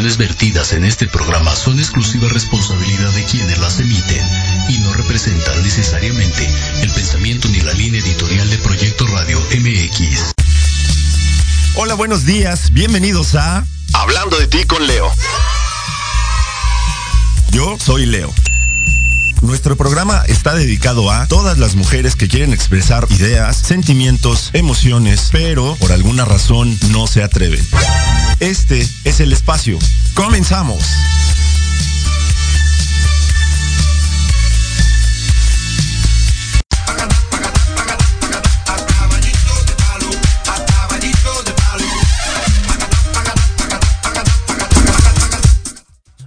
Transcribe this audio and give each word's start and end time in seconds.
opiniones 0.00 0.16
vertidas 0.16 0.72
en 0.72 0.84
este 0.86 1.06
programa 1.06 1.54
son 1.54 1.78
exclusiva 1.78 2.26
responsabilidad 2.30 3.10
de 3.10 3.22
quienes 3.24 3.58
las 3.58 3.80
emiten 3.80 4.26
y 4.70 4.78
no 4.78 4.94
representan 4.94 5.62
necesariamente 5.62 6.48
el 6.80 6.90
pensamiento 6.92 7.48
ni 7.48 7.60
la 7.60 7.74
línea 7.74 8.00
editorial 8.00 8.48
de 8.48 8.56
Proyecto 8.56 9.06
Radio 9.08 9.38
MX. 9.38 10.32
Hola, 11.74 11.92
buenos 11.96 12.24
días. 12.24 12.72
Bienvenidos 12.72 13.34
a 13.34 13.66
Hablando 13.92 14.38
de 14.38 14.46
ti 14.46 14.64
con 14.64 14.86
Leo. 14.86 15.12
Yo 17.50 17.76
soy 17.78 18.06
Leo. 18.06 18.32
Nuestro 19.42 19.76
programa 19.76 20.22
está 20.26 20.54
dedicado 20.54 21.10
a 21.10 21.26
todas 21.26 21.58
las 21.58 21.74
mujeres 21.74 22.14
que 22.14 22.28
quieren 22.28 22.52
expresar 22.52 23.06
ideas, 23.10 23.56
sentimientos, 23.56 24.50
emociones, 24.52 25.28
pero 25.32 25.76
por 25.76 25.92
alguna 25.92 26.24
razón 26.24 26.78
no 26.90 27.06
se 27.06 27.22
atreven. 27.22 27.66
Este 28.40 28.86
es 29.04 29.20
el 29.20 29.32
espacio. 29.32 29.78
Comenzamos. 30.14 30.84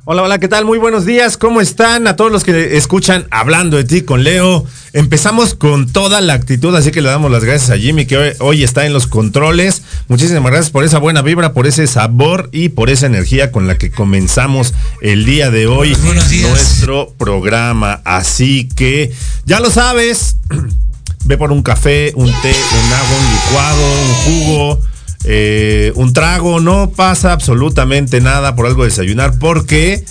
Hola, 0.06 0.24
hola, 0.24 0.38
¿qué 0.38 0.50
tal? 0.50 0.66
Muy 0.66 0.80
buenos 0.80 1.06
días, 1.06 1.38
¿cómo 1.38 1.62
están? 1.62 2.08
A 2.08 2.18
todos 2.18 2.30
los 2.30 2.44
que 2.44 2.76
escuchan 2.76 3.26
Hablando 3.32 3.78
de 3.78 3.86
ti 3.86 4.02
con 4.02 4.26
Leo. 4.26 4.66
Empezamos 4.92 5.54
con 5.54 5.88
toda 5.88 6.20
la 6.20 6.34
actitud, 6.34 6.76
así 6.76 6.92
que 6.92 7.02
le 7.02 7.08
damos 7.08 7.32
las 7.32 7.46
gracias 7.46 7.70
a 7.70 7.78
Jimmy 7.78 8.06
que 8.06 8.18
hoy, 8.18 8.32
hoy 8.40 8.64
está 8.66 8.86
en 8.86 8.92
los 8.92 9.08
controles. 9.08 9.82
Muchísimas 10.10 10.52
gracias 10.52 10.72
por 10.72 10.84
esa 10.84 11.00
buena 11.00 11.22
vibra, 11.22 11.54
por 11.54 11.68
ese 11.68 11.88
sabor 11.88 12.50
y 12.52 12.68
por 12.68 12.90
esa 12.90 13.06
energía 13.06 13.54
con 13.54 13.66
la 13.66 13.78
que 13.78 13.92
comenzamos 13.92 14.74
el 15.00 15.24
día 15.24 15.52
de 15.52 15.68
hoy 15.68 15.96
nuestro 16.42 17.14
programa. 17.18 18.02
Así 18.04 18.68
que 18.76 19.14
ya 19.46 19.62
lo 19.62 19.70
sabes, 19.70 20.36
ve 21.24 21.38
por 21.38 21.54
un 21.54 21.64
café, 21.64 22.12
un 22.16 22.28
té, 22.42 22.54
un 22.54 22.94
agua, 22.94 23.18
un 23.20 23.32
licuado, 23.32 23.82
un 24.02 24.14
jugo, 24.26 24.82
eh, 25.26 25.92
un 25.96 26.14
trago, 26.14 26.60
no 26.60 26.90
pasa 26.90 27.32
absolutamente 27.32 28.22
nada 28.22 28.56
por 28.56 28.66
algo 28.66 28.84
de 28.84 28.90
desayunar 28.90 29.38
porque 29.40 30.04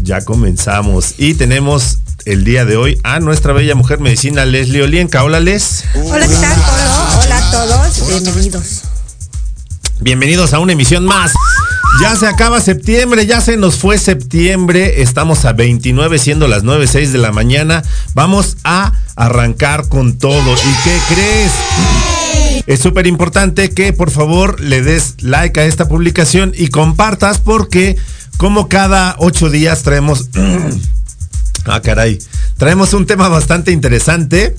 ya 0.00 0.24
comenzamos 0.24 1.14
y 1.18 1.34
tenemos 1.34 1.98
el 2.24 2.44
día 2.44 2.64
de 2.64 2.76
hoy 2.76 2.98
a 3.04 3.20
nuestra 3.20 3.52
bella 3.52 3.74
mujer 3.74 4.00
medicina 4.00 4.44
Leslie 4.44 4.82
Olienka. 4.82 5.22
Hola 5.22 5.40
Les. 5.40 5.84
Hola, 5.94 6.26
¿qué 6.26 6.34
tal? 6.34 6.58
Hola, 6.58 7.20
hola 7.22 7.38
a 7.38 7.50
todos. 7.50 8.22
Bienvenidos. 8.22 8.82
Bienvenidos 10.00 10.52
a 10.52 10.58
una 10.58 10.72
emisión 10.72 11.04
más. 11.04 11.32
Ya 12.00 12.14
se 12.16 12.26
acaba 12.26 12.60
septiembre, 12.60 13.26
ya 13.26 13.40
se 13.40 13.56
nos 13.56 13.76
fue 13.76 13.96
septiembre. 13.96 15.02
Estamos 15.02 15.44
a 15.44 15.52
29 15.52 16.18
siendo 16.18 16.48
las 16.48 16.64
9.06 16.64 17.12
de 17.12 17.18
la 17.18 17.32
mañana. 17.32 17.82
Vamos 18.12 18.58
a 18.64 18.92
arrancar 19.14 19.88
con 19.88 20.18
todo. 20.18 20.52
¿Y 20.52 20.84
qué 20.84 20.98
crees? 21.08 21.52
Es 22.66 22.80
súper 22.80 23.06
importante 23.06 23.70
que 23.70 23.92
por 23.92 24.10
favor 24.10 24.60
le 24.60 24.82
des 24.82 25.22
like 25.22 25.60
a 25.60 25.64
esta 25.66 25.88
publicación 25.88 26.52
y 26.56 26.68
compartas 26.68 27.38
porque 27.38 27.96
como 28.36 28.68
cada 28.68 29.16
ocho 29.18 29.50
días 29.50 29.82
traemos... 29.82 30.28
ah, 31.66 31.80
caray. 31.80 32.18
Traemos 32.56 32.92
un 32.94 33.06
tema 33.06 33.28
bastante 33.28 33.72
interesante. 33.72 34.56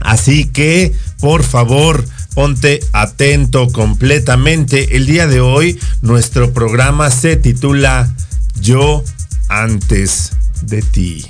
Así 0.00 0.46
que, 0.46 0.92
por 1.20 1.44
favor, 1.44 2.04
ponte 2.34 2.80
atento 2.92 3.68
completamente. 3.70 4.96
El 4.96 5.06
día 5.06 5.26
de 5.26 5.40
hoy, 5.40 5.78
nuestro 6.02 6.52
programa 6.52 7.10
se 7.10 7.36
titula 7.36 8.12
Yo 8.60 9.04
antes 9.48 10.32
de 10.62 10.82
ti. 10.82 11.26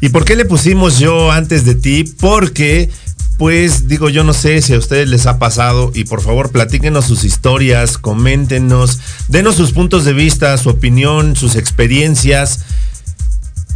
¿Y 0.00 0.08
por 0.08 0.24
qué 0.24 0.34
le 0.36 0.44
pusimos 0.44 0.98
yo 0.98 1.30
antes 1.30 1.64
de 1.64 1.76
ti? 1.76 2.04
Porque, 2.04 2.90
pues 3.38 3.88
digo, 3.88 4.08
yo 4.08 4.24
no 4.24 4.32
sé 4.32 4.62
si 4.62 4.74
a 4.74 4.78
ustedes 4.78 5.08
les 5.08 5.26
ha 5.26 5.38
pasado 5.38 5.90
y 5.94 6.04
por 6.04 6.20
favor 6.20 6.50
platíquenos 6.50 7.06
sus 7.06 7.24
historias, 7.24 7.98
coméntenos, 7.98 9.00
denos 9.28 9.56
sus 9.56 9.72
puntos 9.72 10.04
de 10.04 10.12
vista, 10.12 10.56
su 10.58 10.68
opinión, 10.68 11.34
sus 11.36 11.56
experiencias. 11.56 12.60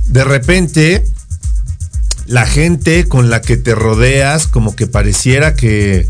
De 0.06 0.22
repente, 0.24 1.04
la 2.26 2.46
gente 2.46 3.08
con 3.08 3.30
la 3.30 3.40
que 3.40 3.56
te 3.56 3.74
rodeas 3.74 4.46
como 4.46 4.76
que 4.76 4.86
pareciera 4.86 5.54
que 5.54 6.08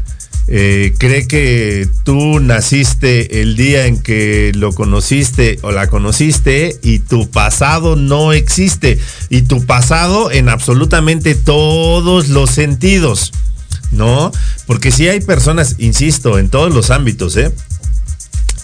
eh, 0.48 0.94
cree 0.98 1.26
que 1.26 1.88
tú 2.04 2.38
naciste 2.38 3.42
el 3.42 3.56
día 3.56 3.86
en 3.86 4.00
que 4.00 4.52
lo 4.54 4.72
conociste 4.72 5.58
o 5.62 5.72
la 5.72 5.88
conociste 5.88 6.78
y 6.82 7.00
tu 7.00 7.28
pasado 7.30 7.96
no 7.96 8.32
existe. 8.32 8.98
Y 9.28 9.42
tu 9.42 9.66
pasado 9.66 10.30
en 10.30 10.48
absolutamente 10.48 11.34
todos 11.34 12.28
los 12.28 12.50
sentidos. 12.50 13.32
¿No? 13.92 14.32
Porque 14.66 14.90
si 14.90 15.08
hay 15.08 15.20
personas, 15.20 15.76
insisto, 15.78 16.38
en 16.38 16.48
todos 16.48 16.74
los 16.74 16.90
ámbitos, 16.90 17.36
¿eh? 17.36 17.52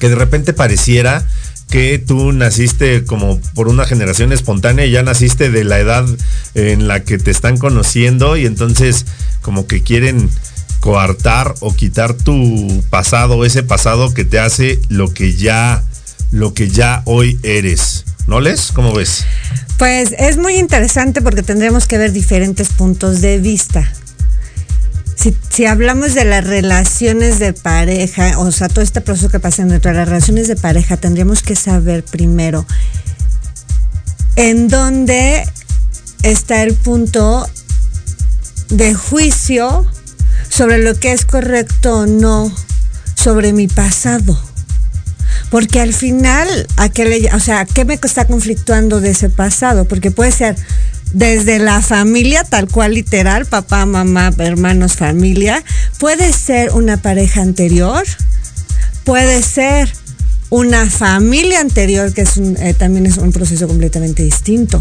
Que 0.00 0.08
de 0.08 0.16
repente 0.16 0.52
pareciera 0.52 1.26
que 1.70 1.98
tú 1.98 2.32
naciste 2.32 3.04
como 3.04 3.40
por 3.54 3.68
una 3.68 3.86
generación 3.86 4.32
espontánea 4.32 4.84
y 4.84 4.90
ya 4.90 5.02
naciste 5.02 5.48
de 5.48 5.64
la 5.64 5.78
edad 5.78 6.04
en 6.54 6.86
la 6.86 7.00
que 7.04 7.18
te 7.18 7.30
están 7.30 7.56
conociendo 7.56 8.36
y 8.36 8.44
entonces 8.44 9.06
como 9.40 9.66
que 9.66 9.82
quieren 9.82 10.28
coartar 10.82 11.54
o 11.60 11.72
quitar 11.72 12.12
tu 12.12 12.82
pasado, 12.90 13.44
ese 13.44 13.62
pasado 13.62 14.12
que 14.12 14.24
te 14.24 14.40
hace 14.40 14.82
lo 14.88 15.14
que 15.14 15.36
ya, 15.36 15.84
lo 16.32 16.54
que 16.54 16.68
ya 16.68 17.02
hoy 17.04 17.38
eres. 17.44 18.04
¿No 18.26 18.40
les? 18.40 18.72
¿Cómo 18.72 18.92
ves? 18.92 19.24
Pues 19.78 20.12
es 20.18 20.38
muy 20.38 20.54
interesante 20.56 21.22
porque 21.22 21.44
tendremos 21.44 21.86
que 21.86 21.98
ver 21.98 22.10
diferentes 22.10 22.70
puntos 22.70 23.20
de 23.20 23.38
vista. 23.38 23.92
Si, 25.14 25.36
si, 25.50 25.66
hablamos 25.66 26.14
de 26.14 26.24
las 26.24 26.44
relaciones 26.44 27.38
de 27.38 27.52
pareja, 27.52 28.36
o 28.38 28.50
sea, 28.50 28.68
todo 28.68 28.82
este 28.82 29.00
proceso 29.00 29.28
que 29.28 29.38
pasa 29.38 29.64
dentro 29.64 29.92
de 29.92 29.98
las 29.98 30.08
relaciones 30.08 30.48
de 30.48 30.56
pareja, 30.56 30.96
tendríamos 30.96 31.42
que 31.42 31.54
saber 31.54 32.02
primero 32.02 32.66
en 34.34 34.66
dónde 34.66 35.46
está 36.24 36.64
el 36.64 36.74
punto 36.74 37.48
de 38.70 38.94
juicio 38.94 39.86
sobre 40.62 40.78
lo 40.78 40.94
que 40.94 41.10
es 41.10 41.24
correcto 41.24 42.02
o 42.02 42.06
no 42.06 42.48
sobre 43.16 43.52
mi 43.52 43.66
pasado. 43.66 44.40
Porque 45.50 45.80
al 45.80 45.92
final, 45.92 46.68
¿a 46.76 46.88
qué 46.88 47.04
le, 47.04 47.34
o 47.34 47.40
sea, 47.40 47.64
¿qué 47.64 47.84
me 47.84 47.94
está 47.94 48.28
conflictuando 48.28 49.00
de 49.00 49.10
ese 49.10 49.28
pasado? 49.28 49.86
Porque 49.86 50.12
puede 50.12 50.30
ser 50.30 50.54
desde 51.14 51.58
la 51.58 51.82
familia, 51.82 52.44
tal 52.44 52.68
cual 52.68 52.94
literal, 52.94 53.44
papá, 53.46 53.86
mamá, 53.86 54.30
hermanos, 54.38 54.92
familia. 54.92 55.64
Puede 55.98 56.32
ser 56.32 56.70
una 56.70 56.96
pareja 56.96 57.42
anterior. 57.42 58.04
Puede 59.02 59.42
ser 59.42 59.92
una 60.48 60.88
familia 60.88 61.58
anterior, 61.58 62.14
que 62.14 62.20
es 62.20 62.36
eh, 62.36 62.72
también 62.78 63.06
es 63.06 63.16
un 63.16 63.32
proceso 63.32 63.66
completamente 63.66 64.22
distinto. 64.22 64.80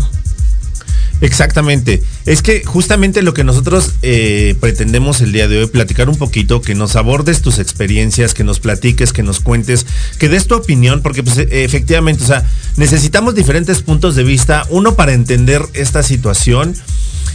Exactamente. 1.22 2.04
Es 2.26 2.44
que 2.44 2.64
justamente 2.64 3.24
lo 3.24 3.34
que 3.34 3.44
nosotros 3.44 3.94
eh, 4.04 4.56
pretendemos 4.60 5.22
el 5.22 5.32
día 5.32 5.48
de 5.48 5.60
hoy, 5.60 5.68
platicar 5.68 6.08
un 6.08 6.18
poquito, 6.18 6.62
que 6.62 6.76
nos 6.76 6.96
abordes 6.96 7.42
tus 7.42 7.58
experiencias, 7.58 8.36
que 8.36 8.44
nos 8.44 8.60
platiques, 8.60 9.12
que 9.12 9.24
nos 9.24 9.40
cuentes, 9.40 9.88
que 10.20 10.30
des 10.30 10.46
tu 10.46 10.56
opinión, 10.56 11.02
porque 11.02 11.24
pues 11.24 11.38
e, 11.40 11.64
efectivamente, 11.64 12.24
o 12.24 12.28
sea, 12.28 12.48
necesitamos 12.78 13.34
diferentes 13.34 13.82
puntos 13.82 14.16
de 14.16 14.24
vista, 14.24 14.68
uno 14.70 14.96
para 14.96 15.14
entender 15.14 15.64
esta 15.74 16.04
situación. 16.04 16.76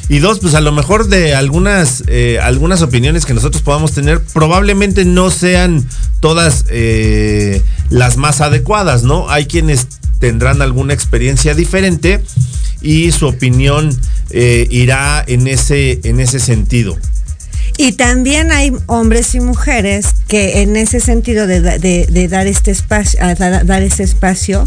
Y 0.08 0.18
dos, 0.20 0.38
pues 0.38 0.54
a 0.54 0.60
lo 0.60 0.70
mejor 0.70 1.08
de 1.08 1.34
algunas, 1.34 2.04
eh, 2.06 2.38
algunas 2.40 2.80
opiniones 2.80 3.26
que 3.26 3.34
nosotros 3.34 3.62
podamos 3.62 3.90
tener, 3.90 4.20
probablemente 4.20 5.04
no 5.04 5.32
sean 5.32 5.84
todas 6.20 6.64
eh, 6.68 7.60
las 7.90 8.16
más 8.16 8.40
adecuadas, 8.40 9.02
¿no? 9.02 9.28
Hay 9.30 9.46
quienes 9.46 9.88
tendrán 10.20 10.62
alguna 10.62 10.94
experiencia 10.94 11.54
diferente 11.54 12.22
y 12.80 13.10
su 13.12 13.26
opinión 13.26 13.98
eh, 14.30 14.66
irá 14.70 15.24
en 15.26 15.46
ese, 15.46 16.00
en 16.04 16.20
ese 16.20 16.38
sentido. 16.38 16.96
Y 17.78 17.92
también 17.92 18.52
hay 18.52 18.72
hombres 18.86 19.34
y 19.34 19.40
mujeres 19.40 20.06
que 20.28 20.62
en 20.62 20.76
ese 20.76 20.98
sentido 20.98 21.46
de, 21.46 21.60
de, 21.60 22.06
de 22.06 22.28
dar 22.28 22.46
este 22.46 22.70
espacio, 22.70 23.20
dar, 23.36 23.66
dar 23.66 23.82
este 23.82 24.02
espacio, 24.02 24.66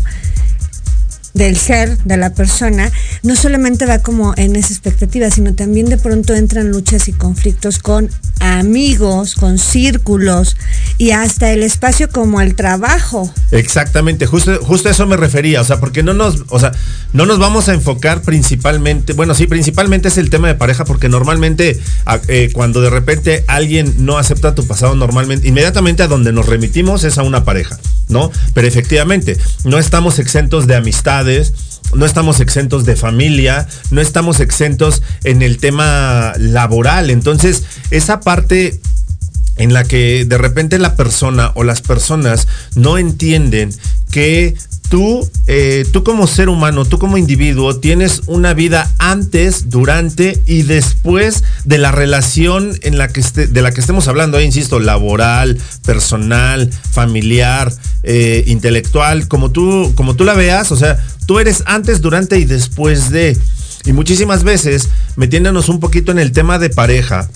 del 1.34 1.58
ser, 1.58 1.98
de 2.00 2.18
la 2.18 2.34
persona, 2.34 2.92
no 3.24 3.36
solamente 3.36 3.86
va 3.86 4.00
como 4.00 4.34
en 4.38 4.56
esa 4.56 4.74
expectativa, 4.74 5.30
sino 5.30 5.54
también 5.54 5.88
de 5.88 5.98
pronto 5.98 6.34
entran 6.34 6.70
luchas 6.72 7.08
y 7.08 7.14
conflictos 7.14 7.80
con 7.80 8.10
amigos, 8.40 9.36
con 9.36 9.58
círculos 9.58 10.56
y 10.98 11.12
hasta 11.12 11.52
el 11.52 11.64
espacio 11.64 12.10
como 12.10 12.42
el 12.42 12.56
trabajo. 12.56 13.32
Exactamente, 13.52 14.26
justo, 14.26 14.60
justo 14.62 14.90
a 14.90 14.92
eso 14.92 15.06
me 15.08 15.18
refería, 15.18 15.62
o 15.62 15.64
sea, 15.64 15.80
porque 15.80 16.04
no 16.04 16.14
nos, 16.14 16.44
o 16.50 16.60
sea, 16.60 16.72
no 17.14 17.26
nos 17.26 17.40
vamos 17.40 17.70
a 17.70 17.74
enfocar 17.74 18.22
principalmente, 18.22 19.14
bueno, 19.14 19.36
sí, 19.36 19.48
principalmente 19.48 20.08
es 20.08 20.18
el 20.18 20.30
tema 20.30 20.48
de 20.48 20.56
pareja, 20.56 20.86
porque 20.86 21.10
normalmente 21.10 21.80
eh, 22.28 22.50
cuando 22.54 22.82
de 22.82 22.90
repente 22.90 23.44
alguien 23.48 23.94
no 24.06 24.18
acepta 24.18 24.56
tu 24.56 24.66
pasado, 24.66 24.96
normalmente, 24.96 25.48
inmediatamente 25.48 26.04
a 26.04 26.08
donde 26.08 26.32
nos 26.32 26.46
remitimos 26.46 27.04
es 27.04 27.18
a 27.18 27.24
una 27.24 27.44
pareja, 27.44 27.78
¿no? 28.08 28.32
Pero 28.54 28.68
efectivamente, 28.68 29.38
no 29.64 29.78
estamos 29.78 30.20
exentos 30.20 30.68
de 30.68 30.76
amistad 30.76 31.19
no 31.94 32.06
estamos 32.06 32.40
exentos 32.40 32.86
de 32.86 32.96
familia, 32.96 33.68
no 33.92 34.02
estamos 34.02 34.40
exentos 34.40 35.02
en 35.24 35.42
el 35.42 35.58
tema 35.58 36.34
laboral. 36.38 37.10
Entonces, 37.10 37.64
esa 37.92 38.20
parte 38.20 38.80
en 39.58 39.74
la 39.74 39.84
que 39.84 40.26
de 40.26 40.38
repente 40.38 40.80
la 40.80 40.96
persona 40.96 41.52
o 41.56 41.64
las 41.64 41.82
personas 41.82 42.48
no 42.76 42.98
entienden 42.98 43.74
que 44.12 44.56
tú, 44.90 45.30
eh, 45.48 45.86
tú 45.94 46.04
como 46.04 46.28
ser 46.28 46.50
humano, 46.50 46.84
tú 46.84 46.98
como 46.98 47.18
individuo, 47.18 47.78
tienes 47.78 48.24
una 48.26 48.54
vida 48.54 48.92
antes, 48.98 49.70
durante 49.70 50.44
y 50.48 50.64
después 50.64 51.44
de 51.64 51.78
la 51.78 51.92
relación 51.92 52.78
en 52.82 52.98
la 52.98 53.08
que 53.08 53.22
esté, 53.22 53.48
de 53.48 53.62
la 53.62 53.72
que 53.72 53.82
estemos 53.82 54.08
hablando, 54.08 54.38
ahí 54.38 54.46
insisto, 54.46 54.80
laboral, 54.80 55.58
personal, 55.86 56.70
familiar, 56.92 57.72
eh, 58.04 58.44
intelectual, 58.48 59.28
como 59.28 59.52
tú, 59.52 59.94
como 59.96 60.16
tú 60.16 60.24
la 60.24 60.34
veas, 60.34 60.72
o 60.72 60.76
sea, 60.76 60.98
tú 61.26 61.40
eres 61.40 61.64
antes, 61.68 62.02
durante 62.02 62.40
y 62.40 62.46
después 62.46 63.12
de. 63.12 63.38
Y 63.86 63.94
muchísimas 63.94 64.44
veces, 64.44 64.90
metiéndonos 65.16 65.70
un 65.70 65.80
poquito 65.80 66.12
en 66.12 66.20
el 66.20 66.32
tema 66.32 66.60
de 66.60 66.70
pareja, 66.70 67.30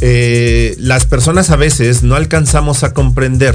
eh, 0.00 0.74
las 0.78 1.06
personas 1.06 1.50
a 1.50 1.56
veces 1.56 2.02
no 2.02 2.14
alcanzamos 2.14 2.82
a 2.84 2.94
comprender 2.94 3.54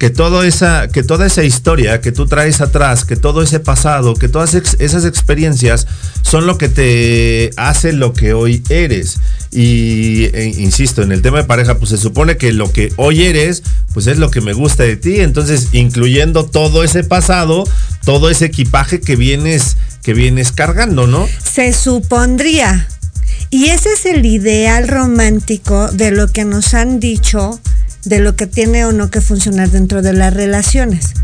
que, 0.00 0.14
esa, 0.46 0.88
que 0.88 1.02
toda 1.02 1.26
esa 1.26 1.44
historia 1.44 2.00
que 2.00 2.10
tú 2.10 2.24
traes 2.26 2.62
atrás, 2.62 3.04
que 3.04 3.16
todo 3.16 3.42
ese 3.42 3.60
pasado, 3.60 4.14
que 4.14 4.28
todas 4.28 4.54
esas 4.54 5.04
experiencias 5.04 5.86
son 6.22 6.46
lo 6.46 6.56
que 6.56 6.70
te 6.70 7.50
hace 7.58 7.92
lo 7.92 8.14
que 8.14 8.32
hoy 8.32 8.62
eres. 8.70 9.18
Y 9.50 10.24
e, 10.32 10.54
insisto, 10.56 11.02
en 11.02 11.12
el 11.12 11.20
tema 11.20 11.36
de 11.36 11.44
pareja, 11.44 11.76
pues 11.76 11.90
se 11.90 11.98
supone 11.98 12.38
que 12.38 12.54
lo 12.54 12.72
que 12.72 12.90
hoy 12.96 13.24
eres, 13.24 13.62
pues 13.92 14.06
es 14.06 14.16
lo 14.16 14.30
que 14.30 14.40
me 14.40 14.54
gusta 14.54 14.84
de 14.84 14.96
ti. 14.96 15.20
Entonces, 15.20 15.68
incluyendo 15.72 16.46
todo 16.46 16.82
ese 16.82 17.04
pasado, 17.04 17.64
todo 18.06 18.30
ese 18.30 18.46
equipaje 18.46 19.02
que 19.02 19.16
vienes, 19.16 19.76
que 20.02 20.14
vienes 20.14 20.50
cargando, 20.50 21.06
¿no? 21.08 21.28
Se 21.44 21.74
supondría. 21.74 22.88
Y 23.50 23.66
ese 23.66 23.92
es 23.92 24.06
el 24.06 24.24
ideal 24.24 24.88
romántico 24.88 25.88
de 25.92 26.10
lo 26.10 26.28
que 26.28 26.46
nos 26.46 26.72
han 26.72 27.00
dicho 27.00 27.60
de 28.04 28.20
lo 28.20 28.36
que 28.36 28.46
tiene 28.46 28.84
o 28.84 28.92
no 28.92 29.10
que 29.10 29.20
funcionar 29.20 29.70
dentro 29.70 30.02
de 30.02 30.12
las 30.12 30.32
relaciones. 30.34 31.14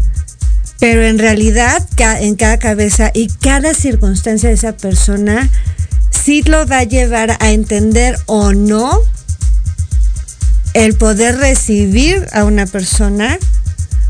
Pero 0.79 1.03
en 1.05 1.19
realidad, 1.19 1.87
en 2.21 2.37
cada 2.37 2.59
cabeza 2.59 3.11
y 3.15 3.29
cada 3.29 3.73
circunstancia 3.75 4.51
de 4.51 4.55
esa 4.55 4.77
persona, 4.77 5.49
sí 6.11 6.43
lo 6.43 6.67
va 6.67 6.81
a 6.81 6.85
llevar 6.85 7.37
a 7.41 7.51
entender 7.51 8.19
o 8.27 8.53
no 8.53 9.01
el 10.75 10.95
poder 10.95 11.39
recibir 11.39 12.27
a 12.33 12.45
una 12.45 12.67
persona 12.67 13.39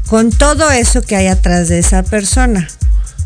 con 0.09 0.31
todo 0.31 0.71
eso 0.71 1.03
que 1.03 1.15
hay 1.15 1.29
atrás 1.29 1.69
de 1.69 1.79
esa 1.79 2.03
persona. 2.03 2.69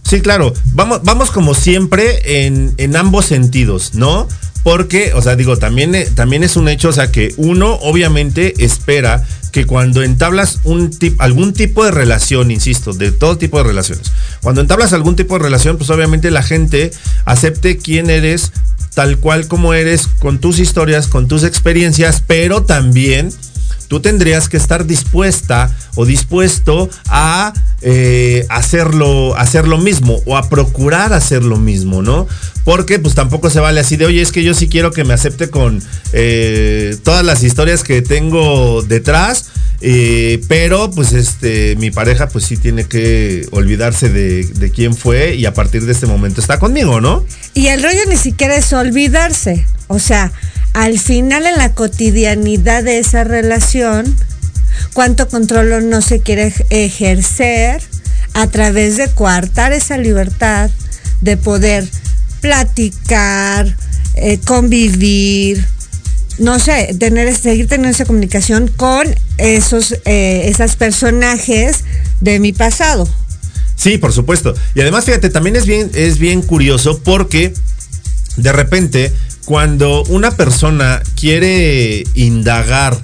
Sí, 0.03 0.21
claro. 0.21 0.53
Vamos, 0.73 1.01
vamos 1.05 1.31
como 1.31 1.55
siempre 1.55 2.47
en, 2.47 2.75
en 2.79 2.97
ambos 2.97 3.27
sentidos, 3.27 3.95
¿no? 3.95 4.29
Porque, 4.63 5.13
o 5.15 5.23
sea, 5.23 5.37
digo, 5.37 5.57
también, 5.57 5.95
eh, 5.95 6.09
también 6.15 6.43
es 6.43 6.57
un 6.57 6.69
hecho, 6.69 6.91
o 6.91 6.93
sea, 6.93 7.11
que 7.11 7.33
uno 7.37 7.75
obviamente 7.77 8.63
espera 8.63 9.25
que 9.53 9.65
cuando 9.65 10.03
entablas 10.03 10.61
un 10.65 10.91
algún 11.19 11.53
tipo 11.53 11.85
de 11.85 11.91
relación, 11.91 12.51
insisto, 12.51 12.93
de 12.93 13.11
todo 13.11 13.39
tipo 13.39 13.59
de 13.59 13.65
relaciones, 13.65 14.13
cuando 14.43 14.61
entablas 14.61 14.93
algún 14.93 15.17
tipo 15.17 15.35
de 15.35 15.45
relación, 15.45 15.77
pues 15.77 15.91
obviamente 15.91 16.31
la 16.31 16.43
gente 16.43 16.93
acepte 17.25 17.79
quién 17.79 18.11
eres, 18.11 18.53
tal 18.95 19.19
cual 19.19 19.49
como 19.49 19.75
eres, 19.75 20.09
con 20.19 20.39
tus 20.39 20.59
historias, 20.59 21.09
con 21.09 21.27
tus 21.27 21.43
experiencias, 21.43 22.23
pero 22.27 22.63
también 22.63 23.31
tú 23.91 23.99
tendrías 23.99 24.49
que 24.49 24.57
estar 24.57 24.87
dispuesta 24.87 25.69
o 25.97 26.07
dispuesto 26.07 26.89
a 27.09 27.53
eh, 27.83 28.47
hacerlo, 28.49 29.37
hacer 29.37 29.67
lo 29.67 29.79
mismo 29.79 30.23
o 30.27 30.37
a 30.37 30.49
procurar 30.49 31.13
hacer 31.13 31.43
lo 31.43 31.57
mismo, 31.57 32.01
¿no? 32.01 32.29
Porque 32.65 33.01
pues 33.01 33.17
tampoco 33.17 33.51
se 33.51 33.59
vale 33.59 33.81
así 33.81 33.97
de, 33.97 34.07
oye, 34.07 34.23
es 34.23 34.31
que 34.31 34.45
yo 34.45 34.55
sí 34.55 34.69
quiero 34.69 34.93
que 34.93 35.03
me 35.03 35.13
acepte 35.13 35.51
con 35.51 35.83
eh, 36.13 36.97
todas 37.03 37.25
las 37.25 37.43
historias 37.43 37.83
que 37.83 38.01
tengo 38.01 38.81
detrás, 38.83 39.47
eh, 39.81 40.41
pero 40.47 40.93
pues 40.93 41.13
este, 41.13 41.75
mi 41.75 41.91
pareja 41.91 42.29
pues 42.29 42.45
sí 42.45 42.57
tiene 42.57 42.87
que 42.87 43.49
olvidarse 43.51 44.09
de, 44.09 44.45
de 44.45 44.71
quién 44.71 44.95
fue 44.95 45.35
y 45.35 45.47
a 45.47 45.53
partir 45.53 45.85
de 45.85 45.91
este 45.91 46.07
momento 46.07 46.41
está 46.41 46.61
conmigo, 46.61 47.01
¿no? 47.01 47.25
Y 47.55 47.67
el 47.67 47.83
rollo 47.83 48.03
ni 48.09 48.17
siquiera 48.17 48.55
es 48.55 48.73
olvidarse, 48.73 49.67
o 49.89 49.99
sea, 49.99 50.31
al 50.73 50.99
final 50.99 51.47
en 51.47 51.59
la 51.59 51.75
cotidianidad 51.75 52.85
de 52.85 52.99
esa 52.99 53.25
relación, 53.25 54.15
cuánto 54.93 55.29
control 55.29 55.89
no 55.89 56.01
se 56.01 56.21
quiere 56.21 56.53
ejercer 56.71 57.83
a 58.35 58.47
través 58.47 58.97
de 58.97 59.09
coartar 59.09 59.73
esa 59.73 59.99
libertad 59.99 60.71
de 61.21 61.37
poder 61.37 61.89
platicar, 62.41 63.77
eh, 64.15 64.39
convivir, 64.45 65.65
no 66.39 66.59
sé, 66.59 66.95
tener, 66.99 67.35
seguir 67.37 67.69
teniendo 67.69 67.95
esa 67.95 68.05
comunicación 68.05 68.69
con 68.69 69.07
esos, 69.37 69.97
eh, 70.05 70.43
esos 70.47 70.77
personajes 70.77 71.85
de 72.21 72.39
mi 72.39 72.53
pasado. 72.53 73.09
Sí, 73.77 73.99
por 73.99 74.13
supuesto. 74.13 74.55
Y 74.75 74.81
además, 74.81 75.05
fíjate, 75.05 75.31
también 75.31 75.57
es 75.57 75.67
bien, 75.67 75.91
es 75.95 76.19
bien 76.19 76.43
curioso 76.43 77.01
porque 77.03 77.55
de 78.37 78.53
repente 78.53 79.13
cuando 79.51 80.05
una 80.05 80.31
persona 80.31 81.03
quiere 81.17 82.05
indagar 82.15 82.97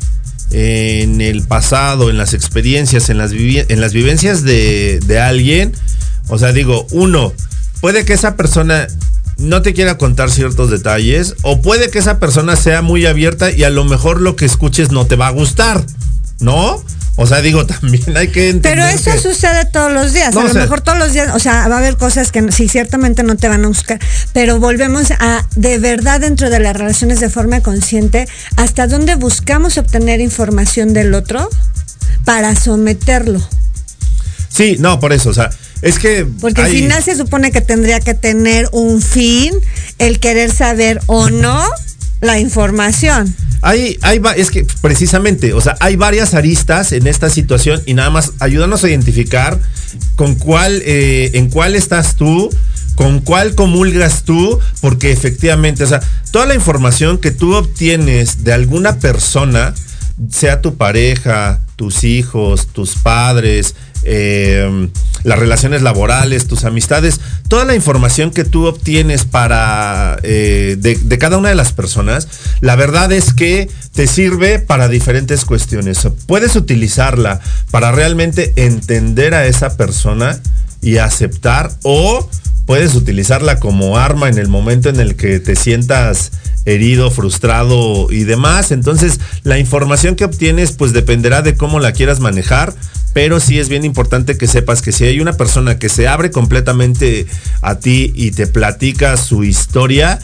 en 0.53 1.21
el 1.21 1.43
pasado, 1.43 2.09
en 2.09 2.19
las 2.19 2.35
experiencias, 2.35 3.11
en 3.11 3.19
las, 3.19 3.33
en 3.33 3.81
las 3.81 3.93
vivencias 3.93 4.45
de, 4.45 5.01
de 5.05 5.19
alguien, 5.19 5.73
O 6.29 6.39
sea, 6.39 6.53
digo, 6.53 6.87
uno, 6.93 7.33
puede 7.81 8.05
que 8.05 8.13
esa 8.13 8.37
persona 8.37 8.87
no 9.39 9.63
te 9.63 9.75
quiera 9.75 9.99
contar 9.99 10.31
ciertos 10.31 10.71
detalles 10.71 11.35
o 11.43 11.63
puede 11.63 11.91
que 11.91 11.99
esa 11.99 12.21
persona 12.21 12.55
sea 12.55 12.81
muy 12.81 13.07
abierta 13.07 13.51
y 13.51 13.65
a 13.65 13.71
lo 13.71 13.83
mejor 13.83 14.21
lo 14.21 14.37
que 14.37 14.45
escuches 14.45 14.93
no 14.93 15.05
te 15.05 15.17
va 15.17 15.27
a 15.27 15.31
gustar, 15.31 15.85
¿no? 16.39 16.81
O 17.19 17.27
sea, 17.27 17.41
digo, 17.41 17.65
también 17.67 18.17
hay 18.17 18.29
que 18.29 18.51
entender. 18.51 18.75
Pero 18.85 18.87
eso 18.87 19.11
que- 19.13 19.19
sucede 19.19 19.65
todos 19.67 19.91
los 19.93 20.13
días. 20.13 20.35
No, 20.35 20.41
a 20.41 20.45
lo 20.45 20.53
sea- 20.53 20.63
mejor 20.63 20.83
todos 20.83 20.99
los 20.99 21.13
días, 21.13 21.35
o 21.35 21.39
sea, 21.39 21.67
va 21.69 21.77
a 21.77 21.79
haber 21.79 21.97
cosas 21.97 22.31
que 22.31 22.53
sí, 22.53 22.69
ciertamente 22.69 23.23
no 23.23 23.37
te 23.37 23.49
van 23.49 23.65
a 23.65 23.69
buscar. 23.69 23.99
Pero 24.33 24.61
volvemos 24.61 25.11
a, 25.13 25.47
de 25.57 25.79
verdad, 25.79 26.21
dentro 26.21 26.51
de 26.51 26.61
las 26.61 26.77
relaciones 26.77 27.21
de 27.21 27.31
forma 27.31 27.61
consciente, 27.63 28.29
hasta 28.57 28.87
dónde 28.87 29.15
buscamos 29.15 29.79
obtener 29.79 30.21
información 30.21 30.93
del 30.93 31.15
otro 31.15 31.49
para 32.25 32.55
someterlo. 32.55 33.41
Sí, 34.49 34.77
no, 34.79 35.01
por 35.01 35.13
eso, 35.13 35.31
o 35.31 35.35
sea, 35.35 35.51
es 35.83 35.99
que. 35.99 36.27
Porque 36.41 36.61
al 36.63 36.67
hay- 36.69 36.81
final 36.83 37.03
se 37.03 37.17
supone 37.17 37.51
que 37.53 37.61
tendría 37.61 38.01
que 38.01 38.15
tener 38.15 38.69
un 38.73 39.03
fin 39.03 39.53
el 39.99 40.19
querer 40.21 40.51
saber 40.51 41.01
o 41.07 41.29
no 41.31 41.63
la 42.21 42.39
información. 42.39 43.35
Hay, 43.63 43.99
hay, 44.03 44.21
es 44.37 44.51
que 44.51 44.67
precisamente, 44.81 45.53
o 45.53 45.61
sea, 45.61 45.77
hay 45.81 45.97
varias 45.97 46.35
aristas 46.35 46.93
en 46.93 47.07
esta 47.07 47.31
situación 47.31 47.83
y 47.87 47.95
nada 47.95 48.11
más 48.11 48.33
ayúdanos 48.39 48.85
a 48.85 48.89
identificar 48.89 49.59
con 50.15 50.35
cuál, 50.35 50.83
eh, 50.85 51.31
en 51.35 51.49
cuál 51.51 51.75
estás 51.75 52.17
tú, 52.17 52.51
con 52.95 53.21
cuál 53.21 53.55
comulgas 53.55 54.23
tú, 54.25 54.59
porque 54.81 55.13
efectivamente, 55.13 55.85
o 55.85 55.87
sea, 55.87 56.01
toda 56.31 56.47
la 56.47 56.55
información 56.55 57.19
que 57.19 57.31
tú 57.31 57.55
obtienes 57.55 58.45
de 58.45 58.53
alguna 58.53 58.99
persona, 58.99 59.75
sea 60.31 60.61
tu 60.63 60.77
pareja, 60.77 61.61
tus 61.77 62.05
hijos, 62.05 62.69
tus 62.69 62.97
padres, 62.97 63.75
eh, 64.03 64.89
las 65.25 65.39
relaciones 65.39 65.83
laborales, 65.83 66.47
tus 66.47 66.65
amistades, 66.65 67.21
toda 67.49 67.65
la 67.65 67.75
información 67.75 68.31
que 68.31 68.45
tú 68.45 68.67
obtienes 68.67 69.25
para 69.25 70.19
eh, 70.23 70.77
de, 70.79 70.95
de 70.97 71.19
cada 71.19 71.37
una 71.37 71.49
de 71.49 71.55
las 71.55 71.73
personas, 71.73 72.29
la 72.61 72.77
verdad 72.77 73.13
es 73.13 73.33
que 73.33 73.69
te 73.93 74.07
sirve 74.07 74.59
para 74.59 74.89
diferentes 74.89 75.45
cuestiones. 75.45 76.07
Puedes 76.27 76.57
utilizarla 76.57 77.41
para 77.71 77.93
realmente 77.93 78.53
entender 78.57 79.35
a 79.35 79.47
esa 79.47 79.77
persona 79.77 80.41
y 80.81 80.99
aceptar 80.99 81.73
o 81.83 82.29
puedes 82.67 82.95
utilizarla 82.95 83.59
como 83.61 83.97
arma 83.97 84.29
en 84.29 84.39
el 84.39 84.49
momento 84.49 84.89
en 84.89 85.01
el 85.01 85.17
que 85.17 85.41
te 85.41 85.57
sientas 85.57 86.33
herido, 86.65 87.11
frustrado 87.11 88.09
y 88.11 88.25
demás. 88.25 88.73
Entonces, 88.73 89.21
la 89.45 89.59
información 89.59 90.17
que 90.17 90.25
obtienes 90.25 90.73
pues 90.73 90.93
dependerá 90.93 91.43
de 91.43 91.57
cómo 91.57 91.79
la 91.79 91.93
quieras 91.93 92.19
manejar, 92.21 92.75
pero 93.15 93.39
sí 93.41 93.59
es 93.61 93.69
bien 93.69 93.85
importante 93.85 94.37
que 94.37 94.47
sepas 94.49 94.83
que 94.83 94.91
si 94.93 95.05
hay 95.05 95.21
una 95.21 95.35
persona 95.35 95.79
que 95.79 95.89
se 95.89 96.09
abre 96.09 96.31
completamente 96.33 97.27
a 97.63 97.77
ti 97.79 98.13
y 98.17 98.33
te 98.33 98.47
platica 98.49 99.17
su 99.17 99.45
historia, 99.45 100.19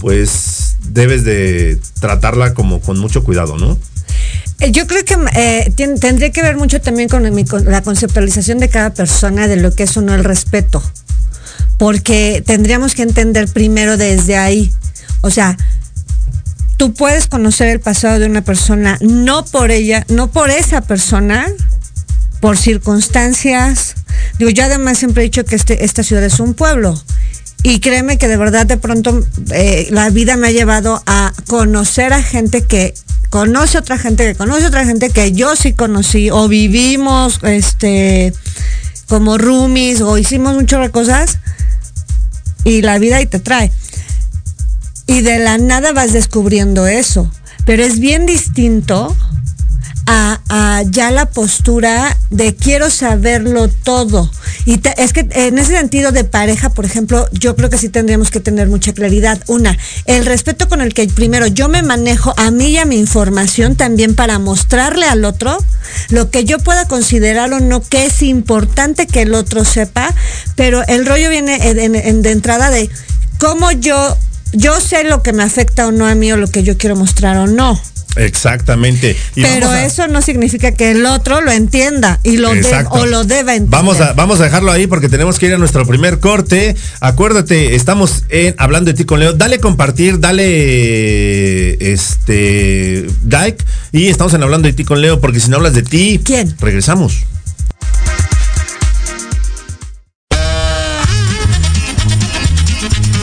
pues 0.00 0.76
debes 0.90 1.24
de 1.24 1.78
tratarla 2.00 2.54
como 2.54 2.80
con 2.80 2.98
mucho 2.98 3.24
cuidado, 3.24 3.56
¿no? 3.58 3.78
Eh, 4.60 4.72
Yo 4.72 4.86
creo 4.86 5.04
que 5.04 5.16
eh, 5.34 5.72
tien- 5.76 5.98
tendría 5.98 6.30
que 6.30 6.42
ver 6.42 6.56
mucho 6.56 6.80
también 6.80 7.08
con, 7.08 7.22
con 7.46 7.64
la 7.64 7.82
conceptualización 7.82 8.58
de 8.58 8.68
cada 8.68 8.92
persona 8.92 9.48
de 9.48 9.56
lo 9.56 9.74
que 9.74 9.84
es 9.84 9.96
o 9.96 10.02
no 10.02 10.14
el 10.14 10.24
respeto. 10.24 10.82
Porque 11.80 12.44
tendríamos 12.44 12.94
que 12.94 13.00
entender 13.00 13.48
primero 13.48 13.96
desde 13.96 14.36
ahí. 14.36 14.70
O 15.22 15.30
sea, 15.30 15.56
tú 16.76 16.92
puedes 16.92 17.26
conocer 17.26 17.68
el 17.68 17.80
pasado 17.80 18.18
de 18.18 18.26
una 18.26 18.42
persona, 18.42 18.98
no 19.00 19.46
por 19.46 19.70
ella, 19.70 20.04
no 20.10 20.30
por 20.30 20.50
esa 20.50 20.82
persona, 20.82 21.46
por 22.42 22.58
circunstancias. 22.58 23.94
Digo, 24.38 24.50
yo 24.50 24.64
además 24.64 24.98
siempre 24.98 25.22
he 25.22 25.24
dicho 25.24 25.46
que 25.46 25.56
este, 25.56 25.82
esta 25.82 26.02
ciudad 26.02 26.22
es 26.22 26.38
un 26.38 26.52
pueblo. 26.52 27.02
Y 27.62 27.80
créeme 27.80 28.18
que 28.18 28.28
de 28.28 28.36
verdad 28.36 28.66
de 28.66 28.76
pronto 28.76 29.26
eh, 29.50 29.88
la 29.90 30.10
vida 30.10 30.36
me 30.36 30.48
ha 30.48 30.52
llevado 30.52 31.02
a 31.06 31.32
conocer 31.46 32.12
a 32.12 32.22
gente 32.22 32.66
que 32.66 32.92
conoce 33.30 33.78
otra 33.78 33.96
gente, 33.96 34.26
que 34.26 34.34
conoce 34.34 34.66
otra 34.66 34.84
gente 34.84 35.08
que 35.08 35.32
yo 35.32 35.56
sí 35.56 35.72
conocí, 35.72 36.30
o 36.30 36.46
vivimos 36.46 37.40
este 37.42 38.34
como 39.08 39.38
roomies, 39.38 40.02
o 40.02 40.18
hicimos 40.18 40.54
muchas 40.54 40.90
cosas, 40.90 41.38
y 42.64 42.82
la 42.82 42.98
vida 42.98 43.16
ahí 43.16 43.26
te 43.26 43.38
trae. 43.38 43.70
Y 45.06 45.22
de 45.22 45.38
la 45.38 45.58
nada 45.58 45.92
vas 45.92 46.12
descubriendo 46.12 46.86
eso. 46.86 47.30
Pero 47.64 47.82
es 47.82 48.00
bien 48.00 48.26
distinto 48.26 49.14
a, 50.12 50.82
ya 50.90 51.10
la 51.12 51.26
postura 51.26 52.16
de 52.30 52.54
quiero 52.56 52.90
saberlo 52.90 53.68
todo. 53.68 54.28
Y 54.64 54.78
te- 54.78 55.00
es 55.02 55.12
que 55.12 55.28
en 55.30 55.58
ese 55.58 55.76
sentido 55.76 56.10
de 56.10 56.24
pareja, 56.24 56.70
por 56.70 56.84
ejemplo, 56.84 57.28
yo 57.32 57.54
creo 57.54 57.70
que 57.70 57.78
sí 57.78 57.88
tendríamos 57.88 58.30
que 58.30 58.40
tener 58.40 58.68
mucha 58.68 58.92
claridad. 58.92 59.40
Una, 59.46 59.78
el 60.06 60.26
respeto 60.26 60.68
con 60.68 60.80
el 60.80 60.94
que 60.94 61.06
primero 61.08 61.46
yo 61.46 61.68
me 61.68 61.82
manejo 61.82 62.34
a 62.36 62.50
mí 62.50 62.70
y 62.70 62.78
a 62.78 62.84
mi 62.84 62.98
información 62.98 63.76
también 63.76 64.14
para 64.16 64.38
mostrarle 64.40 65.06
al 65.06 65.24
otro 65.24 65.56
lo 66.08 66.30
que 66.30 66.44
yo 66.44 66.58
pueda 66.58 66.86
considerar 66.88 67.52
o 67.52 67.60
no 67.60 67.80
que 67.80 68.06
es 68.06 68.22
importante 68.22 69.06
que 69.06 69.22
el 69.22 69.34
otro 69.34 69.64
sepa, 69.64 70.12
pero 70.56 70.82
el 70.88 71.06
rollo 71.06 71.30
viene 71.30 71.68
en- 71.70 71.78
en- 71.78 71.94
en- 71.94 72.22
de 72.22 72.32
entrada 72.32 72.70
de 72.70 72.90
cómo 73.38 73.70
yo, 73.72 74.16
yo 74.52 74.80
sé 74.80 75.04
lo 75.04 75.22
que 75.22 75.32
me 75.32 75.42
afecta 75.44 75.86
o 75.86 75.92
no 75.92 76.06
a 76.06 76.14
mí 76.16 76.32
o 76.32 76.36
lo 76.36 76.48
que 76.48 76.62
yo 76.64 76.76
quiero 76.76 76.96
mostrar 76.96 77.36
o 77.36 77.46
no. 77.46 77.80
Exactamente. 78.16 79.16
Y 79.36 79.42
Pero 79.42 79.68
a- 79.70 79.84
eso 79.84 80.08
no 80.08 80.20
significa 80.22 80.72
que 80.72 80.90
el 80.90 81.06
otro 81.06 81.40
lo 81.40 81.52
entienda 81.52 82.18
y 82.22 82.36
lo 82.38 82.50
de- 82.52 82.86
o 82.90 83.06
lo 83.06 83.24
deba 83.24 83.52
entender. 83.54 83.70
Vamos 83.70 84.00
a, 84.00 84.12
vamos 84.14 84.40
a 84.40 84.44
dejarlo 84.44 84.72
ahí 84.72 84.86
porque 84.86 85.08
tenemos 85.08 85.38
que 85.38 85.46
ir 85.46 85.54
a 85.54 85.58
nuestro 85.58 85.86
primer 85.86 86.18
corte. 86.20 86.74
Acuérdate, 87.00 87.74
estamos 87.76 88.24
en 88.28 88.54
hablando 88.58 88.90
de 88.90 88.96
ti 88.96 89.04
con 89.04 89.20
Leo. 89.20 89.32
Dale 89.32 89.58
compartir, 89.60 90.18
dale 90.18 91.92
este 91.92 93.06
like 93.28 93.64
y 93.92 94.08
estamos 94.08 94.34
en 94.34 94.42
hablando 94.42 94.66
de 94.66 94.72
ti 94.74 94.84
con 94.84 95.00
Leo 95.00 95.20
porque 95.20 95.40
si 95.40 95.48
no 95.50 95.56
hablas 95.56 95.74
de 95.74 95.82
ti, 95.82 96.20
¿Quién? 96.24 96.54
Regresamos. 96.60 97.24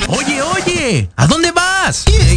Oye, 0.07 0.41
oye, 0.41 1.09
¿a 1.15 1.27
dónde 1.27 1.51
vas? 1.51 2.03
¿Quién? 2.05 2.36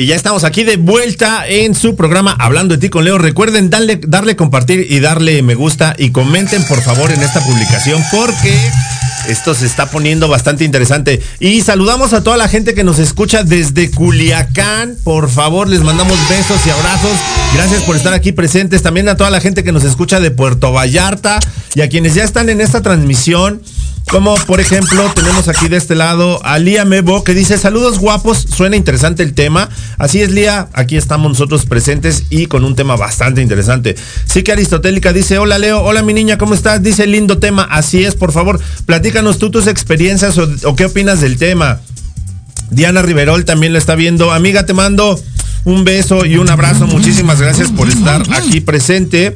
Y 0.00 0.06
ya 0.06 0.16
estamos 0.16 0.44
aquí 0.44 0.64
de 0.64 0.78
vuelta 0.78 1.46
en 1.46 1.74
su 1.74 1.94
programa 1.94 2.34
Hablando 2.38 2.74
de 2.74 2.80
ti 2.80 2.88
con 2.88 3.04
Leo. 3.04 3.18
Recuerden 3.18 3.68
darle, 3.68 4.00
darle 4.02 4.34
compartir 4.34 4.86
y 4.88 4.98
darle 4.98 5.42
me 5.42 5.54
gusta 5.54 5.94
y 5.98 6.10
comenten 6.10 6.64
por 6.64 6.80
favor 6.80 7.12
en 7.12 7.20
esta 7.20 7.44
publicación 7.44 8.02
porque 8.10 8.58
esto 9.28 9.52
se 9.52 9.66
está 9.66 9.90
poniendo 9.90 10.26
bastante 10.26 10.64
interesante. 10.64 11.20
Y 11.38 11.60
saludamos 11.60 12.14
a 12.14 12.24
toda 12.24 12.38
la 12.38 12.48
gente 12.48 12.72
que 12.72 12.82
nos 12.82 12.98
escucha 12.98 13.42
desde 13.42 13.90
Culiacán. 13.90 14.96
Por 15.04 15.28
favor, 15.28 15.68
les 15.68 15.82
mandamos 15.82 16.16
besos 16.30 16.66
y 16.66 16.70
abrazos. 16.70 17.12
Gracias 17.54 17.82
por 17.82 17.94
estar 17.94 18.14
aquí 18.14 18.32
presentes. 18.32 18.80
También 18.80 19.06
a 19.10 19.18
toda 19.18 19.28
la 19.28 19.40
gente 19.42 19.62
que 19.62 19.72
nos 19.72 19.84
escucha 19.84 20.18
de 20.18 20.30
Puerto 20.30 20.72
Vallarta 20.72 21.40
y 21.74 21.82
a 21.82 21.90
quienes 21.90 22.14
ya 22.14 22.24
están 22.24 22.48
en 22.48 22.62
esta 22.62 22.80
transmisión. 22.80 23.60
Como 24.08 24.34
por 24.34 24.60
ejemplo, 24.60 25.08
tenemos 25.14 25.46
aquí 25.46 25.68
de 25.68 25.76
este 25.76 25.94
lado 25.94 26.44
a 26.44 26.58
Lía 26.58 26.84
Mebo 26.84 27.22
que 27.22 27.32
dice 27.32 27.58
saludos 27.58 28.00
guapos, 28.00 28.38
suena 28.38 28.74
interesante 28.74 29.22
el 29.22 29.34
tema. 29.34 29.68
Así 29.98 30.20
es, 30.20 30.32
Lía, 30.32 30.68
aquí 30.72 30.96
estamos 30.96 31.30
nosotros 31.30 31.64
presentes 31.64 32.24
y 32.28 32.46
con 32.46 32.64
un 32.64 32.74
tema 32.74 32.96
bastante 32.96 33.40
interesante. 33.40 33.94
Sí 34.26 34.42
que 34.42 34.50
Aristotélica 34.50 35.12
dice, 35.12 35.38
hola 35.38 35.58
Leo, 35.58 35.80
hola 35.82 36.02
mi 36.02 36.12
niña, 36.12 36.38
¿cómo 36.38 36.54
estás? 36.54 36.82
Dice 36.82 37.06
lindo 37.06 37.38
tema, 37.38 37.62
así 37.62 38.02
es, 38.02 38.16
por 38.16 38.32
favor, 38.32 38.60
platícanos 38.84 39.38
tú 39.38 39.50
tus 39.50 39.68
experiencias 39.68 40.36
o, 40.38 40.74
qué 40.74 40.86
opinas 40.86 41.20
del 41.20 41.36
tema. 41.38 41.80
Diana 42.70 43.02
Riverol 43.02 43.44
también 43.44 43.72
lo 43.72 43.78
está 43.78 43.94
viendo. 43.94 44.32
Amiga, 44.32 44.66
te 44.66 44.74
mando 44.74 45.20
un 45.64 45.84
beso 45.84 46.24
y 46.24 46.36
un 46.36 46.48
abrazo. 46.50 46.86
Muchísimas 46.86 47.40
gracias 47.40 47.70
por 47.70 47.88
estar 47.88 48.22
aquí 48.32 48.60
presente. 48.60 49.34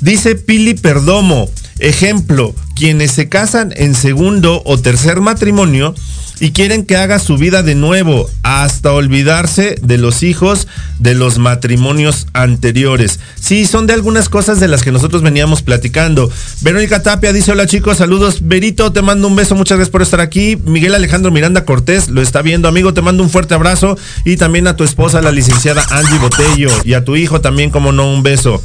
Dice 0.00 0.34
Pili 0.34 0.74
Perdomo, 0.74 1.50
ejemplo, 1.78 2.54
quienes 2.74 3.12
se 3.12 3.28
casan 3.28 3.72
en 3.76 3.94
segundo 3.94 4.62
o 4.64 4.78
tercer 4.78 5.20
matrimonio 5.20 5.94
y 6.40 6.52
quieren 6.52 6.86
que 6.86 6.96
haga 6.96 7.18
su 7.18 7.36
vida 7.36 7.62
de 7.62 7.74
nuevo 7.74 8.28
hasta 8.42 8.92
olvidarse 8.92 9.76
de 9.82 9.98
los 9.98 10.22
hijos 10.22 10.66
de 10.98 11.14
los 11.14 11.38
matrimonios 11.38 12.26
anteriores. 12.32 13.20
Sí, 13.38 13.66
son 13.66 13.86
de 13.86 13.92
algunas 13.92 14.30
cosas 14.30 14.58
de 14.58 14.68
las 14.68 14.82
que 14.82 14.90
nosotros 14.90 15.20
veníamos 15.22 15.60
platicando. 15.60 16.30
Verónica 16.62 17.02
Tapia 17.02 17.34
dice, 17.34 17.52
hola 17.52 17.66
chicos, 17.66 17.98
saludos. 17.98 18.48
Berito, 18.48 18.92
te 18.92 19.02
mando 19.02 19.28
un 19.28 19.36
beso, 19.36 19.54
muchas 19.54 19.76
gracias 19.76 19.92
por 19.92 20.00
estar 20.00 20.20
aquí. 20.20 20.56
Miguel 20.64 20.94
Alejandro 20.94 21.30
Miranda 21.30 21.66
Cortés 21.66 22.08
lo 22.08 22.22
está 22.22 22.40
viendo, 22.40 22.68
amigo, 22.68 22.94
te 22.94 23.02
mando 23.02 23.22
un 23.22 23.28
fuerte 23.28 23.52
abrazo 23.52 23.98
y 24.24 24.38
también 24.38 24.66
a 24.66 24.76
tu 24.76 24.84
esposa, 24.84 25.20
la 25.20 25.32
licenciada 25.32 25.84
Angie 25.90 26.18
Botello, 26.18 26.70
y 26.84 26.94
a 26.94 27.04
tu 27.04 27.16
hijo 27.16 27.42
también, 27.42 27.68
como 27.68 27.92
no, 27.92 28.10
un 28.10 28.22
beso. 28.22 28.62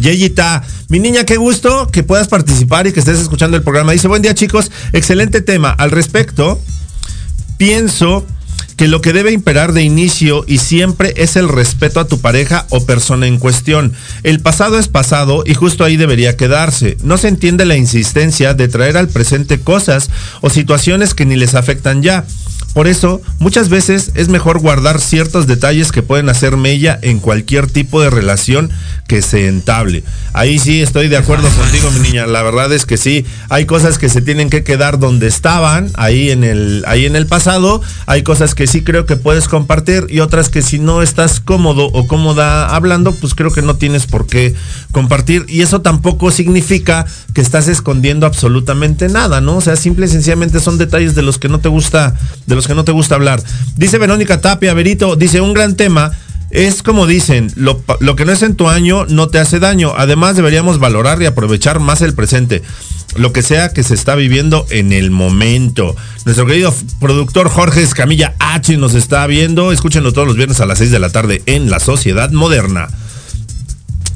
Yeyita, 0.00 0.62
mi 0.88 0.98
niña, 0.98 1.24
qué 1.24 1.36
gusto 1.36 1.88
que 1.88 2.02
puedas 2.02 2.28
participar 2.28 2.86
y 2.86 2.92
que 2.92 3.00
estés 3.00 3.18
escuchando 3.18 3.56
el 3.56 3.62
programa. 3.62 3.92
Dice, 3.92 4.08
buen 4.08 4.22
día 4.22 4.34
chicos, 4.34 4.70
excelente 4.92 5.40
tema. 5.40 5.70
Al 5.70 5.90
respecto, 5.90 6.60
pienso 7.56 8.26
que 8.76 8.88
lo 8.88 9.00
que 9.00 9.12
debe 9.12 9.32
imperar 9.32 9.72
de 9.72 9.82
inicio 9.82 10.44
y 10.46 10.58
siempre 10.58 11.12
es 11.16 11.36
el 11.36 11.48
respeto 11.48 12.00
a 12.00 12.06
tu 12.06 12.20
pareja 12.20 12.66
o 12.70 12.84
persona 12.84 13.26
en 13.26 13.38
cuestión. 13.38 13.92
El 14.22 14.40
pasado 14.40 14.78
es 14.78 14.88
pasado 14.88 15.44
y 15.46 15.54
justo 15.54 15.84
ahí 15.84 15.96
debería 15.96 16.36
quedarse. 16.36 16.96
No 17.02 17.18
se 17.18 17.28
entiende 17.28 17.64
la 17.64 17.76
insistencia 17.76 18.54
de 18.54 18.68
traer 18.68 18.96
al 18.96 19.08
presente 19.08 19.60
cosas 19.60 20.10
o 20.40 20.50
situaciones 20.50 21.14
que 21.14 21.26
ni 21.26 21.36
les 21.36 21.54
afectan 21.54 22.02
ya. 22.02 22.24
Por 22.74 22.86
eso, 22.88 23.20
muchas 23.38 23.68
veces 23.68 24.12
es 24.14 24.28
mejor 24.28 24.58
guardar 24.58 25.00
ciertos 25.00 25.46
detalles 25.46 25.92
que 25.92 26.02
pueden 26.02 26.30
hacer 26.30 26.56
mella 26.56 26.98
en 27.02 27.18
cualquier 27.18 27.66
tipo 27.66 28.00
de 28.00 28.08
relación 28.08 28.70
que 29.06 29.20
se 29.20 29.46
entable. 29.46 30.04
Ahí 30.32 30.58
sí 30.58 30.80
estoy 30.80 31.08
de 31.08 31.18
acuerdo 31.18 31.50
contigo, 31.50 31.90
mi 31.90 32.00
niña. 32.00 32.26
La 32.26 32.42
verdad 32.42 32.72
es 32.72 32.86
que 32.86 32.96
sí, 32.96 33.26
hay 33.50 33.66
cosas 33.66 33.98
que 33.98 34.08
se 34.08 34.22
tienen 34.22 34.48
que 34.48 34.64
quedar 34.64 34.98
donde 34.98 35.26
estaban, 35.26 35.90
ahí 35.94 36.30
en 36.30 36.44
el, 36.44 36.82
ahí 36.86 37.04
en 37.04 37.14
el 37.14 37.26
pasado. 37.26 37.82
Hay 38.06 38.22
cosas 38.22 38.54
que 38.54 38.66
sí 38.66 38.82
creo 38.82 39.04
que 39.04 39.16
puedes 39.16 39.48
compartir 39.48 40.06
y 40.08 40.20
otras 40.20 40.48
que 40.48 40.62
si 40.62 40.78
no 40.78 41.02
estás 41.02 41.40
cómodo 41.40 41.90
o 41.92 42.06
cómoda 42.06 42.74
hablando, 42.74 43.12
pues 43.12 43.34
creo 43.34 43.50
que 43.50 43.60
no 43.60 43.76
tienes 43.76 44.06
por 44.06 44.26
qué 44.26 44.54
compartir. 44.92 45.44
Y 45.46 45.60
eso 45.60 45.82
tampoco 45.82 46.30
significa 46.30 47.04
que 47.34 47.42
estás 47.42 47.68
escondiendo 47.68 48.24
absolutamente 48.24 49.08
nada, 49.08 49.42
¿no? 49.42 49.56
O 49.56 49.60
sea, 49.60 49.76
simple 49.76 50.06
y 50.06 50.08
sencillamente 50.08 50.60
son 50.60 50.78
detalles 50.78 51.14
de 51.14 51.22
los 51.22 51.38
que 51.38 51.50
no 51.50 51.60
te 51.60 51.68
gusta, 51.68 52.14
de 52.46 52.54
los 52.54 52.61
que 52.66 52.74
no 52.74 52.84
te 52.84 52.92
gusta 52.92 53.14
hablar. 53.14 53.42
Dice 53.76 53.98
Verónica 53.98 54.40
Tapia, 54.40 54.74
Berito, 54.74 55.16
dice 55.16 55.40
un 55.40 55.54
gran 55.54 55.76
tema. 55.76 56.12
Es 56.50 56.82
como 56.82 57.06
dicen, 57.06 57.50
lo, 57.56 57.82
lo, 58.00 58.14
que 58.14 58.26
no 58.26 58.32
es 58.32 58.42
en 58.42 58.56
tu 58.56 58.68
año 58.68 59.06
no 59.06 59.28
te 59.28 59.38
hace 59.38 59.58
daño. 59.58 59.94
Además 59.96 60.36
deberíamos 60.36 60.78
valorar 60.78 61.22
y 61.22 61.26
aprovechar 61.26 61.80
más 61.80 62.02
el 62.02 62.12
presente. 62.12 62.62
Lo 63.16 63.32
que 63.32 63.42
sea 63.42 63.72
que 63.72 63.82
se 63.82 63.94
está 63.94 64.14
viviendo 64.14 64.66
en 64.70 64.92
el 64.92 65.10
momento. 65.10 65.96
Nuestro 66.26 66.46
querido 66.46 66.74
productor 67.00 67.48
Jorge 67.48 67.82
Escamilla 67.82 68.34
H 68.38 68.76
nos 68.76 68.94
está 68.94 69.26
viendo. 69.26 69.72
Escúchenlo 69.72 70.12
todos 70.12 70.26
los 70.26 70.36
viernes 70.36 70.60
a 70.60 70.66
las 70.66 70.78
6 70.78 70.90
de 70.90 70.98
la 70.98 71.10
tarde 71.10 71.42
en 71.46 71.70
La 71.70 71.80
Sociedad 71.80 72.30
Moderna. 72.30 72.88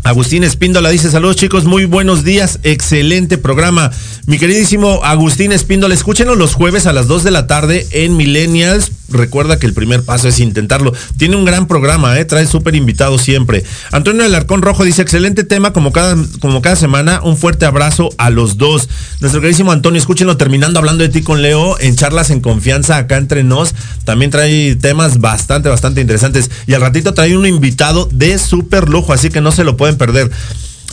Agustín 0.07 0.45
Espíndola 0.45 0.91
dice, 0.91 1.11
saludos 1.11 1.35
chicos, 1.35 1.65
muy 1.65 1.85
buenos 1.85 2.23
días, 2.23 2.61
excelente 2.63 3.39
programa. 3.39 3.91
Mi 4.27 4.39
queridísimo 4.39 5.01
Agustín 5.03 5.51
Espíndola, 5.51 5.95
escúchenos 5.95 6.39
los 6.39 6.55
jueves 6.55 6.87
a 6.87 6.93
las 6.93 7.09
2 7.09 7.25
de 7.25 7.33
la 7.33 7.49
tarde 7.49 7.85
en 7.91 8.17
Millennials. 8.17 8.93
Recuerda 9.09 9.59
que 9.59 9.67
el 9.67 9.73
primer 9.73 10.03
paso 10.03 10.27
es 10.27 10.41
intentarlo. 10.41 10.93
Tiene 11.17 11.37
un 11.37 11.45
gran 11.45 11.69
programa, 11.69 12.19
¿eh? 12.19 12.25
trae 12.25 12.47
súper 12.47 12.75
invitados 12.75 13.23
siempre. 13.23 13.65
Antonio 13.93 14.25
Alarcón 14.25 14.63
Rojo 14.63 14.83
dice, 14.83 15.03
excelente 15.03 15.45
tema 15.45 15.73
como 15.73 15.93
cada, 15.93 16.17
como 16.41 16.61
cada 16.61 16.75
semana. 16.75 17.21
Un 17.23 17.37
fuerte 17.37 17.67
abrazo 17.67 18.09
a 18.19 18.31
los 18.31 18.59
dos. 18.59 18.89
Nuestro 19.21 19.41
queridísimo 19.41 19.71
Antonio, 19.71 20.01
escúchenlo 20.01 20.37
terminando 20.37 20.81
hablando 20.81 21.05
de 21.05 21.09
ti 21.09 21.23
con 21.23 21.41
Leo 21.41 21.79
en 21.79 21.95
charlas 21.95 22.31
en 22.31 22.41
confianza 22.41 22.97
acá 22.97 23.17
entre 23.17 23.45
nos. 23.45 23.75
También 24.05 24.33
trae 24.33 24.75
temas 24.75 25.21
bastante, 25.21 25.69
bastante 25.69 26.01
interesantes. 26.01 26.51
Y 26.67 26.75
al 26.75 26.81
ratito 26.81 27.15
trae 27.15 27.37
un 27.37 27.47
invitado 27.47 28.09
de 28.13 28.39
súper 28.39 28.89
lujo, 28.89 29.13
así 29.13 29.31
que 29.31 29.41
no 29.41 29.53
se 29.53 29.63
lo 29.63 29.77
pueden 29.77 29.96
perder. 29.97 30.31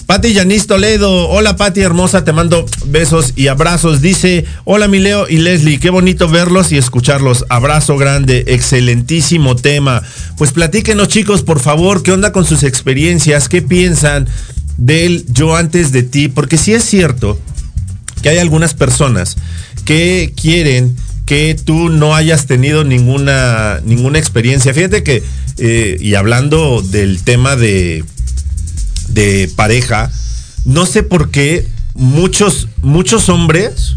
Pati 0.05 0.33
Yanis 0.33 0.67
Toledo, 0.67 1.29
hola 1.29 1.55
Pati 1.55 1.79
hermosa, 1.79 2.25
te 2.25 2.33
mando 2.33 2.65
besos 2.87 3.33
y 3.37 3.47
abrazos. 3.47 4.01
Dice, 4.01 4.45
hola 4.65 4.87
mi 4.87 4.99
Leo 4.99 5.29
y 5.29 5.37
Leslie, 5.37 5.79
qué 5.79 5.89
bonito 5.89 6.27
verlos 6.27 6.71
y 6.71 6.77
escucharlos. 6.77 7.45
Abrazo 7.49 7.97
grande, 7.97 8.43
excelentísimo 8.47 9.55
tema. 9.55 10.03
Pues 10.37 10.51
platíquenos 10.51 11.07
chicos, 11.07 11.41
por 11.41 11.61
favor, 11.61 12.03
qué 12.03 12.11
onda 12.11 12.33
con 12.33 12.45
sus 12.45 12.63
experiencias, 12.63 13.47
qué 13.47 13.61
piensan 13.61 14.27
del 14.77 15.25
yo 15.29 15.55
antes 15.55 15.91
de 15.93 16.03
ti, 16.03 16.27
porque 16.27 16.57
sí 16.57 16.73
es 16.73 16.83
cierto 16.83 17.39
que 18.21 18.29
hay 18.29 18.39
algunas 18.39 18.73
personas 18.73 19.37
que 19.85 20.33
quieren 20.39 20.95
que 21.25 21.55
tú 21.63 21.89
no 21.89 22.13
hayas 22.15 22.45
tenido 22.45 22.83
ninguna, 22.83 23.79
ninguna 23.85 24.19
experiencia. 24.19 24.73
Fíjate 24.73 25.03
que, 25.03 25.23
eh, 25.57 25.97
y 25.99 26.15
hablando 26.15 26.81
del 26.81 27.23
tema 27.23 27.55
de 27.55 28.03
de 29.09 29.51
pareja, 29.55 30.11
no 30.65 30.85
sé 30.85 31.03
por 31.03 31.29
qué 31.29 31.67
muchos, 31.93 32.67
muchos 32.81 33.29
hombres 33.29 33.95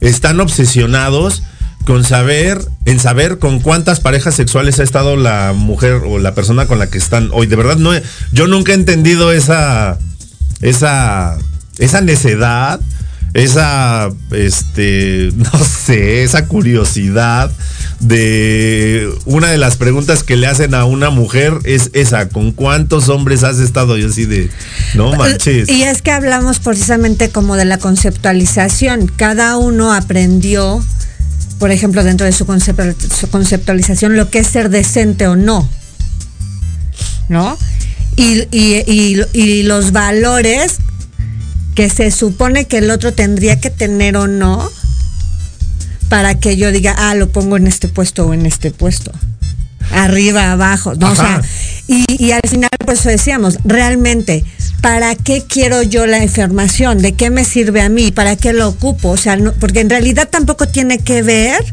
están 0.00 0.40
obsesionados 0.40 1.42
con 1.84 2.02
saber, 2.02 2.60
en 2.84 2.98
saber 2.98 3.38
con 3.38 3.60
cuántas 3.60 4.00
parejas 4.00 4.34
sexuales 4.34 4.80
ha 4.80 4.82
estado 4.82 5.16
la 5.16 5.52
mujer 5.54 6.02
o 6.04 6.18
la 6.18 6.34
persona 6.34 6.66
con 6.66 6.78
la 6.80 6.90
que 6.90 6.98
están 6.98 7.30
hoy. 7.32 7.46
De 7.46 7.56
verdad, 7.56 7.76
no, 7.76 7.92
yo 8.32 8.48
nunca 8.48 8.72
he 8.72 8.74
entendido 8.74 9.32
esa, 9.32 9.96
esa, 10.62 11.38
esa 11.78 12.00
necedad, 12.00 12.80
esa, 13.34 14.10
este, 14.32 15.30
no 15.36 15.64
sé, 15.64 16.24
esa 16.24 16.46
curiosidad 16.46 17.52
de 18.00 19.10
una 19.24 19.50
de 19.50 19.56
las 19.56 19.76
preguntas 19.76 20.22
que 20.22 20.36
le 20.36 20.46
hacen 20.46 20.74
a 20.74 20.84
una 20.84 21.10
mujer 21.10 21.58
es 21.64 21.90
esa, 21.94 22.28
¿con 22.28 22.52
cuántos 22.52 23.08
hombres 23.08 23.42
has 23.42 23.58
estado? 23.58 23.96
Yo 23.96 24.08
así 24.08 24.26
de, 24.26 24.50
no 24.94 25.14
manches. 25.14 25.68
Y 25.68 25.82
es 25.82 26.02
que 26.02 26.10
hablamos 26.10 26.58
precisamente 26.58 27.30
como 27.30 27.56
de 27.56 27.64
la 27.64 27.78
conceptualización. 27.78 29.06
Cada 29.08 29.56
uno 29.56 29.92
aprendió, 29.92 30.84
por 31.58 31.70
ejemplo, 31.70 32.04
dentro 32.04 32.26
de 32.26 32.32
su, 32.32 32.44
su 32.44 33.30
conceptualización, 33.30 34.16
lo 34.16 34.30
que 34.30 34.40
es 34.40 34.46
ser 34.46 34.68
decente 34.68 35.26
o 35.26 35.36
no. 35.36 35.68
¿No? 37.28 37.58
Y, 38.16 38.46
y, 38.50 38.82
y, 38.86 39.20
y 39.32 39.62
los 39.64 39.92
valores 39.92 40.76
que 41.74 41.90
se 41.90 42.10
supone 42.10 42.66
que 42.66 42.78
el 42.78 42.90
otro 42.90 43.12
tendría 43.12 43.60
que 43.60 43.70
tener 43.70 44.16
o 44.16 44.26
no 44.26 44.70
para 46.08 46.38
que 46.38 46.56
yo 46.56 46.72
diga, 46.72 46.94
ah, 46.96 47.14
lo 47.14 47.28
pongo 47.30 47.56
en 47.56 47.66
este 47.66 47.88
puesto 47.88 48.26
o 48.26 48.34
en 48.34 48.46
este 48.46 48.70
puesto. 48.70 49.12
Arriba, 49.90 50.52
abajo, 50.52 50.94
¿no? 50.94 51.12
O 51.12 51.14
sea, 51.14 51.42
y, 51.86 52.04
y, 52.08 52.32
al 52.32 52.42
final, 52.48 52.70
por 52.84 52.94
eso 52.94 53.08
decíamos, 53.08 53.58
realmente, 53.64 54.44
¿para 54.80 55.14
qué 55.14 55.44
quiero 55.48 55.82
yo 55.82 56.06
la 56.06 56.22
información? 56.22 57.00
¿De 57.00 57.12
qué 57.12 57.30
me 57.30 57.44
sirve 57.44 57.80
a 57.80 57.88
mí? 57.88 58.10
¿Para 58.10 58.36
qué 58.36 58.52
lo 58.52 58.68
ocupo? 58.68 59.10
O 59.10 59.16
sea, 59.16 59.36
no, 59.36 59.52
porque 59.54 59.80
en 59.80 59.90
realidad 59.90 60.28
tampoco 60.28 60.66
tiene 60.66 60.98
que 60.98 61.22
ver 61.22 61.64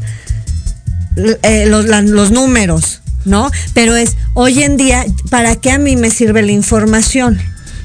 eh, 1.42 1.66
los, 1.66 1.86
la, 1.86 2.02
los 2.02 2.30
números, 2.30 3.00
¿no? 3.24 3.50
Pero 3.72 3.96
es, 3.96 4.16
hoy 4.34 4.62
en 4.62 4.76
día, 4.76 5.04
¿para 5.30 5.56
qué 5.56 5.72
a 5.72 5.78
mí 5.78 5.96
me 5.96 6.10
sirve 6.10 6.42
la 6.42 6.52
información? 6.52 7.40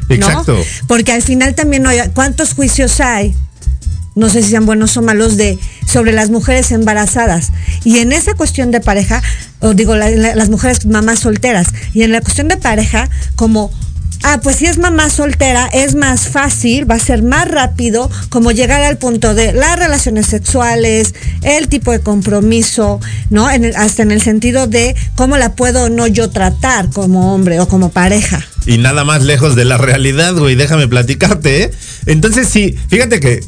Exacto. 0.10 0.54
¿no? 0.56 0.64
Porque 0.88 1.12
al 1.12 1.22
final 1.22 1.56
también, 1.56 1.86
¿cuántos 2.14 2.54
juicios 2.54 3.00
hay? 3.00 3.36
No 4.20 4.30
sé 4.30 4.44
si 4.44 4.50
sean 4.52 4.66
buenos 4.66 4.96
o 4.98 5.02
malos, 5.02 5.38
de 5.38 5.58
sobre 5.88 6.12
las 6.12 6.30
mujeres 6.30 6.72
embarazadas. 6.72 7.52
Y 7.84 8.00
en 8.00 8.12
esa 8.12 8.34
cuestión 8.36 8.72
de 8.72 8.82
pareja, 8.82 9.24
o 9.60 9.74
digo, 9.74 9.96
la- 9.96 10.10
la- 10.12 10.36
las 10.36 10.50
mujeres 10.50 10.86
mamás 10.86 11.20
solteras, 11.20 11.68
y 11.94 12.04
en 12.04 12.12
la 12.12 12.22
cuestión 12.22 12.48
de 12.48 12.58
pareja, 12.58 13.10
como 13.36 13.72
Ah, 14.22 14.42
pues 14.44 14.58
si 14.58 14.66
es 14.66 14.78
mamá 14.78 15.10
soltera, 15.10 15.68
es 15.72 15.96
más 15.96 16.28
fácil, 16.28 16.92
va 16.92 16.96
a 16.96 17.00
ser 17.00 17.24
más 17.24 17.48
rápido 17.48 18.12
como 18.28 18.52
llegar 18.52 18.82
al 18.82 18.98
punto 18.98 19.34
de 19.34 19.54
las 19.54 19.80
relaciones 19.80 20.26
sexuales, 20.26 21.16
el 21.42 21.70
tipo 21.70 21.94
de 21.94 22.02
compromiso, 22.02 23.00
¿no? 23.30 23.50
En 23.50 23.64
el- 23.64 23.76
hasta 23.78 24.04
en 24.04 24.12
el 24.12 24.22
sentido 24.22 24.68
de 24.68 24.94
cómo 25.16 25.38
la 25.38 25.56
puedo 25.56 25.86
o 25.86 25.90
no 25.90 26.06
yo 26.06 26.30
tratar 26.32 26.90
como 26.90 27.34
hombre 27.34 27.62
o 27.62 27.70
como 27.70 27.92
pareja. 27.92 28.46
Y 28.66 28.78
nada 28.78 29.06
más 29.06 29.24
lejos 29.24 29.56
de 29.56 29.64
la 29.64 29.78
realidad, 29.78 30.34
güey. 30.34 30.56
Déjame 30.56 30.90
platicarte, 30.90 31.64
¿eh? 31.64 31.72
Entonces, 32.06 32.50
sí, 32.50 32.76
fíjate 32.90 33.22
que 33.22 33.40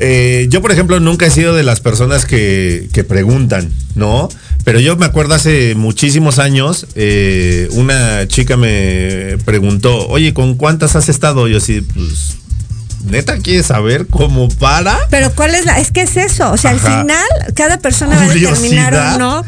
eh, 0.00 0.46
yo, 0.48 0.60
por 0.62 0.72
ejemplo, 0.72 0.98
nunca 0.98 1.26
he 1.26 1.30
sido 1.30 1.54
de 1.54 1.62
las 1.62 1.80
personas 1.80 2.24
que, 2.26 2.88
que 2.92 3.04
preguntan, 3.04 3.70
¿no? 3.94 4.28
Pero 4.64 4.80
yo 4.80 4.96
me 4.96 5.06
acuerdo 5.06 5.34
hace 5.34 5.74
muchísimos 5.74 6.38
años, 6.38 6.86
eh, 6.94 7.68
una 7.72 8.26
chica 8.28 8.56
me 8.56 9.36
preguntó, 9.44 10.08
oye, 10.08 10.34
¿con 10.34 10.54
cuántas 10.56 10.96
has 10.96 11.08
estado? 11.08 11.48
Yo 11.48 11.58
así, 11.58 11.80
pues, 11.82 12.36
neta, 13.04 13.38
¿quieres 13.38 13.66
saber 13.66 14.06
cómo 14.06 14.48
para? 14.48 14.98
Pero 15.10 15.32
¿cuál 15.34 15.54
es 15.54 15.64
la? 15.64 15.78
Es 15.78 15.90
que 15.90 16.02
es 16.02 16.16
eso, 16.16 16.50
o 16.52 16.56
sea, 16.56 16.72
Ajá. 16.72 16.98
al 17.00 17.02
final 17.02 17.54
cada 17.54 17.78
persona 17.78 18.16
va 18.16 18.22
a 18.24 18.28
determinar 18.34 18.94
o 18.94 19.18
no 19.18 19.44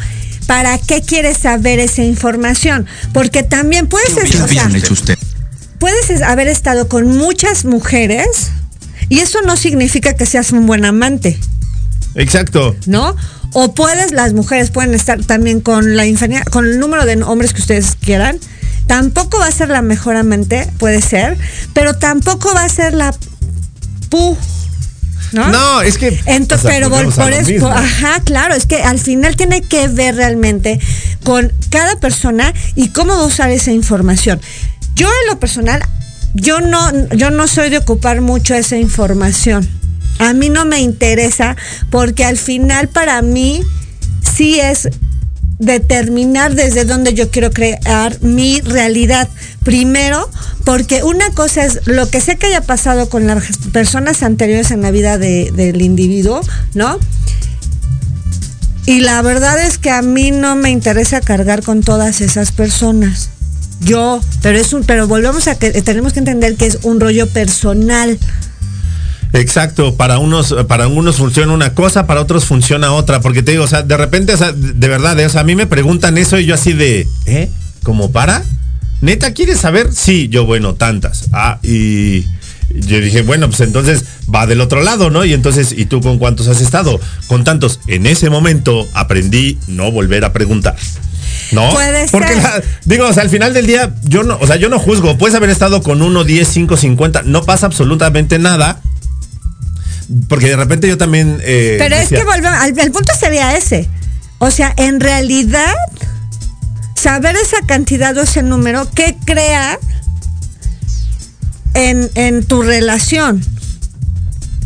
para 0.47 0.77
qué 0.79 1.03
quiere 1.03 1.35
saber 1.35 1.79
esa 1.79 2.03
información, 2.03 2.87
porque 3.12 3.43
también 3.43 3.87
puedes, 3.87 4.15
¿Qué 4.15 4.23
o 4.23 4.27
sea, 4.27 4.45
hubieran 4.47 4.75
hecho 4.77 4.93
usted? 4.95 5.17
puedes 5.79 6.11
es- 6.11 6.23
haber 6.23 6.49
estado 6.49 6.88
con 6.88 7.07
muchas 7.07 7.65
mujeres 7.65 8.51
y 9.09 9.21
eso 9.21 9.41
no 9.43 9.57
significa 9.57 10.15
que 10.15 10.27
seas 10.27 10.53
un 10.53 10.67
buen 10.67 10.85
amante, 10.85 11.38
Exacto. 12.15 12.77
¿no? 12.87 13.17
O 13.53 13.75
puedes, 13.75 14.12
las 14.12 14.33
mujeres 14.33 14.71
pueden 14.71 14.95
estar 14.95 15.23
también 15.25 15.61
con 15.61 15.97
la 15.97 16.07
infinidad, 16.07 16.45
con 16.45 16.67
el 16.67 16.79
número 16.79 17.05
de 17.05 17.23
hombres 17.23 17.53
que 17.53 17.61
ustedes 17.61 17.97
quieran. 18.01 18.38
Tampoco 18.87 19.38
va 19.38 19.47
a 19.47 19.53
ser 19.53 19.69
la 19.69 19.83
mejor 19.83 20.17
amante, 20.17 20.69
puede 20.79 21.01
ser, 21.01 21.38
pero 21.73 21.95
tampoco 21.95 22.53
va 22.55 22.65
a 22.65 22.69
ser 22.69 22.95
la 22.95 23.15
pu. 24.09 24.37
¿no? 25.33 25.49
No, 25.49 25.83
es 25.83 25.99
que. 25.99 26.21
Entonces, 26.27 26.67
o 26.67 26.69
sea, 26.69 26.79
pero 26.79 26.91
por, 26.91 27.33
eso, 27.33 27.71
ajá, 27.71 28.21
claro, 28.21 28.55
es 28.55 28.67
que 28.67 28.83
al 28.83 28.99
final 28.99 29.37
tiene 29.37 29.62
que 29.62 29.88
ver 29.88 30.17
realmente 30.17 30.81
con 31.25 31.53
cada 31.71 32.01
persona 32.01 32.53
y 32.75 32.88
cómo 32.88 33.15
va 33.15 33.23
a 33.23 33.27
usar 33.27 33.51
esa 33.51 33.71
información. 33.71 34.41
Yo 34.95 35.07
en 35.07 35.29
lo 35.31 35.38
personal, 35.38 35.83
yo 36.35 36.61
no, 36.61 37.09
yo 37.11 37.31
no 37.31 37.47
soy 37.47 37.71
de 37.71 37.79
ocupar 37.79 38.21
mucho 38.21 38.55
esa 38.55 38.77
información. 38.77 39.68
A 40.18 40.33
mí 40.35 40.49
no 40.51 40.64
me 40.64 40.81
interesa 40.81 41.57
porque 41.90 42.25
al 42.25 42.37
final 42.38 42.88
para 42.88 43.23
mí 43.23 43.62
sí 44.37 44.61
es 44.61 44.88
determinar 45.59 46.55
desde 46.55 46.85
dónde 46.85 47.14
yo 47.14 47.31
quiero 47.31 47.51
crear 47.51 48.21
mi 48.23 48.61
realidad. 48.61 49.29
Primero, 49.62 50.29
porque 50.64 51.03
una 51.05 51.31
cosa 51.31 51.64
es 51.64 51.87
lo 51.87 52.09
que 52.11 52.21
sé 52.21 52.37
que 52.37 52.47
haya 52.47 52.62
pasado 52.62 53.09
con 53.09 53.27
las 53.27 53.45
personas 53.73 54.23
anteriores 54.23 54.71
en 54.71 54.83
la 54.83 54.90
vida 54.90 55.18
de- 55.18 55.53
del 55.55 55.81
individuo, 55.83 56.40
¿no? 56.75 56.99
Y 58.87 59.01
la 59.01 59.23
verdad 59.23 59.62
es 59.64 59.79
que 59.79 59.90
a 59.90 60.03
mí 60.03 60.33
no 60.33 60.57
me 60.57 60.71
interesa 60.71 61.21
cargar 61.21 61.62
con 61.62 61.83
todas 61.83 62.21
esas 62.21 62.51
personas. 62.51 63.31
Yo, 63.85 64.21
pero 64.42 64.59
es 64.59 64.73
un, 64.73 64.85
pero 64.85 65.09
volvemos 65.09 65.49
a 65.49 65.59
que 65.59 65.71
tenemos 65.83 66.12
que 66.12 66.21
entender 66.21 66.57
que 66.57 66.66
es 66.66 66.79
un 66.83 67.01
rollo 67.01 67.27
personal. 67.27 68.18
Exacto, 69.33 69.95
para 69.95 70.18
unos, 70.18 70.55
para 70.68 70.88
unos 70.88 71.16
funciona 71.16 71.53
una 71.53 71.75
cosa, 71.75 72.07
para 72.07 72.21
otros 72.21 72.45
funciona 72.45 72.92
otra, 72.92 73.21
porque 73.21 73.42
te 73.42 73.53
digo, 73.53 73.64
o 73.64 73.68
sea, 73.68 73.83
de 73.83 73.97
repente, 73.97 74.35
o 74.35 74.37
sea, 74.37 74.53
de 74.53 74.88
verdad, 74.88 75.18
eh, 75.18 75.27
o 75.27 75.31
sea, 75.31 75.40
a 75.40 75.45
mí 75.45 75.57
me 75.57 75.66
preguntan 75.66 76.18
eso 76.18 76.38
y 76.38 76.45
yo 76.45 76.55
así 76.55 76.75
de, 76.75 77.09
¿eh? 77.25 77.51
¿Cómo 77.83 78.12
para? 78.12 78.45
¿Neta 79.01 79.33
quieres 79.33 79.59
saber? 79.59 79.92
Sí, 79.92 80.29
yo, 80.29 80.45
bueno, 80.45 80.75
tantas. 80.75 81.29
Ah, 81.33 81.59
y 81.62 82.25
yo 82.75 83.01
dije, 83.01 83.23
bueno, 83.23 83.49
pues 83.49 83.61
entonces 83.62 84.05
va 84.33 84.47
del 84.47 84.61
otro 84.61 84.83
lado, 84.83 85.11
¿no? 85.11 85.25
Y 85.25 85.33
entonces, 85.33 85.75
¿y 85.77 85.87
tú 85.87 86.01
con 86.01 86.18
cuántos 86.18 86.47
has 86.49 86.61
estado? 86.61 87.01
Con 87.27 87.42
tantos. 87.42 87.81
En 87.88 88.07
ese 88.07 88.31
momento 88.31 88.87
aprendí 88.95 89.59
no 89.66 89.90
volver 89.90 90.25
a 90.25 90.33
preguntar. 90.33 90.77
¿No? 91.53 91.71
Puede 91.73 92.07
Porque 92.09 92.35
ser. 92.35 92.42
la- 92.42 92.62
digo, 92.85 93.07
o 93.09 93.12
sea, 93.12 93.23
al 93.23 93.31
final 93.31 93.53
del 93.53 93.66
día, 93.66 93.95
yo 94.05 94.23
no, 94.23 94.38
o 94.40 94.47
sea, 94.47 94.57
yo 94.57 94.68
no 94.68 94.79
juzgo. 94.79 95.18
Puedes 95.18 95.35
haber 95.37 95.51
estado 95.51 95.83
con 95.83 96.01
uno, 96.03 96.25
10, 96.25 96.49
5, 96.49 96.77
50, 96.77 97.23
no 97.23 97.42
pasa 97.45 97.66
absolutamente 97.66 98.38
nada. 98.38 98.81
Porque 100.29 100.49
de 100.49 100.57
repente 100.57 100.88
yo 100.88 100.99
también. 100.99 101.38
eh, 101.42 101.77
Pero 101.79 101.95
es 101.97 102.09
que 102.09 102.25
volvemos, 102.25 102.59
al- 102.59 102.79
el 102.79 102.90
punto 102.92 103.12
sería 103.18 103.57
ese. 103.57 103.88
O 104.38 104.51
sea, 104.51 104.75
en 104.77 105.01
realidad, 105.01 105.75
saber 106.97 107.37
esa 107.37 107.64
cantidad 107.66 108.16
o 108.16 108.23
ese 108.23 108.42
número, 108.42 108.88
¿qué 108.95 109.16
crea 109.25 109.79
en, 111.75 112.11
en 112.14 112.45
tu 112.45 112.62
relación? 112.62 113.45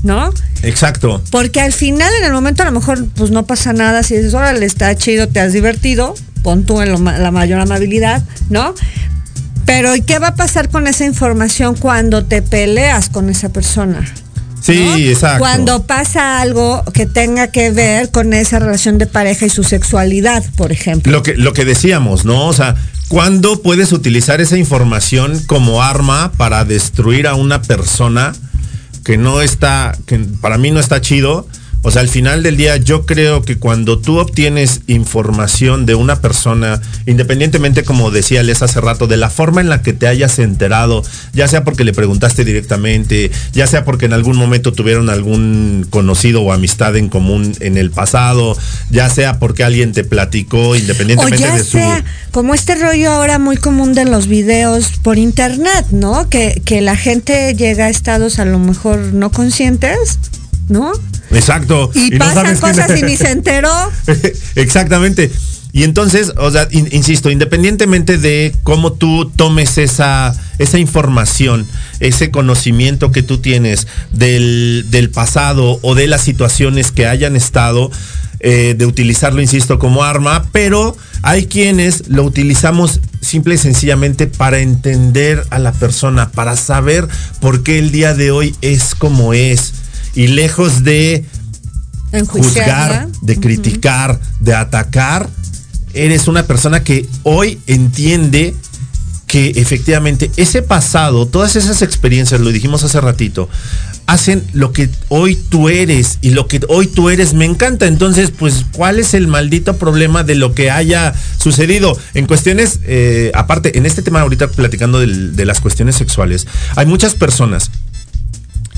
¿No? 0.02 0.32
Exacto. 0.62 1.22
Porque 1.30 1.60
al 1.60 1.72
final, 1.72 2.12
en 2.18 2.24
el 2.24 2.32
momento, 2.32 2.62
a 2.62 2.66
lo 2.66 2.72
mejor, 2.72 3.06
pues 3.16 3.30
no 3.30 3.44
pasa 3.46 3.72
nada. 3.72 4.02
Si 4.02 4.16
dices, 4.16 4.34
órale, 4.34 4.64
está 4.66 4.94
chido, 4.96 5.28
te 5.28 5.40
has 5.40 5.52
divertido, 5.52 6.14
pon 6.46 6.62
tú 6.62 6.80
en 6.80 6.92
lo 6.92 6.98
la 6.98 7.32
mayor 7.32 7.58
amabilidad, 7.58 8.22
¿no? 8.50 8.72
Pero 9.64 9.96
¿y 9.96 10.02
qué 10.02 10.20
va 10.20 10.28
a 10.28 10.34
pasar 10.36 10.68
con 10.68 10.86
esa 10.86 11.04
información 11.04 11.74
cuando 11.74 12.24
te 12.24 12.40
peleas 12.40 13.08
con 13.08 13.28
esa 13.30 13.48
persona? 13.48 14.04
Sí, 14.60 14.84
¿no? 14.84 14.96
exacto. 14.96 15.40
Cuando 15.40 15.82
pasa 15.88 16.40
algo 16.40 16.84
que 16.94 17.04
tenga 17.04 17.48
que 17.48 17.72
ver 17.72 18.12
con 18.12 18.32
esa 18.32 18.60
relación 18.60 18.96
de 18.96 19.08
pareja 19.08 19.46
y 19.46 19.50
su 19.50 19.64
sexualidad, 19.64 20.44
por 20.54 20.70
ejemplo. 20.70 21.10
Lo 21.10 21.24
que, 21.24 21.34
lo 21.34 21.52
que 21.52 21.64
decíamos, 21.64 22.24
¿no? 22.24 22.46
O 22.46 22.52
sea, 22.52 22.76
¿cuándo 23.08 23.60
puedes 23.60 23.90
utilizar 23.90 24.40
esa 24.40 24.56
información 24.56 25.42
como 25.48 25.82
arma 25.82 26.30
para 26.36 26.64
destruir 26.64 27.26
a 27.26 27.34
una 27.34 27.60
persona 27.60 28.36
que 29.02 29.18
no 29.18 29.42
está, 29.42 29.98
que 30.06 30.20
para 30.40 30.58
mí 30.58 30.70
no 30.70 30.78
está 30.78 31.00
chido? 31.00 31.48
O 31.86 31.92
sea, 31.92 32.02
al 32.02 32.08
final 32.08 32.42
del 32.42 32.56
día 32.56 32.78
yo 32.78 33.06
creo 33.06 33.42
que 33.42 33.58
cuando 33.58 34.00
tú 34.00 34.18
obtienes 34.18 34.80
información 34.88 35.86
de 35.86 35.94
una 35.94 36.20
persona, 36.20 36.82
independientemente 37.06 37.84
como 37.84 38.10
decía 38.10 38.42
Les 38.42 38.60
hace 38.60 38.80
rato, 38.80 39.06
de 39.06 39.16
la 39.16 39.30
forma 39.30 39.60
en 39.60 39.68
la 39.68 39.82
que 39.82 39.92
te 39.92 40.08
hayas 40.08 40.40
enterado, 40.40 41.04
ya 41.32 41.46
sea 41.46 41.62
porque 41.62 41.84
le 41.84 41.92
preguntaste 41.92 42.44
directamente, 42.44 43.30
ya 43.52 43.68
sea 43.68 43.84
porque 43.84 44.06
en 44.06 44.14
algún 44.14 44.36
momento 44.36 44.72
tuvieron 44.72 45.10
algún 45.10 45.86
conocido 45.88 46.42
o 46.42 46.52
amistad 46.52 46.96
en 46.96 47.08
común 47.08 47.54
en 47.60 47.76
el 47.76 47.92
pasado, 47.92 48.58
ya 48.90 49.08
sea 49.08 49.38
porque 49.38 49.62
alguien 49.62 49.92
te 49.92 50.02
platicó 50.02 50.70
O 50.70 50.74
independientemente 50.74 51.38
ya 51.38 51.54
de 51.54 51.62
su... 51.62 51.78
sea, 51.78 52.04
como 52.32 52.54
este 52.54 52.74
rollo 52.74 53.12
ahora 53.12 53.38
muy 53.38 53.58
común 53.58 53.94
de 53.94 54.06
los 54.06 54.26
videos 54.26 54.90
por 55.04 55.18
internet, 55.18 55.86
¿no? 55.92 56.28
Que, 56.28 56.60
que 56.64 56.80
la 56.80 56.96
gente 56.96 57.54
llega 57.54 57.84
a 57.84 57.90
estados 57.90 58.40
a 58.40 58.44
lo 58.44 58.58
mejor 58.58 58.98
no 59.12 59.30
conscientes, 59.30 60.18
¿no? 60.68 60.92
Exacto. 61.30 61.90
Y, 61.94 62.16
pasan 62.18 62.56
cosas 62.56 62.98
y 62.98 63.02
ni 63.02 63.16
se 63.16 63.30
enteró. 63.30 63.72
Exactamente. 64.54 65.30
Y 65.72 65.82
entonces, 65.82 66.32
o 66.38 66.50
sea, 66.50 66.68
in- 66.70 66.88
insisto, 66.90 67.30
independientemente 67.30 68.16
de 68.16 68.54
cómo 68.62 68.94
tú 68.94 69.30
tomes 69.36 69.76
esa, 69.76 70.34
esa 70.58 70.78
información, 70.78 71.66
ese 72.00 72.30
conocimiento 72.30 73.12
que 73.12 73.22
tú 73.22 73.38
tienes 73.38 73.86
del, 74.10 74.86
del 74.88 75.10
pasado 75.10 75.78
o 75.82 75.94
de 75.94 76.06
las 76.06 76.22
situaciones 76.22 76.92
que 76.92 77.06
hayan 77.06 77.36
estado, 77.36 77.90
eh, 78.40 78.74
de 78.76 78.86
utilizarlo, 78.86 79.42
insisto, 79.42 79.78
como 79.78 80.02
arma, 80.02 80.46
pero 80.52 80.96
hay 81.22 81.46
quienes 81.46 82.08
lo 82.08 82.22
utilizamos 82.22 83.00
simple 83.20 83.56
y 83.56 83.58
sencillamente 83.58 84.26
para 84.26 84.60
entender 84.60 85.44
a 85.50 85.58
la 85.58 85.72
persona, 85.72 86.30
para 86.30 86.56
saber 86.56 87.06
por 87.40 87.62
qué 87.62 87.78
el 87.78 87.90
día 87.92 88.14
de 88.14 88.30
hoy 88.30 88.54
es 88.62 88.94
como 88.94 89.34
es. 89.34 89.72
Y 90.16 90.26
lejos 90.28 90.82
de 90.82 91.24
juzgar, 92.26 93.08
de 93.22 93.38
criticar, 93.38 94.18
de 94.40 94.54
atacar, 94.54 95.28
eres 95.94 96.26
una 96.26 96.42
persona 96.44 96.82
que 96.82 97.06
hoy 97.22 97.58
entiende 97.66 98.54
que 99.26 99.50
efectivamente 99.56 100.30
ese 100.36 100.62
pasado, 100.62 101.26
todas 101.26 101.56
esas 101.56 101.82
experiencias, 101.82 102.40
lo 102.40 102.50
dijimos 102.50 102.84
hace 102.84 103.00
ratito, 103.00 103.48
hacen 104.06 104.44
lo 104.52 104.72
que 104.72 104.88
hoy 105.08 105.34
tú 105.34 105.68
eres 105.68 106.18
y 106.22 106.30
lo 106.30 106.46
que 106.46 106.60
hoy 106.68 106.86
tú 106.86 107.10
eres 107.10 107.34
me 107.34 107.44
encanta. 107.44 107.86
Entonces, 107.86 108.30
pues, 108.30 108.64
¿cuál 108.72 109.00
es 109.00 109.14
el 109.14 109.26
maldito 109.26 109.76
problema 109.76 110.22
de 110.22 110.36
lo 110.36 110.54
que 110.54 110.70
haya 110.70 111.12
sucedido? 111.38 111.98
En 112.14 112.26
cuestiones, 112.26 112.80
eh, 112.84 113.32
aparte, 113.34 113.76
en 113.76 113.84
este 113.84 114.02
tema 114.02 114.20
ahorita 114.20 114.48
platicando 114.48 115.00
de 115.00 115.44
las 115.44 115.60
cuestiones 115.60 115.96
sexuales, 115.96 116.46
hay 116.76 116.86
muchas 116.86 117.14
personas 117.14 117.70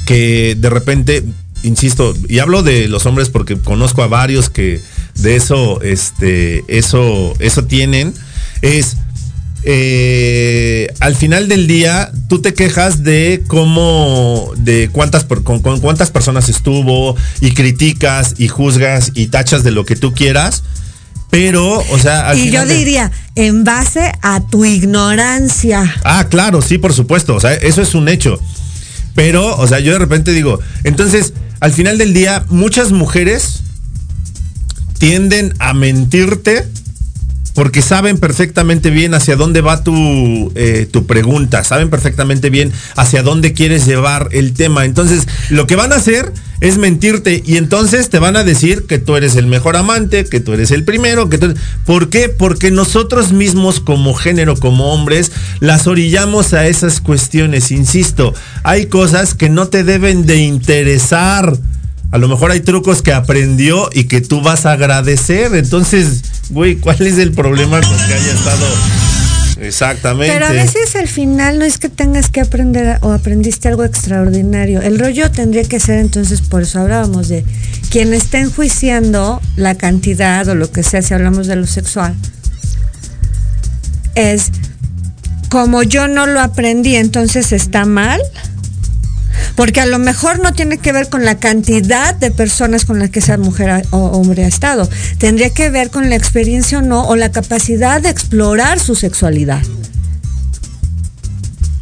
que 0.08 0.56
de 0.58 0.70
repente, 0.70 1.22
insisto, 1.62 2.14
y 2.30 2.38
hablo 2.38 2.62
de 2.62 2.88
los 2.88 3.04
hombres 3.04 3.28
porque 3.28 3.58
conozco 3.58 4.02
a 4.02 4.06
varios 4.06 4.48
que 4.48 4.80
de 5.16 5.36
eso, 5.36 5.82
este, 5.82 6.64
eso, 6.66 7.34
eso 7.40 7.64
tienen, 7.66 8.14
es 8.62 8.96
eh, 9.64 10.86
al 11.00 11.14
final 11.14 11.46
del 11.48 11.66
día 11.66 12.10
tú 12.30 12.40
te 12.40 12.54
quejas 12.54 13.02
de 13.04 13.42
cómo, 13.48 14.50
de 14.56 14.88
cuántas, 14.90 15.24
con, 15.24 15.60
con 15.60 15.80
cuántas 15.80 16.10
personas 16.10 16.48
estuvo 16.48 17.14
y 17.42 17.50
criticas 17.52 18.34
y 18.38 18.48
juzgas 18.48 19.12
y 19.14 19.26
tachas 19.26 19.64
de 19.64 19.72
lo 19.72 19.84
que 19.84 19.94
tú 19.94 20.14
quieras, 20.14 20.62
pero, 21.28 21.80
o 21.90 21.98
sea, 21.98 22.30
al 22.30 22.38
Y 22.38 22.50
yo 22.50 22.64
de- 22.64 22.74
diría, 22.76 23.12
en 23.34 23.64
base 23.64 24.10
a 24.22 24.40
tu 24.48 24.64
ignorancia. 24.64 25.94
Ah, 26.02 26.28
claro, 26.30 26.62
sí, 26.62 26.78
por 26.78 26.94
supuesto. 26.94 27.34
O 27.34 27.40
sea, 27.40 27.52
eso 27.52 27.82
es 27.82 27.94
un 27.94 28.08
hecho. 28.08 28.40
Pero, 29.14 29.56
o 29.56 29.66
sea, 29.66 29.80
yo 29.80 29.92
de 29.92 29.98
repente 29.98 30.32
digo, 30.32 30.60
entonces, 30.84 31.32
al 31.60 31.72
final 31.72 31.98
del 31.98 32.14
día, 32.14 32.44
muchas 32.48 32.92
mujeres 32.92 33.62
tienden 34.98 35.54
a 35.58 35.74
mentirte 35.74 36.66
porque 37.58 37.82
saben 37.82 38.18
perfectamente 38.18 38.88
bien 38.90 39.14
hacia 39.14 39.34
dónde 39.34 39.62
va 39.62 39.82
tu, 39.82 40.52
eh, 40.54 40.86
tu 40.88 41.06
pregunta, 41.06 41.64
saben 41.64 41.90
perfectamente 41.90 42.50
bien 42.50 42.72
hacia 42.94 43.24
dónde 43.24 43.52
quieres 43.52 43.84
llevar 43.84 44.28
el 44.30 44.52
tema. 44.52 44.84
Entonces, 44.84 45.26
lo 45.50 45.66
que 45.66 45.74
van 45.74 45.92
a 45.92 45.96
hacer 45.96 46.32
es 46.60 46.78
mentirte 46.78 47.42
y 47.44 47.56
entonces 47.56 48.10
te 48.10 48.20
van 48.20 48.36
a 48.36 48.44
decir 48.44 48.86
que 48.86 49.00
tú 49.00 49.16
eres 49.16 49.34
el 49.34 49.48
mejor 49.48 49.76
amante, 49.76 50.24
que 50.24 50.38
tú 50.38 50.52
eres 50.52 50.70
el 50.70 50.84
primero, 50.84 51.28
que 51.28 51.38
tú... 51.38 51.52
¿Por 51.84 52.10
qué? 52.10 52.28
Porque 52.28 52.70
nosotros 52.70 53.32
mismos 53.32 53.80
como 53.80 54.14
género, 54.14 54.54
como 54.54 54.92
hombres, 54.94 55.32
las 55.58 55.88
orillamos 55.88 56.54
a 56.54 56.68
esas 56.68 57.00
cuestiones. 57.00 57.72
Insisto, 57.72 58.34
hay 58.62 58.86
cosas 58.86 59.34
que 59.34 59.48
no 59.48 59.66
te 59.66 59.82
deben 59.82 60.26
de 60.26 60.36
interesar. 60.36 61.58
A 62.10 62.18
lo 62.18 62.28
mejor 62.28 62.50
hay 62.50 62.60
trucos 62.60 63.02
que 63.02 63.12
aprendió 63.12 63.90
y 63.92 64.04
que 64.04 64.20
tú 64.20 64.40
vas 64.40 64.64
a 64.66 64.72
agradecer. 64.72 65.54
Entonces, 65.54 66.22
güey, 66.50 66.76
¿cuál 66.76 67.06
es 67.06 67.18
el 67.18 67.32
problema 67.32 67.80
con 67.80 67.96
que 67.96 68.14
haya 68.14 68.32
estado? 68.32 68.66
Exactamente. 69.60 70.32
Pero 70.32 70.46
a 70.46 70.52
veces 70.52 70.94
al 70.96 71.08
final 71.08 71.58
no 71.58 71.64
es 71.64 71.78
que 71.78 71.88
tengas 71.88 72.28
que 72.30 72.40
aprender 72.40 72.98
o 73.02 73.12
aprendiste 73.12 73.68
algo 73.68 73.84
extraordinario. 73.84 74.80
El 74.80 74.98
rollo 74.98 75.30
tendría 75.30 75.64
que 75.64 75.80
ser 75.80 75.98
entonces, 75.98 76.40
por 76.40 76.62
eso 76.62 76.80
hablábamos 76.80 77.28
de 77.28 77.44
quien 77.90 78.14
está 78.14 78.38
enjuiciando 78.38 79.42
la 79.56 79.74
cantidad 79.74 80.46
o 80.48 80.54
lo 80.54 80.70
que 80.70 80.82
sea, 80.82 81.02
si 81.02 81.12
hablamos 81.12 81.46
de 81.46 81.56
lo 81.56 81.66
sexual, 81.66 82.14
es 84.14 84.50
como 85.48 85.82
yo 85.82 86.08
no 86.08 86.26
lo 86.26 86.40
aprendí, 86.40 86.96
entonces 86.96 87.52
está 87.52 87.84
mal. 87.84 88.20
Porque 89.58 89.80
a 89.80 89.86
lo 89.86 89.98
mejor 89.98 90.38
no 90.40 90.52
tiene 90.54 90.78
que 90.78 90.92
ver 90.92 91.08
con 91.08 91.24
la 91.24 91.34
cantidad 91.38 92.14
de 92.14 92.30
personas 92.30 92.84
con 92.84 93.00
las 93.00 93.10
que 93.10 93.18
esa 93.18 93.36
mujer 93.38 93.70
ha- 93.70 93.82
o 93.90 93.98
hombre 94.16 94.44
ha 94.44 94.48
estado. 94.48 94.88
Tendría 95.18 95.50
que 95.50 95.68
ver 95.68 95.90
con 95.90 96.08
la 96.08 96.14
experiencia 96.14 96.78
o 96.78 96.82
no, 96.82 97.06
o 97.08 97.16
la 97.16 97.32
capacidad 97.32 98.00
de 98.00 98.08
explorar 98.08 98.78
su 98.78 98.94
sexualidad. 98.94 99.60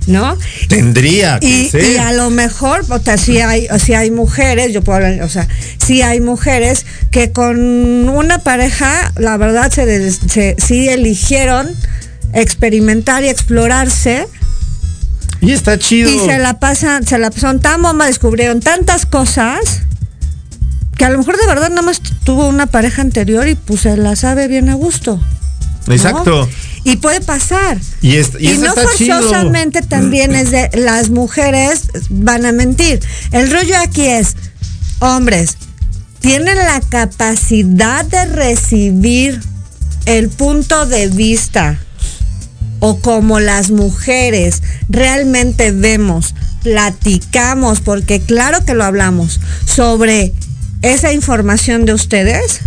¿No? 0.06 0.38
Tendría 0.68 1.38
que 1.40 1.46
Y, 1.48 1.68
ser. 1.68 1.84
y 1.84 1.96
a 1.96 2.12
lo 2.12 2.30
mejor, 2.30 2.84
o 2.88 2.98
sea, 3.00 3.18
si 3.18 3.40
hay, 3.40 3.66
si 3.84 3.92
hay 3.92 4.10
mujeres, 4.12 4.72
yo 4.72 4.80
puedo 4.82 4.96
hablar, 5.04 5.20
o 5.22 5.28
sea, 5.28 5.48
si 5.84 6.00
hay 6.00 6.20
mujeres 6.20 6.86
que 7.10 7.32
con 7.32 7.58
una 8.08 8.38
pareja, 8.38 9.12
la 9.16 9.36
verdad, 9.36 9.70
se, 9.72 9.84
des- 9.84 10.20
se- 10.30 10.54
sí 10.64 10.88
eligieron 10.88 11.68
experimentar 12.32 13.24
y 13.24 13.28
explorarse 13.28 14.28
Y 15.40 15.52
está 15.52 15.78
chido. 15.78 16.10
y 16.10 16.18
se 16.18 16.38
la 16.38 16.58
pasan, 16.58 17.06
se 17.06 17.18
la 17.18 17.30
pasaron 17.30 17.60
tan 17.60 17.82
bomba, 17.82 18.06
descubrieron 18.06 18.60
tantas 18.60 19.06
cosas 19.06 19.58
que 20.96 21.04
a 21.04 21.10
lo 21.10 21.18
mejor 21.18 21.36
de 21.38 21.46
verdad 21.46 21.68
nada 21.70 21.82
más 21.82 22.00
tuvo 22.24 22.48
una 22.48 22.66
pareja 22.66 23.02
anterior 23.02 23.46
y 23.46 23.54
pues 23.54 23.80
se 23.82 23.96
la 23.96 24.16
sabe 24.16 24.48
bien 24.48 24.68
a 24.70 24.74
gusto. 24.74 25.20
¿no? 25.86 25.94
Exacto. 25.94 26.48
Y 26.84 26.96
puede 26.96 27.20
pasar. 27.20 27.78
Y, 28.00 28.16
es- 28.16 28.32
y 28.38 28.46
Y, 28.48 28.52
eso 28.52 28.64
no 28.64 28.74
chido. 28.96 29.16
forzosamente 29.20 29.82
también 29.82 30.34
es 30.34 30.50
de 30.50 30.70
las 30.74 31.10
mujeres 31.10 31.82
van 32.10 32.46
a 32.46 32.52
mentir. 32.52 33.00
El 33.32 33.50
rollo 33.52 33.76
aquí 33.78 34.06
es, 34.06 34.36
hombres, 35.00 35.56
tienen 36.20 36.56
la 36.56 36.80
capacidad 36.88 38.04
de 38.04 38.24
recibir 38.26 39.40
el 40.06 40.28
punto 40.28 40.86
de 40.86 41.08
vista 41.08 41.78
o 42.80 42.98
como 42.98 43.40
las 43.40 43.70
mujeres 43.70 44.62
realmente 44.88 45.72
vemos, 45.72 46.34
platicamos, 46.62 47.80
porque 47.80 48.20
claro 48.20 48.64
que 48.64 48.74
lo 48.74 48.84
hablamos, 48.84 49.40
sobre 49.64 50.32
esa 50.82 51.12
información 51.12 51.84
de 51.84 51.94
ustedes. 51.94 52.60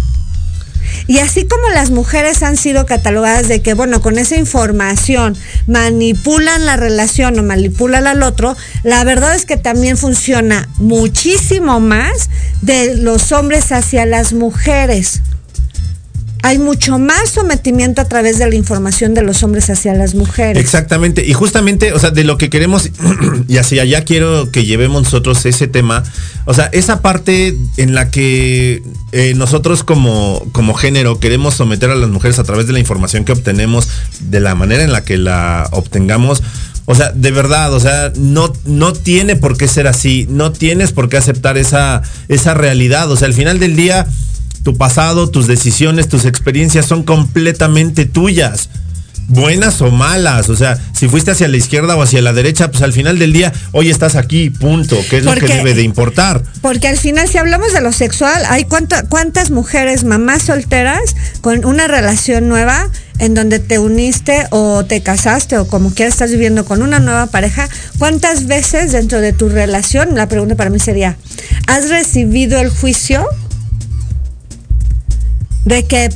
Y 1.07 1.19
así 1.19 1.47
como 1.47 1.69
las 1.69 1.91
mujeres 1.91 2.43
han 2.43 2.57
sido 2.57 2.85
catalogadas 2.85 3.47
de 3.47 3.61
que, 3.61 3.73
bueno, 3.73 4.01
con 4.01 4.17
esa 4.17 4.35
información 4.37 5.35
manipulan 5.67 6.65
la 6.65 6.77
relación 6.77 7.37
o 7.39 7.43
manipulan 7.43 8.07
al 8.07 8.23
otro, 8.23 8.55
la 8.83 9.03
verdad 9.03 9.35
es 9.35 9.45
que 9.45 9.57
también 9.57 9.97
funciona 9.97 10.67
muchísimo 10.77 11.79
más 11.79 12.29
de 12.61 12.95
los 12.95 13.31
hombres 13.31 13.71
hacia 13.71 14.05
las 14.05 14.33
mujeres. 14.33 15.21
Hay 16.41 16.57
mucho 16.57 16.99
más 16.99 17.31
sometimiento 17.31 18.01
a 18.01 18.05
través 18.05 18.39
de 18.39 18.47
la 18.47 18.55
información 18.55 19.13
de 19.13 19.21
los 19.21 19.43
hombres 19.43 19.69
hacia 19.69 19.93
las 19.93 20.15
mujeres. 20.15 20.61
Exactamente, 20.61 21.25
y 21.25 21.33
justamente, 21.33 21.91
o 21.91 21.99
sea, 21.99 22.11
de 22.11 22.23
lo 22.23 22.37
que 22.37 22.49
queremos, 22.49 22.89
y 23.47 23.57
hacia 23.57 23.81
allá 23.81 24.05
quiero 24.05 24.49
que 24.51 24.65
llevemos 24.65 25.03
nosotros 25.03 25.45
ese 25.45 25.67
tema, 25.67 26.03
o 26.45 26.53
sea, 26.53 26.65
esa 26.71 27.01
parte 27.01 27.55
en 27.77 27.93
la 27.93 28.09
que 28.09 28.83
eh, 29.11 29.33
nosotros 29.35 29.83
como, 29.83 30.47
como 30.53 30.73
género 30.73 31.19
queremos 31.19 31.55
someter 31.55 31.89
a 31.89 31.95
las 31.95 32.09
mujeres 32.09 32.39
a 32.39 32.43
través 32.43 32.67
de 32.67 32.73
la 32.73 32.79
información 32.79 33.25
que 33.25 33.33
obtenemos, 33.33 33.89
de 34.21 34.39
la 34.39 34.55
manera 34.55 34.83
en 34.83 34.93
la 34.93 35.03
que 35.03 35.17
la 35.17 35.67
obtengamos, 35.71 36.41
o 36.91 36.95
sea, 36.95 37.11
de 37.11 37.29
verdad, 37.29 37.71
o 37.71 37.79
sea, 37.79 38.11
no, 38.15 38.51
no 38.65 38.93
tiene 38.93 39.35
por 39.35 39.57
qué 39.57 39.67
ser 39.67 39.87
así, 39.87 40.25
no 40.27 40.51
tienes 40.51 40.91
por 40.91 41.07
qué 41.07 41.17
aceptar 41.17 41.55
esa, 41.59 42.01
esa 42.29 42.55
realidad, 42.55 43.11
o 43.11 43.15
sea, 43.15 43.27
al 43.27 43.35
final 43.35 43.59
del 43.59 43.75
día, 43.75 44.07
tu 44.63 44.77
pasado, 44.77 45.29
tus 45.29 45.47
decisiones, 45.47 46.07
tus 46.09 46.25
experiencias 46.25 46.85
son 46.85 47.03
completamente 47.03 48.05
tuyas 48.05 48.69
buenas 49.29 49.79
o 49.81 49.91
malas. 49.91 50.49
O 50.49 50.55
sea, 50.55 50.77
si 50.93 51.07
fuiste 51.07 51.31
hacia 51.31 51.47
la 51.47 51.57
izquierda 51.57 51.95
o 51.95 52.01
hacia 52.01 52.21
la 52.21 52.33
derecha, 52.33 52.71
pues 52.71 52.83
al 52.83 52.93
final 52.93 53.17
del 53.19 53.31
día, 53.31 53.53
hoy 53.71 53.89
estás 53.89 54.15
aquí, 54.15 54.49
punto. 54.49 54.97
Que 55.09 55.17
es 55.17 55.23
lo 55.23 55.33
que 55.35 55.47
debe 55.47 55.73
de 55.73 55.83
importar. 55.83 56.43
Porque 56.61 56.87
al 56.87 56.97
final, 56.97 57.27
si 57.29 57.37
hablamos 57.37 57.71
de 57.71 57.81
lo 57.81 57.91
sexual, 57.91 58.41
hay 58.49 58.65
cuánta- 58.65 59.03
cuántas 59.03 59.51
mujeres, 59.51 60.03
mamás 60.03 60.43
solteras, 60.43 61.15
con 61.41 61.63
una 61.63 61.87
relación 61.87 62.49
nueva, 62.49 62.89
en 63.19 63.33
donde 63.33 63.59
te 63.59 63.79
uniste 63.79 64.47
o 64.49 64.83
te 64.85 65.01
casaste 65.01 65.57
o 65.57 65.67
como 65.67 65.93
quieras 65.93 66.15
estás 66.15 66.31
viviendo 66.31 66.65
con 66.65 66.81
una 66.81 66.99
nueva 66.99 67.27
pareja, 67.27 67.69
¿cuántas 67.97 68.47
veces 68.47 68.91
dentro 68.91 69.21
de 69.21 69.33
tu 69.33 69.49
relación, 69.49 70.15
la 70.15 70.27
pregunta 70.27 70.55
para 70.55 70.69
mí 70.69 70.79
sería, 70.79 71.17
¿has 71.67 71.89
recibido 71.89 72.59
el 72.59 72.69
juicio 72.69 73.25
de 75.65 75.85
que 75.85 76.09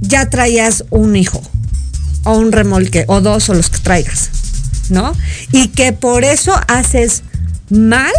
ya 0.00 0.28
traías 0.30 0.84
un 0.90 1.16
hijo 1.16 1.42
o 2.24 2.36
un 2.36 2.52
remolque 2.52 3.04
o 3.08 3.20
dos 3.20 3.48
o 3.48 3.54
los 3.54 3.70
que 3.70 3.78
traigas, 3.78 4.30
¿no? 4.90 5.12
Y 5.52 5.68
que 5.68 5.92
por 5.92 6.24
eso 6.24 6.52
haces 6.68 7.22
mal 7.70 8.12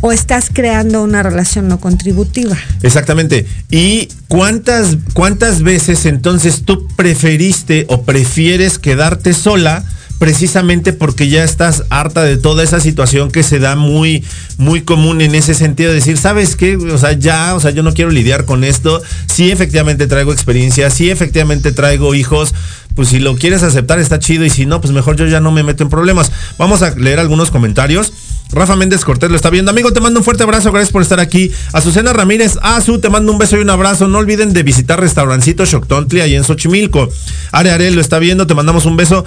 o 0.00 0.12
estás 0.12 0.50
creando 0.52 1.02
una 1.02 1.22
relación 1.22 1.68
no 1.68 1.80
contributiva. 1.80 2.56
Exactamente. 2.82 3.46
¿Y 3.70 4.08
cuántas, 4.28 4.96
cuántas 5.12 5.62
veces 5.62 6.06
entonces 6.06 6.62
tú 6.64 6.86
preferiste 6.96 7.86
o 7.88 8.02
prefieres 8.02 8.78
quedarte 8.78 9.32
sola? 9.32 9.84
Precisamente 10.18 10.92
porque 10.92 11.28
ya 11.28 11.44
estás 11.44 11.84
harta 11.90 12.22
de 12.22 12.36
toda 12.36 12.62
esa 12.62 12.80
situación 12.80 13.30
que 13.30 13.42
se 13.42 13.58
da 13.58 13.76
muy, 13.76 14.24
muy 14.56 14.82
común 14.82 15.20
en 15.20 15.34
ese 15.34 15.54
sentido, 15.54 15.90
de 15.90 15.96
decir, 15.96 16.18
¿sabes 16.18 16.56
qué? 16.56 16.76
O 16.76 16.98
sea, 16.98 17.12
ya, 17.12 17.54
o 17.54 17.60
sea, 17.60 17.70
yo 17.70 17.82
no 17.82 17.94
quiero 17.94 18.10
lidiar 18.10 18.44
con 18.44 18.64
esto, 18.64 19.00
sí 19.26 19.50
efectivamente 19.50 20.06
traigo 20.06 20.32
experiencia, 20.32 20.90
sí 20.90 21.10
efectivamente 21.10 21.72
traigo 21.72 22.14
hijos, 22.14 22.54
pues 22.94 23.08
si 23.08 23.20
lo 23.20 23.36
quieres 23.36 23.62
aceptar 23.62 24.00
está 24.00 24.18
chido 24.18 24.44
y 24.44 24.50
si 24.50 24.66
no, 24.66 24.80
pues 24.80 24.92
mejor 24.92 25.16
yo 25.16 25.26
ya 25.26 25.40
no 25.40 25.52
me 25.52 25.62
meto 25.62 25.84
en 25.84 25.88
problemas. 25.88 26.32
Vamos 26.58 26.82
a 26.82 26.90
leer 26.96 27.20
algunos 27.20 27.52
comentarios. 27.52 28.12
Rafa 28.50 28.76
Méndez 28.76 29.04
Cortés 29.04 29.30
lo 29.30 29.36
está 29.36 29.50
viendo. 29.50 29.70
Amigo, 29.70 29.92
te 29.92 30.00
mando 30.00 30.20
un 30.20 30.24
fuerte 30.24 30.42
abrazo. 30.42 30.72
Gracias 30.72 30.90
por 30.90 31.02
estar 31.02 31.20
aquí. 31.20 31.52
Azucena 31.72 32.12
Ramírez, 32.12 32.58
Azu, 32.62 32.98
te 32.98 33.10
mando 33.10 33.30
un 33.30 33.38
beso 33.38 33.56
y 33.56 33.60
un 33.60 33.70
abrazo. 33.70 34.08
No 34.08 34.18
olviden 34.18 34.52
de 34.52 34.62
visitar 34.62 34.98
restaurancito 34.98 35.64
Shoctontli 35.64 36.22
ahí 36.22 36.34
en 36.34 36.44
Xochimilco. 36.44 37.08
Are 37.52 37.70
Are 37.70 37.90
lo 37.90 38.00
está 38.00 38.18
viendo. 38.18 38.46
Te 38.46 38.54
mandamos 38.54 38.86
un 38.86 38.96
beso. 38.96 39.24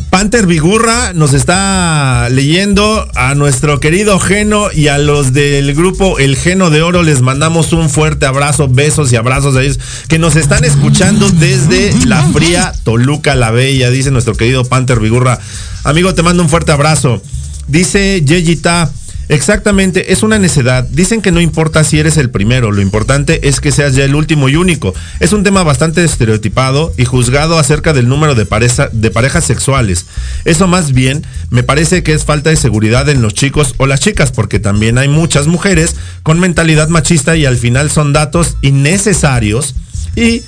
Panther 0.00 0.46
Vigurra 0.46 1.12
nos 1.12 1.34
está 1.34 2.28
leyendo 2.30 3.08
a 3.14 3.34
nuestro 3.34 3.80
querido 3.80 4.18
Geno 4.18 4.72
y 4.72 4.88
a 4.88 4.98
los 4.98 5.32
del 5.32 5.74
grupo 5.74 6.18
El 6.18 6.36
Geno 6.36 6.70
de 6.70 6.82
Oro 6.82 7.02
les 7.02 7.20
mandamos 7.20 7.72
un 7.72 7.90
fuerte 7.90 8.26
abrazo, 8.26 8.68
besos 8.68 9.12
y 9.12 9.16
abrazos 9.16 9.56
a 9.56 9.62
ellos 9.62 9.78
que 10.08 10.18
nos 10.18 10.36
están 10.36 10.64
escuchando 10.64 11.30
desde 11.30 11.92
la 12.06 12.22
fría 12.28 12.72
Toluca 12.84 13.34
la 13.34 13.50
Bella, 13.50 13.90
dice 13.90 14.10
nuestro 14.10 14.34
querido 14.34 14.64
Panther 14.64 15.00
Vigurra. 15.00 15.38
Amigo, 15.84 16.14
te 16.14 16.22
mando 16.22 16.42
un 16.42 16.48
fuerte 16.48 16.72
abrazo. 16.72 17.22
Dice 17.68 18.22
Yeyita, 18.24 18.90
Exactamente, 19.32 20.12
es 20.12 20.22
una 20.22 20.38
necedad. 20.38 20.84
Dicen 20.84 21.22
que 21.22 21.32
no 21.32 21.40
importa 21.40 21.84
si 21.84 21.98
eres 21.98 22.18
el 22.18 22.28
primero, 22.28 22.70
lo 22.70 22.82
importante 22.82 23.48
es 23.48 23.60
que 23.60 23.72
seas 23.72 23.94
ya 23.94 24.04
el 24.04 24.14
último 24.14 24.50
y 24.50 24.56
único. 24.56 24.94
Es 25.20 25.32
un 25.32 25.42
tema 25.42 25.62
bastante 25.62 26.04
estereotipado 26.04 26.92
y 26.98 27.06
juzgado 27.06 27.58
acerca 27.58 27.94
del 27.94 28.08
número 28.08 28.34
de, 28.34 28.44
pareja- 28.44 28.90
de 28.92 29.10
parejas 29.10 29.44
sexuales. 29.44 30.04
Eso 30.44 30.66
más 30.66 30.92
bien 30.92 31.24
me 31.48 31.62
parece 31.62 32.02
que 32.02 32.12
es 32.12 32.26
falta 32.26 32.50
de 32.50 32.56
seguridad 32.56 33.08
en 33.08 33.22
los 33.22 33.32
chicos 33.32 33.74
o 33.78 33.86
las 33.86 34.00
chicas, 34.00 34.32
porque 34.32 34.58
también 34.60 34.98
hay 34.98 35.08
muchas 35.08 35.46
mujeres 35.46 35.96
con 36.22 36.38
mentalidad 36.38 36.88
machista 36.88 37.34
y 37.34 37.46
al 37.46 37.56
final 37.56 37.90
son 37.90 38.12
datos 38.12 38.58
innecesarios 38.60 39.74
y 40.14 40.42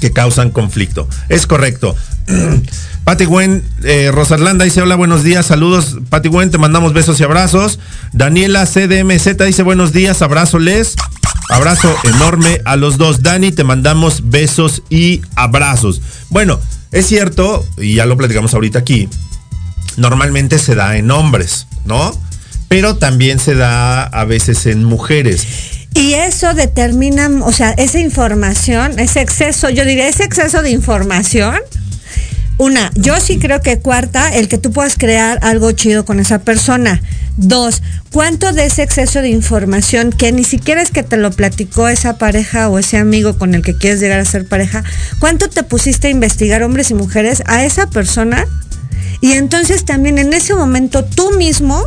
que 0.00 0.10
causan 0.12 0.50
conflicto. 0.50 1.08
Es 1.28 1.46
correcto. 1.46 1.94
Pati 3.10 3.24
Gwen, 3.24 3.64
eh, 3.82 4.12
Rosalanda 4.12 4.64
dice 4.64 4.82
hola, 4.82 4.94
buenos 4.94 5.24
días, 5.24 5.44
saludos. 5.44 5.96
Pati 6.10 6.28
Gwen, 6.28 6.52
te 6.52 6.58
mandamos 6.58 6.92
besos 6.92 7.18
y 7.18 7.24
abrazos. 7.24 7.80
Daniela 8.12 8.66
CDMZ 8.66 9.36
dice 9.46 9.64
buenos 9.64 9.92
días, 9.92 10.22
abrazo 10.22 10.60
les. 10.60 10.94
Abrazo 11.48 11.92
enorme 12.04 12.60
a 12.64 12.76
los 12.76 12.98
dos. 12.98 13.20
Dani, 13.24 13.50
te 13.50 13.64
mandamos 13.64 14.30
besos 14.30 14.84
y 14.90 15.22
abrazos. 15.34 16.00
Bueno, 16.28 16.60
es 16.92 17.08
cierto, 17.08 17.66
y 17.78 17.96
ya 17.96 18.06
lo 18.06 18.16
platicamos 18.16 18.54
ahorita 18.54 18.78
aquí, 18.78 19.08
normalmente 19.96 20.60
se 20.60 20.76
da 20.76 20.96
en 20.96 21.10
hombres, 21.10 21.66
¿no? 21.84 22.16
Pero 22.68 22.94
también 22.94 23.40
se 23.40 23.56
da 23.56 24.04
a 24.04 24.24
veces 24.24 24.66
en 24.66 24.84
mujeres. 24.84 25.48
Y 25.94 26.12
eso 26.12 26.54
determina, 26.54 27.28
o 27.42 27.50
sea, 27.50 27.72
esa 27.72 27.98
información, 27.98 29.00
ese 29.00 29.20
exceso, 29.20 29.68
yo 29.68 29.84
diría, 29.84 30.06
ese 30.06 30.22
exceso 30.22 30.62
de 30.62 30.70
información. 30.70 31.56
Una, 32.60 32.90
yo 32.94 33.18
sí 33.20 33.38
creo 33.38 33.62
que 33.62 33.78
cuarta, 33.78 34.28
el 34.28 34.46
que 34.46 34.58
tú 34.58 34.70
puedas 34.70 34.94
crear 34.98 35.38
algo 35.40 35.72
chido 35.72 36.04
con 36.04 36.20
esa 36.20 36.40
persona. 36.40 37.00
Dos, 37.38 37.80
¿cuánto 38.12 38.52
de 38.52 38.66
ese 38.66 38.82
exceso 38.82 39.22
de 39.22 39.30
información 39.30 40.12
que 40.12 40.30
ni 40.30 40.44
siquiera 40.44 40.82
es 40.82 40.90
que 40.90 41.02
te 41.02 41.16
lo 41.16 41.30
platicó 41.30 41.88
esa 41.88 42.18
pareja 42.18 42.68
o 42.68 42.78
ese 42.78 42.98
amigo 42.98 43.38
con 43.38 43.54
el 43.54 43.62
que 43.62 43.78
quieres 43.78 43.98
llegar 43.98 44.20
a 44.20 44.26
ser 44.26 44.44
pareja? 44.44 44.84
¿Cuánto 45.20 45.48
te 45.48 45.62
pusiste 45.62 46.08
a 46.08 46.10
investigar 46.10 46.62
hombres 46.62 46.90
y 46.90 46.94
mujeres 46.94 47.42
a 47.46 47.64
esa 47.64 47.86
persona? 47.88 48.46
Y 49.22 49.32
entonces 49.32 49.86
también 49.86 50.18
en 50.18 50.34
ese 50.34 50.54
momento 50.54 51.02
tú 51.02 51.30
mismo 51.38 51.86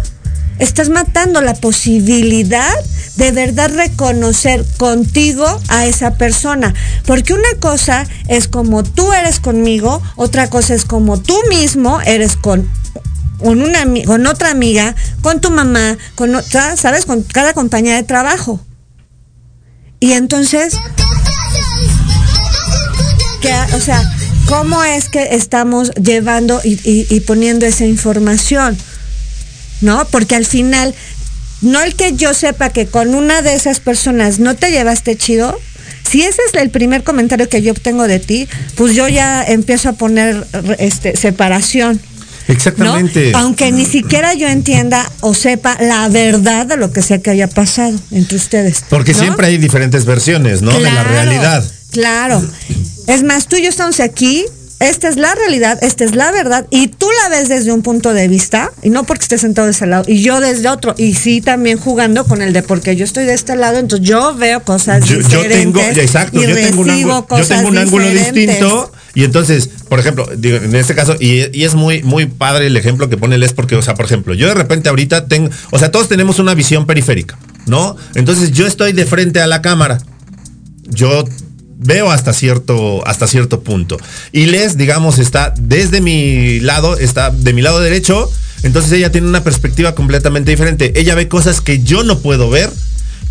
estás 0.60 0.90
matando 0.90 1.42
la 1.42 1.54
posibilidad 1.56 2.74
de 3.16 3.32
verdad 3.32 3.72
reconocer 3.74 4.66
contigo 4.78 5.46
a 5.68 5.86
esa 5.86 6.16
persona. 6.16 6.74
Porque 7.06 7.34
una 7.34 7.60
cosa 7.60 8.08
es 8.28 8.48
como 8.48 8.84
tú 8.84 9.14
eres 9.14 9.40
conmigo, 9.40 10.02
otra 10.16 10.50
cosa 10.50 10.74
es 10.74 10.86
como 10.86 11.20
tú 11.20 11.36
mismo 11.50 12.02
eres 12.02 12.36
con, 12.36 12.70
con, 13.40 13.62
una, 13.62 13.86
con 14.06 14.26
otra 14.26 14.52
amiga, 14.52 14.96
con 15.22 15.42
tu 15.42 15.52
mamá, 15.52 15.98
con 16.16 16.36
otra, 16.36 16.76
¿sabes? 16.78 17.06
Con 17.06 17.24
cada 17.24 17.54
compañía 17.54 17.96
de 17.96 18.04
trabajo. 18.04 18.60
Y 20.00 20.14
entonces, 20.14 20.76
o 23.74 23.80
sea, 23.80 24.02
¿cómo 24.48 24.84
es 24.84 25.08
que 25.08 25.36
estamos 25.36 25.92
llevando 25.92 26.60
y 26.64 27.20
poniendo 27.22 27.66
esa 27.66 27.86
información? 27.86 28.78
¿No? 29.84 30.06
Porque 30.10 30.36
al 30.36 30.46
final, 30.46 30.96
no 31.62 31.82
el 31.84 31.94
que 31.96 32.14
yo 32.14 32.34
sepa 32.34 32.70
que 32.70 32.88
con 32.88 33.14
una 33.14 33.42
de 33.42 33.54
esas 33.54 33.80
personas 33.80 34.40
no 34.40 34.56
te 34.56 34.72
llevaste 34.72 35.16
chido, 35.16 35.60
si 36.10 36.22
ese 36.22 36.42
es 36.48 36.62
el 36.62 36.70
primer 36.70 37.04
comentario 37.04 37.50
que 37.50 37.62
yo 37.62 37.72
obtengo 37.72 38.08
de 38.08 38.20
ti, 38.20 38.48
pues 38.76 38.96
yo 38.96 39.08
ya 39.08 39.44
empiezo 39.44 39.90
a 39.90 39.94
poner 39.94 40.46
este, 40.80 41.16
separación. 41.16 42.00
¿no? 42.48 42.54
Exactamente. 42.54 43.32
Aunque 43.36 43.72
ni 43.72 43.86
siquiera 43.86 44.34
yo 44.34 44.48
entienda 44.48 45.10
o 45.22 45.34
sepa 45.34 45.78
la 45.80 46.10
verdad 46.10 46.66
de 46.66 46.78
lo 46.78 46.92
que 46.92 47.02
sea 47.02 47.20
que 47.20 47.30
haya 47.30 47.48
pasado 47.48 47.98
entre 48.12 48.38
ustedes. 48.38 48.84
Porque 48.90 49.14
¿no? 49.14 49.20
siempre 49.20 49.48
hay 49.48 49.58
diferentes 49.58 50.06
versiones, 50.06 50.62
¿no? 50.62 50.72
de 50.72 50.82
la 50.82 51.04
realidad. 51.04 51.64
Claro. 51.92 52.44
Es 53.08 53.24
más, 53.24 53.48
tú 53.48 53.56
y 53.56 53.64
yo 53.64 53.70
estamos 53.70 54.00
aquí. 54.00 54.46
Esta 54.84 55.08
es 55.08 55.16
la 55.16 55.34
realidad, 55.34 55.80
esta 55.82 56.04
es 56.04 56.14
la 56.14 56.30
verdad, 56.32 56.68
y 56.70 56.88
tú 56.88 57.08
la 57.24 57.30
ves 57.30 57.48
desde 57.48 57.72
un 57.72 57.82
punto 57.84 58.14
de 58.14 58.28
vista, 58.28 58.70
y 58.82 58.90
no 58.90 59.06
porque 59.06 59.24
estés 59.24 59.40
sentado 59.40 59.66
de 59.68 59.72
ese 59.72 59.88
lado, 59.88 60.04
y 60.08 60.22
yo 60.22 60.42
desde 60.42 60.68
otro, 60.68 60.94
y 60.98 61.14
sí 61.14 61.40
también 61.40 61.78
jugando 61.78 62.26
con 62.26 62.42
el 62.42 62.52
de 62.52 62.64
porque 62.64 62.98
yo 62.98 63.06
estoy 63.06 63.24
de 63.24 63.34
este 63.34 63.56
lado, 63.56 63.80
entonces 63.80 64.06
yo 64.06 64.36
veo 64.36 64.62
cosas 64.64 65.06
Yo, 65.06 65.16
yo 65.16 65.42
diferentes. 65.44 65.58
tengo, 65.58 65.80
exacto, 65.80 66.38
y 66.38 66.48
yo 66.48 66.54
tengo 66.56 66.82
un 66.82 66.90
ángulo, 66.90 67.28
yo 67.38 67.48
tengo 67.48 67.70
un 67.70 67.78
ángulo 67.78 68.10
distinto. 68.10 68.92
Y 69.16 69.24
entonces, 69.24 69.70
por 69.90 70.00
ejemplo, 70.00 70.28
digo, 70.36 70.58
en 70.58 70.76
este 70.76 70.96
caso, 70.96 71.16
y, 71.20 71.56
y 71.58 71.64
es 71.66 71.76
muy, 71.76 72.02
muy 72.04 72.26
padre 72.26 72.66
el 72.68 72.76
ejemplo 72.76 73.10
que 73.10 73.16
pone 73.16 73.38
Les, 73.38 73.54
porque, 73.54 73.76
o 73.76 73.82
sea, 73.82 73.94
por 73.94 74.06
ejemplo, 74.06 74.34
yo 74.34 74.48
de 74.48 74.56
repente 74.56 74.90
ahorita 74.90 75.28
tengo, 75.28 75.50
o 75.72 75.80
sea, 75.80 75.92
todos 75.92 76.10
tenemos 76.10 76.40
una 76.40 76.56
visión 76.56 76.88
periférica, 76.88 77.38
¿no? 77.68 77.96
Entonces 78.16 78.52
yo 78.52 78.66
estoy 78.66 78.92
de 78.92 79.06
frente 79.06 79.40
a 79.40 79.48
la 79.48 79.62
cámara. 79.62 80.00
Yo 80.90 81.24
veo 81.78 82.12
hasta 82.12 82.34
cierto, 82.34 83.06
hasta 83.08 83.28
cierto 83.28 83.62
punto. 83.62 83.98
Y 84.32 84.46
Les, 84.48 84.78
digamos, 84.78 85.20
está 85.20 85.54
desde 85.58 86.02
mi 86.02 86.60
lado, 86.60 86.98
está 86.98 87.30
de 87.30 87.54
mi 87.54 87.62
lado 87.62 87.80
derecho, 87.80 88.30
entonces 88.64 88.92
ella 88.94 89.12
tiene 89.12 89.28
una 89.28 89.44
perspectiva 89.44 89.96
completamente 89.96 90.52
diferente. 90.52 90.94
Ella 90.96 91.16
ve 91.16 91.28
cosas 91.28 91.62
que 91.62 91.84
yo 91.84 92.04
no 92.04 92.20
puedo 92.20 92.50
ver, 92.50 92.72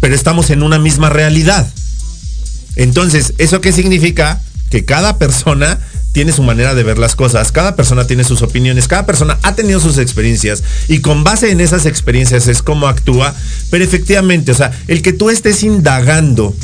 pero 0.01 0.15
estamos 0.15 0.51
en 0.51 0.63
una 0.63 0.79
misma 0.79 1.09
realidad. 1.09 1.71
Entonces, 2.77 3.35
¿eso 3.39 3.61
qué 3.61 3.73
significa? 3.73 4.41
Que 4.71 4.85
cada 4.85 5.19
persona 5.19 5.79
tiene 6.13 6.33
su 6.33 6.43
manera 6.43 6.75
de 6.75 6.83
ver 6.83 6.99
las 6.99 7.17
cosas, 7.17 7.53
cada 7.53 7.75
persona 7.75 8.07
tiene 8.07 8.25
sus 8.25 8.43
opiniones, 8.43 8.87
cada 8.87 9.07
persona 9.07 9.39
ha 9.43 9.55
tenido 9.55 9.81
sus 9.81 9.97
experiencias 9.97 10.63
y 10.89 11.01
con 11.01 11.25
base 11.25 11.51
en 11.51 11.61
esas 11.61 11.87
experiencias 11.87 12.49
es 12.49 12.63
cómo 12.63 12.87
actúa, 12.87 13.35
pero 13.71 13.83
efectivamente, 13.83 14.53
o 14.53 14.55
sea, 14.55 14.73
el 14.89 15.01
que 15.01 15.15
tú 15.15 15.31
estés 15.31 15.63
indagando 15.63 16.55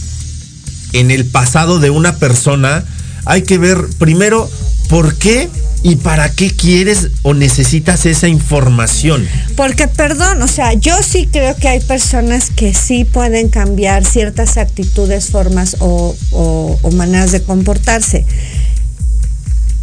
en 0.92 1.10
el 1.10 1.24
pasado 1.26 1.78
de 1.78 1.90
una 1.90 2.16
persona, 2.16 2.84
hay 3.24 3.42
que 3.42 3.58
ver 3.58 3.78
primero 3.98 4.50
por 4.88 5.16
qué 5.16 5.48
y 5.82 5.96
para 5.96 6.32
qué 6.34 6.50
quieres 6.50 7.08
o 7.22 7.34
necesitas 7.34 8.04
esa 8.06 8.26
información. 8.26 9.28
Porque, 9.56 9.86
perdón, 9.86 10.42
o 10.42 10.48
sea, 10.48 10.72
yo 10.72 10.94
sí 11.02 11.28
creo 11.30 11.54
que 11.56 11.68
hay 11.68 11.80
personas 11.80 12.50
que 12.50 12.74
sí 12.74 13.04
pueden 13.04 13.48
cambiar 13.48 14.04
ciertas 14.04 14.56
actitudes, 14.56 15.26
formas 15.30 15.76
o, 15.78 16.16
o- 16.32 16.90
maneras 16.92 17.30
de 17.30 17.42
comportarse. 17.42 18.26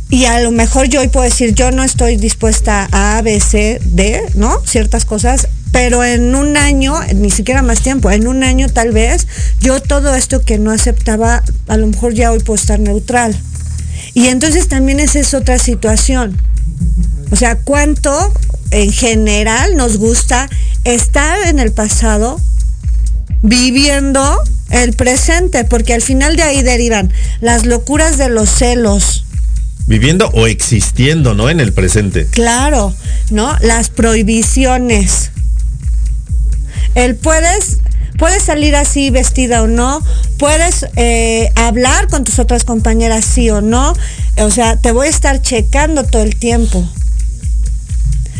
Y 0.09 0.25
a 0.25 0.39
lo 0.39 0.51
mejor 0.51 0.87
yo 0.87 1.01
hoy 1.01 1.07
puedo 1.07 1.23
decir, 1.23 1.55
yo 1.55 1.71
no 1.71 1.83
estoy 1.83 2.15
dispuesta 2.15 2.87
a 2.91 3.17
A, 3.17 3.21
B, 3.21 3.39
C, 3.39 3.79
D, 3.83 4.21
¿no? 4.35 4.61
Ciertas 4.65 5.03
cosas, 5.03 5.47
pero 5.71 6.03
en 6.03 6.35
un 6.35 6.55
año, 6.57 6.93
ni 7.15 7.31
siquiera 7.31 7.61
más 7.61 7.81
tiempo, 7.81 8.11
en 8.11 8.27
un 8.27 8.43
año 8.43 8.69
tal 8.69 8.91
vez, 8.91 9.27
yo 9.59 9.81
todo 9.81 10.15
esto 10.15 10.41
que 10.41 10.57
no 10.57 10.71
aceptaba, 10.71 11.43
a 11.67 11.77
lo 11.77 11.87
mejor 11.87 12.13
ya 12.13 12.31
hoy 12.31 12.39
puedo 12.39 12.55
estar 12.55 12.79
neutral. 12.79 13.37
Y 14.13 14.27
entonces 14.27 14.67
también 14.67 14.99
esa 14.99 15.19
es 15.19 15.33
otra 15.33 15.59
situación. 15.59 16.39
O 17.31 17.35
sea, 17.35 17.57
cuánto 17.57 18.31
en 18.71 18.91
general 18.91 19.75
nos 19.75 19.97
gusta 19.97 20.49
estar 20.83 21.45
en 21.47 21.59
el 21.59 21.73
pasado 21.73 22.39
viviendo 23.41 24.41
el 24.69 24.93
presente, 24.93 25.65
porque 25.65 25.93
al 25.93 26.01
final 26.01 26.35
de 26.35 26.43
ahí 26.43 26.61
derivan 26.61 27.11
las 27.41 27.65
locuras 27.65 28.17
de 28.17 28.29
los 28.29 28.49
celos, 28.49 29.25
Viviendo 29.87 30.29
o 30.33 30.47
existiendo, 30.47 31.33
¿no? 31.33 31.49
En 31.49 31.59
el 31.59 31.73
presente. 31.73 32.25
claro, 32.25 32.93
¿no? 33.29 33.55
Las 33.61 33.89
prohibiciones. 33.89 35.31
El 36.95 37.15
puedes, 37.15 37.79
puedes 38.17 38.43
salir 38.43 38.75
así 38.75 39.09
vestida 39.09 39.61
o 39.61 39.67
no, 39.67 40.01
puedes 40.37 40.87
eh, 40.95 41.51
hablar 41.55 42.07
con 42.07 42.23
tus 42.23 42.39
otras 42.39 42.63
compañeras 42.63 43.25
sí 43.25 43.49
o 43.49 43.61
no, 43.61 43.93
o 44.37 44.49
sea, 44.49 44.77
te 44.77 44.91
voy 44.91 45.07
a 45.07 45.09
estar 45.09 45.41
checando 45.41 46.03
todo 46.05 46.23
el 46.23 46.35
tiempo. 46.37 46.87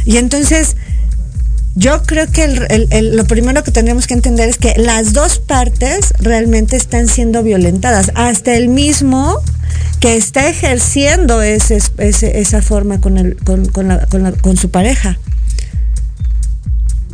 Y 0.06 0.18
entonces, 0.18 0.76
yo 1.76 2.04
creo 2.04 2.28
que 2.32 2.48
lo 3.12 3.26
primero 3.26 3.64
que 3.64 3.72
tendríamos 3.72 4.08
que 4.08 4.14
entender 4.14 4.48
es 4.48 4.58
que 4.58 4.76
las 4.78 5.12
dos 5.12 5.40
partes 5.40 6.14
realmente 6.20 6.78
están 6.78 7.10
siendo 7.10 7.44
violentadas. 7.44 8.12
Hasta 8.16 8.56
el 8.56 8.70
mismo 8.70 9.42
que 10.00 10.16
está 10.16 10.48
ejerciendo 10.50 11.42
ese, 11.42 11.80
ese- 11.98 12.40
esa 12.40 12.62
forma 12.62 13.00
con, 13.02 13.18
el, 13.18 13.36
con, 13.38 13.66
con 13.68 13.88
la- 13.88 14.06
con 14.08 14.24
la- 14.24 14.32
con 14.34 14.58
su 14.58 14.70
pareja. 14.70 15.18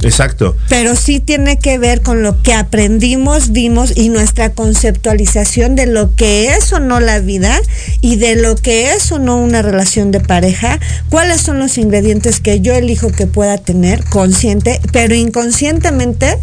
Exacto. 0.03 0.57
Pero 0.67 0.95
sí 0.95 1.19
tiene 1.19 1.59
que 1.59 1.77
ver 1.77 2.01
con 2.01 2.23
lo 2.23 2.41
que 2.41 2.53
aprendimos, 2.55 3.51
vimos 3.51 3.93
y 3.95 4.09
nuestra 4.09 4.49
conceptualización 4.49 5.75
de 5.75 5.85
lo 5.85 6.15
que 6.15 6.55
es 6.55 6.73
o 6.73 6.79
no 6.79 6.99
la 6.99 7.19
vida 7.19 7.59
y 8.01 8.15
de 8.15 8.35
lo 8.35 8.55
que 8.55 8.93
es 8.93 9.11
o 9.11 9.19
no 9.19 9.37
una 9.37 9.61
relación 9.61 10.09
de 10.09 10.19
pareja, 10.19 10.79
cuáles 11.09 11.41
son 11.41 11.59
los 11.59 11.77
ingredientes 11.77 12.39
que 12.39 12.61
yo 12.61 12.73
elijo 12.73 13.11
que 13.11 13.27
pueda 13.27 13.59
tener 13.59 14.03
consciente, 14.05 14.81
pero 14.91 15.13
inconscientemente 15.13 16.35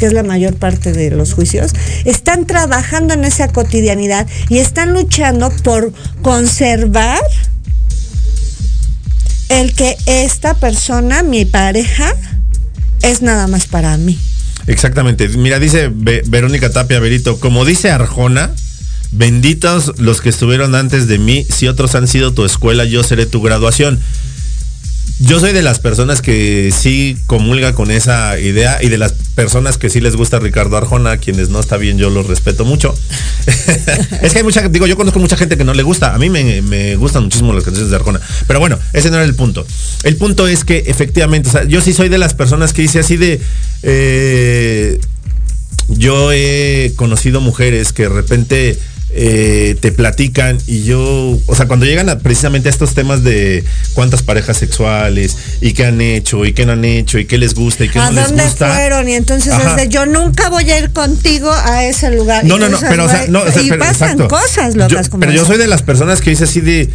que 0.00 0.06
es 0.06 0.14
la 0.14 0.22
mayor 0.22 0.54
parte 0.54 0.94
de 0.94 1.10
los 1.10 1.34
juicios, 1.34 1.72
están 2.06 2.46
trabajando 2.46 3.12
en 3.12 3.22
esa 3.24 3.48
cotidianidad 3.48 4.26
y 4.48 4.56
están 4.56 4.94
luchando 4.94 5.50
por 5.62 5.92
conservar 6.22 7.20
el 9.50 9.74
que 9.74 9.98
esta 10.06 10.54
persona, 10.54 11.22
mi 11.22 11.44
pareja, 11.44 12.14
es 13.02 13.20
nada 13.20 13.46
más 13.46 13.66
para 13.66 13.94
mí. 13.98 14.18
Exactamente. 14.66 15.28
Mira, 15.28 15.58
dice 15.58 15.90
Ve- 15.92 16.22
Verónica 16.26 16.70
Tapia 16.72 16.98
Berito, 16.98 17.38
como 17.38 17.66
dice 17.66 17.90
Arjona, 17.90 18.50
benditos 19.12 19.92
los 19.98 20.22
que 20.22 20.30
estuvieron 20.30 20.74
antes 20.74 21.08
de 21.08 21.18
mí, 21.18 21.44
si 21.44 21.68
otros 21.68 21.94
han 21.94 22.08
sido 22.08 22.32
tu 22.32 22.46
escuela, 22.46 22.86
yo 22.86 23.02
seré 23.02 23.26
tu 23.26 23.42
graduación. 23.42 24.00
Yo 25.20 25.38
soy 25.38 25.52
de 25.52 25.62
las 25.62 25.80
personas 25.80 26.22
que 26.22 26.72
sí 26.74 27.18
comulga 27.26 27.74
con 27.74 27.90
esa 27.90 28.38
idea 28.38 28.82
y 28.82 28.88
de 28.88 28.96
las 28.96 29.12
personas 29.12 29.76
que 29.76 29.90
sí 29.90 30.00
les 30.00 30.16
gusta 30.16 30.38
Ricardo 30.38 30.78
Arjona, 30.78 31.18
quienes 31.18 31.50
no 31.50 31.60
está 31.60 31.76
bien, 31.76 31.98
yo 31.98 32.08
los 32.08 32.26
respeto 32.26 32.64
mucho. 32.64 32.94
es 34.22 34.32
que 34.32 34.38
hay 34.38 34.44
mucha, 34.44 34.66
digo, 34.68 34.86
yo 34.86 34.96
conozco 34.96 35.18
mucha 35.18 35.36
gente 35.36 35.58
que 35.58 35.64
no 35.64 35.74
le 35.74 35.82
gusta. 35.82 36.14
A 36.14 36.18
mí 36.18 36.30
me, 36.30 36.96
gustan 36.96 37.24
muchísimo 37.24 37.52
las 37.52 37.64
canciones 37.64 37.90
de 37.90 37.96
Arjona. 37.96 38.20
Pero 38.46 38.60
bueno, 38.60 38.78
ese 38.94 39.10
no 39.10 39.16
era 39.16 39.26
el 39.26 39.34
punto. 39.34 39.66
El 40.04 40.16
punto 40.16 40.48
es 40.48 40.64
que 40.64 40.84
efectivamente, 40.86 41.50
o 41.50 41.52
sea, 41.52 41.64
yo 41.64 41.82
sí 41.82 41.92
soy 41.92 42.08
de 42.08 42.16
las 42.16 42.32
personas 42.32 42.72
que 42.72 42.82
dice 42.82 43.00
así 43.00 43.18
de. 43.18 43.40
eh, 43.82 45.00
yo 45.88 46.32
he 46.32 46.92
conocido 46.96 47.40
mujeres 47.40 47.92
que 47.92 48.04
de 48.04 48.08
repente 48.08 48.78
eh, 49.12 49.76
te 49.80 49.90
platican 49.92 50.58
y 50.66 50.84
yo, 50.84 51.36
o 51.46 51.54
sea, 51.56 51.66
cuando 51.66 51.84
llegan 51.84 52.08
a, 52.08 52.18
precisamente 52.20 52.68
a 52.68 52.72
estos 52.72 52.94
temas 52.94 53.24
de 53.24 53.64
cuántas 53.94 54.22
parejas 54.22 54.56
sexuales 54.56 55.36
y 55.60 55.72
qué 55.72 55.84
han 55.86 56.00
hecho 56.00 56.44
y 56.44 56.52
qué 56.52 56.64
no 56.64 56.72
han 56.72 56.84
hecho 56.84 57.18
y 57.18 57.24
qué 57.24 57.36
les 57.38 57.54
gusta 57.54 57.84
y 57.84 57.88
qué 57.88 57.98
¿A 57.98 58.10
no 58.10 58.12
les 58.12 58.28
dónde 58.28 58.44
gusta. 58.44 58.72
fueron? 58.72 59.08
Y 59.08 59.14
entonces 59.14 59.52
Ajá. 59.52 59.70
es 59.70 59.76
de 59.76 59.88
yo 59.88 60.06
nunca 60.06 60.48
voy 60.48 60.70
a 60.70 60.78
ir 60.78 60.90
contigo 60.90 61.50
a 61.52 61.84
ese 61.84 62.10
lugar. 62.10 62.44
No, 62.44 62.58
no, 62.58 62.68
no, 62.68 62.78
pero 62.80 63.04
o 63.06 63.08
sea, 63.08 63.26
no, 63.28 63.42
o 63.42 63.50
sea, 63.50 63.62
y 63.62 63.68
pero, 63.70 63.80
pasan 63.84 64.12
exacto. 64.12 64.28
cosas 64.28 64.74
Yo- 64.74 64.80
locas 64.88 65.08
como 65.08 65.20
Pero 65.20 65.32
yo 65.32 65.44
soy 65.44 65.58
de 65.58 65.66
las 65.66 65.82
personas 65.82 66.20
que 66.20 66.30
dice 66.30 66.44
así 66.44 66.60
de. 66.60 66.88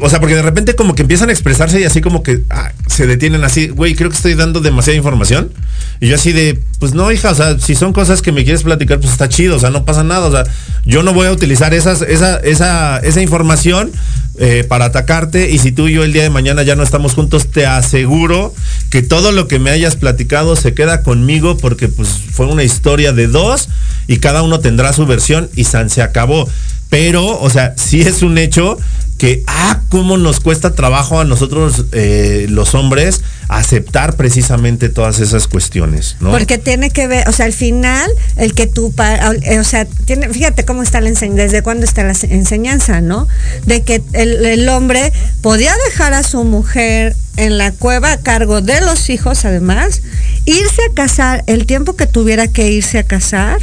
O 0.00 0.10
sea, 0.10 0.20
porque 0.20 0.34
de 0.34 0.42
repente 0.42 0.74
como 0.74 0.94
que 0.94 1.02
empiezan 1.02 1.28
a 1.28 1.32
expresarse 1.32 1.80
y 1.80 1.84
así 1.84 2.00
como 2.00 2.22
que 2.22 2.42
ah, 2.50 2.72
se 2.86 3.06
detienen 3.06 3.44
así, 3.44 3.68
güey, 3.68 3.94
creo 3.94 4.10
que 4.10 4.16
estoy 4.16 4.34
dando 4.34 4.60
demasiada 4.60 4.96
información. 4.96 5.52
Y 6.00 6.08
yo 6.08 6.14
así 6.14 6.32
de, 6.32 6.60
pues 6.78 6.94
no, 6.94 7.10
hija, 7.10 7.30
o 7.30 7.34
sea, 7.34 7.58
si 7.58 7.74
son 7.74 7.92
cosas 7.92 8.22
que 8.22 8.32
me 8.32 8.44
quieres 8.44 8.62
platicar, 8.62 8.98
pues 8.98 9.12
está 9.12 9.28
chido, 9.28 9.56
o 9.56 9.58
sea, 9.58 9.70
no 9.70 9.84
pasa 9.84 10.04
nada. 10.04 10.26
O 10.26 10.30
sea, 10.30 10.44
yo 10.84 11.02
no 11.02 11.12
voy 11.12 11.26
a 11.26 11.32
utilizar 11.32 11.74
esas, 11.74 12.02
esa, 12.02 12.36
esa, 12.38 12.98
esa 12.98 13.20
información 13.20 13.92
eh, 14.38 14.64
para 14.68 14.86
atacarte. 14.86 15.50
Y 15.50 15.58
si 15.58 15.72
tú 15.72 15.88
y 15.88 15.94
yo 15.94 16.04
el 16.04 16.12
día 16.12 16.22
de 16.22 16.30
mañana 16.30 16.62
ya 16.62 16.76
no 16.76 16.82
estamos 16.84 17.14
juntos, 17.14 17.50
te 17.50 17.66
aseguro 17.66 18.54
que 18.90 19.02
todo 19.02 19.32
lo 19.32 19.48
que 19.48 19.58
me 19.58 19.70
hayas 19.70 19.96
platicado 19.96 20.54
se 20.54 20.74
queda 20.74 21.02
conmigo 21.02 21.56
porque 21.56 21.88
pues 21.88 22.08
fue 22.08 22.46
una 22.46 22.62
historia 22.62 23.12
de 23.12 23.26
dos 23.26 23.68
y 24.06 24.18
cada 24.18 24.42
uno 24.42 24.60
tendrá 24.60 24.92
su 24.92 25.06
versión 25.06 25.50
y 25.56 25.64
San 25.64 25.90
se 25.90 26.02
acabó. 26.02 26.48
Pero, 26.90 27.38
o 27.40 27.50
sea, 27.50 27.74
sí 27.76 28.00
es 28.00 28.22
un 28.22 28.38
hecho 28.38 28.78
que, 29.18 29.42
ah, 29.46 29.80
cómo 29.88 30.16
nos 30.16 30.40
cuesta 30.40 30.74
trabajo 30.74 31.18
a 31.20 31.24
nosotros 31.24 31.86
eh, 31.92 32.46
los 32.48 32.74
hombres 32.74 33.22
aceptar 33.48 34.14
precisamente 34.16 34.88
todas 34.88 35.18
esas 35.18 35.48
cuestiones, 35.48 36.16
¿no? 36.20 36.30
Porque 36.30 36.58
tiene 36.58 36.90
que 36.90 37.06
ver, 37.08 37.28
o 37.28 37.32
sea, 37.32 37.46
al 37.46 37.52
final, 37.52 38.08
el 38.36 38.54
que 38.54 38.66
tú, 38.66 38.94
eh, 39.42 39.58
o 39.58 39.64
sea, 39.64 39.86
tiene, 40.04 40.28
fíjate 40.28 40.64
cómo 40.64 40.82
está 40.82 41.00
la 41.00 41.08
enseñanza, 41.08 41.42
desde 41.42 41.62
cuándo 41.62 41.84
está 41.84 42.04
la 42.04 42.14
se- 42.14 42.32
enseñanza, 42.32 43.00
¿no? 43.00 43.26
De 43.66 43.82
que 43.82 44.02
el 44.12 44.68
hombre 44.68 45.12
podía 45.42 45.72
dejar 45.90 46.14
a 46.14 46.22
su 46.22 46.44
mujer 46.44 47.16
en 47.36 47.58
la 47.58 47.72
cueva 47.72 48.12
a 48.12 48.16
cargo 48.18 48.60
de 48.60 48.80
los 48.82 49.10
hijos, 49.10 49.44
además, 49.44 50.02
irse 50.44 50.82
a 50.90 50.94
casar 50.94 51.42
el 51.46 51.66
tiempo 51.66 51.96
que 51.96 52.06
tuviera 52.06 52.48
que 52.48 52.70
irse 52.70 52.98
a 52.98 53.02
casar 53.04 53.58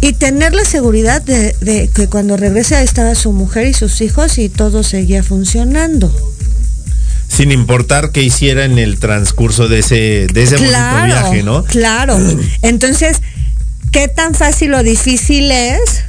y 0.00 0.14
tener 0.14 0.54
la 0.54 0.64
seguridad 0.64 1.22
de, 1.22 1.54
de 1.60 1.88
que 1.88 2.08
cuando 2.08 2.36
regrese 2.36 2.76
ahí 2.76 2.84
estaba 2.84 3.14
su 3.14 3.32
mujer 3.32 3.66
y 3.66 3.74
sus 3.74 4.00
hijos 4.00 4.38
y 4.38 4.48
todo 4.48 4.82
seguía 4.82 5.22
funcionando. 5.22 6.12
Sin 7.28 7.50
importar 7.50 8.10
qué 8.10 8.22
hiciera 8.22 8.66
en 8.66 8.78
el 8.78 8.98
transcurso 8.98 9.66
de 9.66 9.78
ese, 9.78 10.26
de 10.32 10.42
ese 10.42 10.56
bonito 10.56 10.76
viaje, 11.06 11.42
¿no? 11.42 11.64
Claro. 11.64 12.20
Entonces, 12.60 13.22
¿qué 13.90 14.06
tan 14.08 14.34
fácil 14.34 14.74
o 14.74 14.82
difícil 14.82 15.50
es 15.50 16.04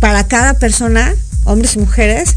para 0.00 0.26
cada 0.26 0.54
persona, 0.54 1.14
hombres 1.44 1.76
y 1.76 1.80
mujeres, 1.80 2.36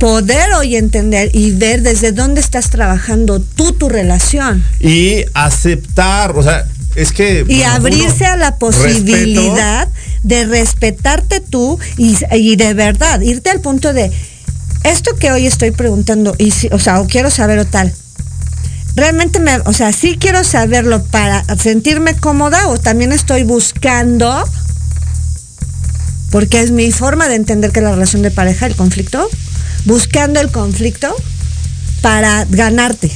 poder 0.00 0.52
hoy 0.54 0.74
entender 0.74 1.30
y 1.32 1.52
ver 1.52 1.82
desde 1.82 2.10
dónde 2.10 2.40
estás 2.40 2.70
trabajando 2.70 3.40
tú 3.40 3.72
tu 3.72 3.88
relación? 3.88 4.64
Y 4.80 5.24
aceptar, 5.34 6.36
o 6.36 6.42
sea, 6.42 6.66
es 6.96 7.12
que... 7.12 7.44
Y 7.46 7.58
bueno, 7.58 7.74
abrirse 7.74 8.26
a 8.26 8.36
la 8.36 8.56
posibilidad 8.56 9.88
de 10.22 10.44
respetarte 10.44 11.40
tú 11.40 11.78
y, 11.96 12.56
de 12.56 12.74
verdad, 12.74 13.20
irte 13.20 13.50
al 13.50 13.60
punto 13.60 13.92
de 13.92 14.12
esto 14.84 15.16
que 15.16 15.32
hoy 15.32 15.46
estoy 15.46 15.70
preguntando, 15.70 16.34
y 16.38 16.52
o 16.70 16.78
sea, 16.78 17.02
quiero 17.08 17.30
saber 17.30 17.58
o 17.58 17.66
tal. 17.66 17.92
Realmente 18.94 19.38
me, 19.38 19.58
o 19.58 19.72
sea, 19.72 19.92
sí 19.92 20.16
quiero 20.18 20.42
saberlo 20.44 21.04
para 21.04 21.44
sentirme 21.56 22.16
cómoda 22.16 22.68
o 22.68 22.78
también 22.78 23.12
estoy 23.12 23.44
buscando, 23.44 24.44
porque 26.30 26.60
es 26.60 26.70
mi 26.70 26.90
forma 26.90 27.28
de 27.28 27.36
entender 27.36 27.70
que 27.70 27.80
la 27.80 27.92
relación 27.92 28.22
de 28.22 28.30
pareja, 28.30 28.66
el 28.66 28.76
conflicto, 28.76 29.28
buscando 29.84 30.40
el 30.40 30.50
conflicto 30.50 31.14
para 32.02 32.44
ganarte. 32.50 33.10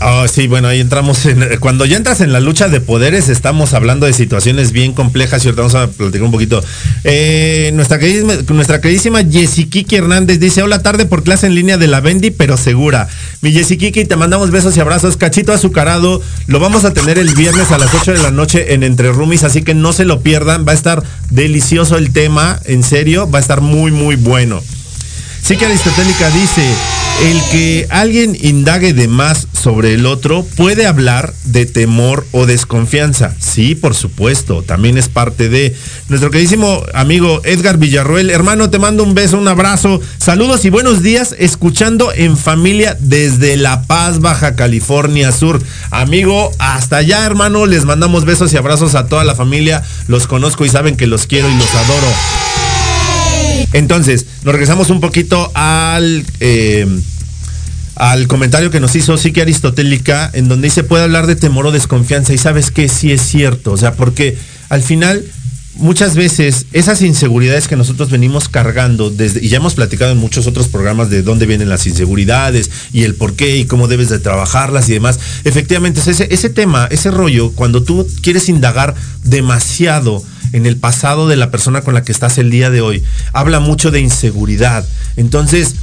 Ah, 0.00 0.26
sí, 0.32 0.46
bueno, 0.46 0.68
ahí 0.68 0.80
entramos 0.80 1.26
en, 1.26 1.58
cuando 1.58 1.84
ya 1.84 1.96
entras 1.96 2.20
en 2.20 2.32
la 2.32 2.38
lucha 2.38 2.68
de 2.68 2.80
poderes, 2.80 3.28
estamos 3.28 3.74
hablando 3.74 4.06
de 4.06 4.12
situaciones 4.12 4.70
bien 4.70 4.92
complejas 4.92 5.44
y 5.44 5.50
vamos 5.50 5.74
a 5.74 5.88
platicar 5.88 6.22
un 6.22 6.30
poquito. 6.30 6.62
Eh, 7.02 7.72
nuestra, 7.74 7.98
queridísima, 7.98 8.34
nuestra 8.54 8.80
queridísima 8.80 9.22
Hernández 9.22 10.38
dice, 10.38 10.62
hola 10.62 10.82
tarde 10.82 11.04
por 11.06 11.24
clase 11.24 11.46
en 11.46 11.56
línea 11.56 11.78
de 11.78 11.88
la 11.88 12.00
Bendy, 12.00 12.30
pero 12.30 12.56
segura. 12.56 13.08
Mi 13.40 13.50
Yessikiki, 13.50 14.04
te 14.04 14.14
mandamos 14.14 14.52
besos 14.52 14.76
y 14.76 14.80
abrazos, 14.80 15.16
cachito 15.16 15.52
azucarado, 15.52 16.22
lo 16.46 16.60
vamos 16.60 16.84
a 16.84 16.92
tener 16.92 17.18
el 17.18 17.34
viernes 17.34 17.72
a 17.72 17.78
las 17.78 17.92
8 17.92 18.12
de 18.12 18.22
la 18.22 18.30
noche 18.30 18.74
en 18.74 18.84
Entre 18.84 19.10
Rumis, 19.10 19.42
así 19.42 19.62
que 19.62 19.74
no 19.74 19.92
se 19.92 20.04
lo 20.04 20.20
pierdan, 20.20 20.64
va 20.66 20.72
a 20.72 20.76
estar 20.76 21.02
delicioso 21.30 21.96
el 21.96 22.12
tema, 22.12 22.60
en 22.66 22.84
serio, 22.84 23.28
va 23.28 23.38
a 23.38 23.42
estar 23.42 23.60
muy, 23.62 23.90
muy 23.90 24.14
bueno. 24.14 24.62
Sí 25.48 25.56
que 25.56 25.64
Aristotélica 25.64 26.28
dice, 26.28 26.62
el 27.22 27.40
que 27.50 27.86
alguien 27.88 28.36
indague 28.38 28.92
de 28.92 29.08
más 29.08 29.48
sobre 29.58 29.94
el 29.94 30.04
otro 30.04 30.44
puede 30.44 30.86
hablar 30.86 31.32
de 31.44 31.64
temor 31.64 32.26
o 32.32 32.44
desconfianza. 32.44 33.34
Sí, 33.38 33.74
por 33.74 33.94
supuesto, 33.94 34.62
también 34.62 34.98
es 34.98 35.08
parte 35.08 35.48
de 35.48 35.74
nuestro 36.10 36.30
queridísimo 36.30 36.82
amigo 36.92 37.40
Edgar 37.44 37.78
Villarruel. 37.78 38.28
Hermano, 38.28 38.68
te 38.68 38.78
mando 38.78 39.02
un 39.02 39.14
beso, 39.14 39.38
un 39.38 39.48
abrazo, 39.48 40.02
saludos 40.18 40.66
y 40.66 40.68
buenos 40.68 41.02
días, 41.02 41.34
escuchando 41.38 42.12
en 42.12 42.36
familia 42.36 42.98
desde 43.00 43.56
La 43.56 43.84
Paz, 43.84 44.20
Baja 44.20 44.54
California 44.54 45.32
Sur. 45.32 45.62
Amigo, 45.90 46.50
hasta 46.58 46.98
allá, 46.98 47.24
hermano, 47.24 47.64
les 47.64 47.86
mandamos 47.86 48.26
besos 48.26 48.52
y 48.52 48.58
abrazos 48.58 48.94
a 48.94 49.06
toda 49.06 49.24
la 49.24 49.34
familia. 49.34 49.82
Los 50.08 50.26
conozco 50.26 50.66
y 50.66 50.68
saben 50.68 50.98
que 50.98 51.06
los 51.06 51.26
quiero 51.26 51.48
y 51.48 51.56
los 51.56 51.74
adoro. 51.74 52.57
Entonces, 53.72 54.26
nos 54.44 54.52
regresamos 54.52 54.90
un 54.90 55.00
poquito 55.00 55.50
al, 55.54 56.24
eh, 56.40 56.86
al 57.96 58.26
comentario 58.28 58.70
que 58.70 58.80
nos 58.80 58.94
hizo 58.96 59.16
Psique 59.16 59.42
Aristotélica, 59.42 60.30
en 60.32 60.48
donde 60.48 60.68
dice 60.68 60.84
puede 60.84 61.04
hablar 61.04 61.26
de 61.26 61.36
temor 61.36 61.66
o 61.66 61.72
desconfianza. 61.72 62.32
Y 62.32 62.38
sabes 62.38 62.70
que 62.70 62.88
sí 62.88 63.12
es 63.12 63.22
cierto. 63.22 63.72
O 63.72 63.76
sea, 63.76 63.94
porque 63.94 64.38
al 64.68 64.82
final, 64.82 65.24
muchas 65.78 66.14
veces, 66.14 66.66
esas 66.72 67.02
inseguridades 67.02 67.68
que 67.68 67.76
nosotros 67.76 68.10
venimos 68.10 68.48
cargando, 68.48 69.10
desde, 69.10 69.44
y 69.44 69.48
ya 69.48 69.56
hemos 69.56 69.74
platicado 69.74 70.12
en 70.12 70.18
muchos 70.18 70.46
otros 70.46 70.68
programas 70.68 71.10
de 71.10 71.22
dónde 71.22 71.46
vienen 71.46 71.68
las 71.68 71.86
inseguridades 71.86 72.70
y 72.92 73.04
el 73.04 73.14
por 73.14 73.34
qué 73.34 73.56
y 73.56 73.64
cómo 73.64 73.88
debes 73.88 74.08
de 74.08 74.18
trabajarlas 74.18 74.88
y 74.88 74.92
demás. 74.92 75.18
Efectivamente, 75.44 76.00
ese, 76.00 76.28
ese 76.30 76.50
tema, 76.50 76.86
ese 76.90 77.10
rollo, 77.10 77.52
cuando 77.52 77.82
tú 77.82 78.06
quieres 78.22 78.48
indagar 78.48 78.94
demasiado 79.24 80.22
en 80.52 80.66
el 80.66 80.76
pasado 80.76 81.28
de 81.28 81.36
la 81.36 81.50
persona 81.50 81.82
con 81.82 81.94
la 81.94 82.02
que 82.02 82.12
estás 82.12 82.38
el 82.38 82.50
día 82.50 82.70
de 82.70 82.80
hoy. 82.80 83.02
Habla 83.32 83.60
mucho 83.60 83.90
de 83.90 84.00
inseguridad. 84.00 84.86
Entonces, 85.16 85.74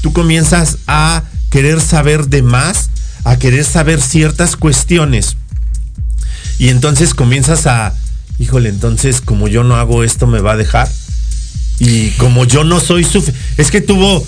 tú 0.00 0.12
comienzas 0.12 0.78
a 0.86 1.24
querer 1.50 1.80
saber 1.80 2.28
de 2.28 2.42
más, 2.42 2.90
a 3.24 3.36
querer 3.36 3.64
saber 3.64 4.00
ciertas 4.00 4.56
cuestiones. 4.56 5.36
Y 6.58 6.68
entonces 6.68 7.14
comienzas 7.14 7.66
a, 7.66 7.94
híjole, 8.42 8.68
entonces 8.68 9.20
como 9.20 9.48
yo 9.48 9.64
no 9.64 9.76
hago 9.76 10.04
esto 10.04 10.26
me 10.26 10.40
va 10.40 10.52
a 10.52 10.56
dejar. 10.56 10.88
Y 11.78 12.10
como 12.10 12.44
yo 12.44 12.64
no 12.64 12.80
soy 12.80 13.04
suficiente. 13.04 13.40
Es 13.56 13.70
que 13.70 13.80
tuvo, 13.80 14.24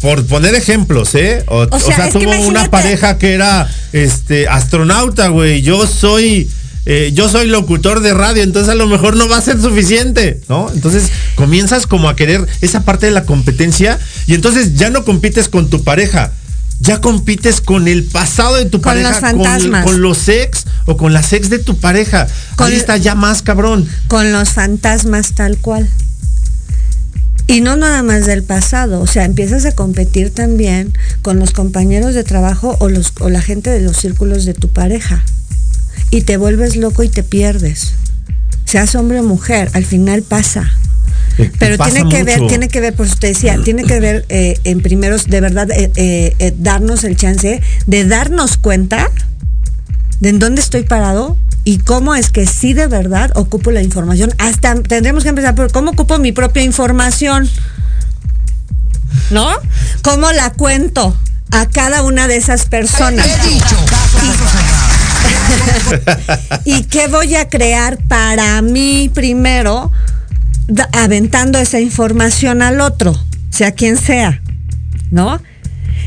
por 0.00 0.24
poner 0.26 0.54
ejemplos, 0.54 1.14
¿eh? 1.14 1.44
O, 1.48 1.66
o 1.70 1.80
sea, 1.80 2.10
tuvo 2.10 2.30
una 2.42 2.70
pareja 2.70 3.18
que 3.18 3.34
era 3.34 3.68
este 3.92 4.48
astronauta, 4.48 5.28
güey. 5.28 5.62
Yo 5.62 5.86
soy 5.86 6.48
eh, 6.86 7.12
yo 7.12 7.28
soy 7.28 7.46
locutor 7.46 8.00
de 8.00 8.14
radio, 8.14 8.42
entonces 8.42 8.70
a 8.70 8.74
lo 8.74 8.86
mejor 8.86 9.14
no 9.14 9.28
va 9.28 9.36
a 9.36 9.42
ser 9.42 9.60
suficiente, 9.60 10.40
¿no? 10.48 10.70
Entonces 10.72 11.10
comienzas 11.34 11.86
como 11.86 12.08
a 12.08 12.16
querer 12.16 12.46
esa 12.62 12.84
parte 12.84 13.06
de 13.06 13.12
la 13.12 13.24
competencia 13.24 13.98
y 14.26 14.34
entonces 14.34 14.76
ya 14.76 14.88
no 14.88 15.04
compites 15.04 15.48
con 15.48 15.68
tu 15.68 15.84
pareja, 15.84 16.32
ya 16.80 17.00
compites 17.00 17.60
con 17.60 17.88
el 17.88 18.04
pasado 18.04 18.56
de 18.56 18.64
tu 18.64 18.78
Con 18.80 18.92
pareja, 18.92 19.10
los 19.10 19.20
fantasmas. 19.20 19.84
con, 19.84 20.00
los 20.00 20.28
ex 20.28 20.64
o 20.86 20.96
con 20.96 21.12
las 21.12 21.32
ex 21.32 21.50
de 21.50 21.58
tu 21.58 21.76
pareja. 21.78 22.26
Con- 22.56 22.68
Ahí 22.68 22.74
está 22.76 22.96
ya 22.96 23.14
más 23.14 23.42
cabrón. 23.42 23.88
con 24.08 24.32
los 24.32 24.50
fantasmas 24.50 25.32
tal 25.34 25.58
cual. 25.58 25.88
Y 27.46 27.60
no 27.62 27.76
nada 27.76 28.02
más 28.04 28.26
del 28.26 28.44
pasado, 28.44 29.00
o 29.00 29.06
sea, 29.08 29.24
empiezas 29.24 29.64
a 29.66 29.72
competir 29.72 30.30
también 30.32 30.92
con 31.22 31.38
los 31.40 31.50
compañeros 31.50 32.14
de 32.14 32.22
trabajo 32.22 32.76
o, 32.78 32.88
los, 32.88 33.12
o 33.18 33.28
la 33.28 33.42
gente 33.42 33.70
de 33.70 33.80
los 33.80 33.96
círculos 33.96 34.44
de 34.44 34.54
tu 34.54 34.68
pareja. 34.68 35.22
y 36.12 36.22
te 36.22 36.36
vuelves 36.36 36.76
loco 36.76 37.02
y 37.02 37.08
te 37.08 37.22
pierdes. 37.22 37.92
Seas 38.64 38.94
hombre 38.94 39.20
o 39.20 39.22
mujer, 39.24 39.68
al 39.74 39.84
final 39.84 40.22
pasa. 40.22 40.72
Pero 41.58 41.78
tiene 41.78 42.08
que 42.08 42.24
ver, 42.24 42.46
tiene 42.46 42.68
que 42.68 42.80
ver, 42.80 42.94
por 42.94 43.06
eso 43.06 43.16
te 43.18 43.28
decía, 43.28 43.58
tiene 43.62 43.84
que 43.84 44.00
ver 44.00 44.26
eh, 44.28 44.58
en 44.64 44.80
primeros, 44.80 45.26
de 45.26 45.40
verdad, 45.40 45.70
eh, 45.70 45.90
eh, 45.96 46.34
eh, 46.38 46.54
darnos 46.58 47.04
el 47.04 47.16
chance 47.16 47.62
de 47.86 48.04
darnos 48.04 48.56
cuenta 48.56 49.08
de 50.20 50.30
en 50.30 50.38
dónde 50.38 50.60
estoy 50.60 50.82
parado 50.82 51.36
y 51.64 51.78
cómo 51.78 52.14
es 52.14 52.30
que 52.30 52.46
sí 52.46 52.72
de 52.72 52.86
verdad 52.86 53.30
ocupo 53.34 53.70
la 53.70 53.82
información. 53.82 54.32
Hasta 54.38 54.74
tendremos 54.82 55.22
que 55.22 55.30
empezar 55.30 55.54
por 55.54 55.72
cómo 55.72 55.92
ocupo 55.92 56.18
mi 56.18 56.32
propia 56.32 56.62
información. 56.62 57.48
¿No? 59.30 59.48
¿Cómo 60.02 60.30
la 60.32 60.52
cuento 60.52 61.16
a 61.50 61.66
cada 61.66 62.02
una 62.02 62.28
de 62.28 62.36
esas 62.36 62.66
personas? 62.66 63.26
¿Y 66.64 66.84
qué 66.84 67.08
voy 67.08 67.34
a 67.34 67.48
crear 67.48 67.98
para 68.08 68.60
mí 68.62 69.10
primero, 69.12 69.92
aventando 70.92 71.58
esa 71.58 71.80
información 71.80 72.62
al 72.62 72.80
otro, 72.80 73.16
sea 73.50 73.72
quien 73.72 73.96
sea? 73.96 74.42
¿No? 75.10 75.40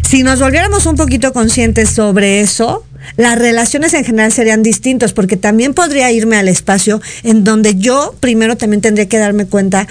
Si 0.07 0.24
nos 0.24 0.39
volviéramos 0.39 0.86
un 0.86 0.95
poquito 0.95 1.34
conscientes 1.34 1.89
sobre 1.89 2.41
eso, 2.41 2.86
las 3.18 3.38
relaciones 3.38 3.93
en 3.93 4.05
general 4.05 4.32
serían 4.32 4.64
distintos, 4.64 5.14
porque 5.14 5.38
también 5.38 5.74
podría 5.74 6.11
irme 6.11 6.38
al 6.38 6.47
espacio 6.47 7.01
en 7.24 7.43
donde 7.43 7.76
yo 7.76 8.16
primero 8.20 8.55
también 8.57 8.82
tendría 8.82 9.07
que 9.07 9.18
darme 9.18 9.45
cuenta 9.45 9.88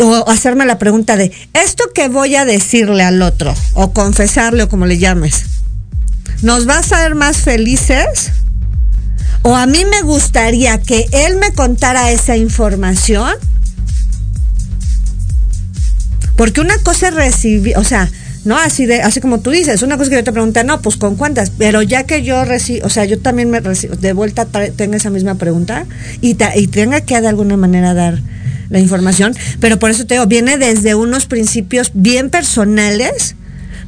o 0.00 0.28
hacerme 0.28 0.66
la 0.66 0.78
pregunta 0.78 1.16
de, 1.16 1.32
¿esto 1.52 1.84
que 1.94 2.08
voy 2.08 2.34
a 2.34 2.44
decirle 2.44 3.04
al 3.04 3.22
otro, 3.22 3.54
o 3.74 3.92
confesarle, 3.92 4.64
o 4.64 4.68
como 4.68 4.86
le 4.86 4.98
llames, 4.98 5.44
¿nos 6.42 6.68
va 6.68 6.76
a 6.76 6.80
hacer 6.80 7.14
más 7.14 7.38
felices? 7.38 8.32
O 9.42 9.56
a 9.56 9.66
mí 9.66 9.84
me 9.84 10.02
gustaría 10.02 10.80
que 10.80 11.06
él 11.12 11.36
me 11.36 11.52
contara 11.52 12.10
esa 12.10 12.36
información. 12.36 13.32
Porque 16.36 16.60
una 16.60 16.76
cosa 16.78 17.08
es 17.08 17.14
recibir, 17.14 17.76
o 17.76 17.84
sea, 17.84 18.08
no 18.44 18.58
así 18.58 18.86
de, 18.86 19.02
así 19.02 19.20
como 19.20 19.40
tú 19.40 19.50
dices, 19.50 19.82
una 19.82 19.96
cosa 19.96 20.10
que 20.10 20.16
yo 20.16 20.24
te 20.24 20.32
pregunté, 20.32 20.64
no, 20.64 20.80
pues 20.82 20.96
con 20.96 21.14
cuántas, 21.16 21.50
pero 21.50 21.82
ya 21.82 22.04
que 22.04 22.22
yo 22.22 22.44
recibo, 22.44 22.86
o 22.86 22.90
sea, 22.90 23.04
yo 23.04 23.18
también 23.20 23.50
me 23.50 23.60
recibo, 23.60 23.94
de 23.96 24.12
vuelta 24.12 24.46
tengo 24.76 24.94
esa 24.94 25.10
misma 25.10 25.36
pregunta 25.36 25.86
y, 26.20 26.34
ta- 26.34 26.56
y 26.56 26.66
tenga 26.66 27.02
que 27.02 27.20
de 27.20 27.28
alguna 27.28 27.56
manera 27.56 27.94
dar 27.94 28.18
la 28.70 28.80
información, 28.80 29.34
pero 29.60 29.78
por 29.78 29.90
eso 29.90 30.06
te 30.06 30.14
digo, 30.14 30.26
viene 30.26 30.56
desde 30.58 30.94
unos 30.94 31.26
principios 31.26 31.90
bien 31.94 32.30
personales, 32.30 33.36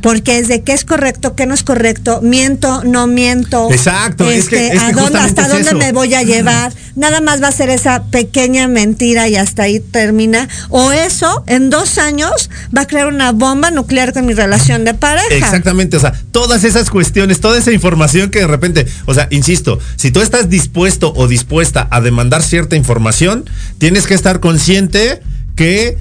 porque 0.03 0.39
es 0.39 0.49
de 0.49 0.63
qué 0.63 0.73
es 0.75 0.85
correcto, 0.85 1.35
qué 1.35 1.47
no 1.47 1.55
es 1.55 1.63
correcto, 1.63 2.21
miento, 2.23 2.85
no 2.85 3.07
miento. 3.07 3.71
Exacto, 3.73 4.31
es 4.31 4.49
que- 4.51 4.67
este, 4.67 4.77
es 4.77 4.83
que 4.83 4.87
a 4.87 4.93
dónde, 4.93 5.01
justamente 5.03 5.41
hasta 5.41 5.49
dónde 5.55 5.69
eso. 5.71 5.79
me 5.79 5.93
voy 5.93 6.13
a 6.15 6.23
llevar. 6.23 6.73
Nada 6.97 7.21
más 7.21 7.43
va 7.43 7.49
a 7.49 7.53
ser 7.53 7.71
esa 7.71 8.05
pequeña 8.05 8.69
mentira 8.69 9.29
y 9.29 9.37
hasta 9.37 9.65
ahí 9.65 9.81
termina. 9.81 10.49
O 10.69 10.93
eso, 10.93 11.45
en 11.47 11.71
dos 11.71 11.99
años, 11.99 12.51
va 12.77 12.83
a 12.83 12.87
crear 12.87 13.09
una 13.09 13.33
bomba 13.33 13.71
nuclear 13.71 14.13
con 14.13 14.27
mi 14.27 14.35
relación 14.35 14.85
de 14.85 14.95
pareja. 14.95 15.35
Exactamente, 15.35 15.97
o 15.97 16.01
sea, 16.01 16.13
todas 16.31 16.65
esas 16.65 16.91
cuestiones, 16.91 17.41
toda 17.41 17.59
esa 17.59 17.73
información 17.73 18.31
que 18.31 18.41
de 18.41 18.47
repente, 18.47 18.87
o 19.07 19.15
sea, 19.15 19.29
insisto, 19.31 19.79
si 19.97 20.11
tú 20.11 20.21
estás 20.21 20.49
dispuesto 20.49 21.13
o 21.17 21.27
dispuesta 21.27 21.89
a 21.91 22.01
demandar 22.01 22.43
cierta 22.43 22.77
información, 22.77 23.49
tienes 23.79 24.07
que 24.07 24.15
estar 24.15 24.41
consciente 24.41 25.21
que 25.57 25.99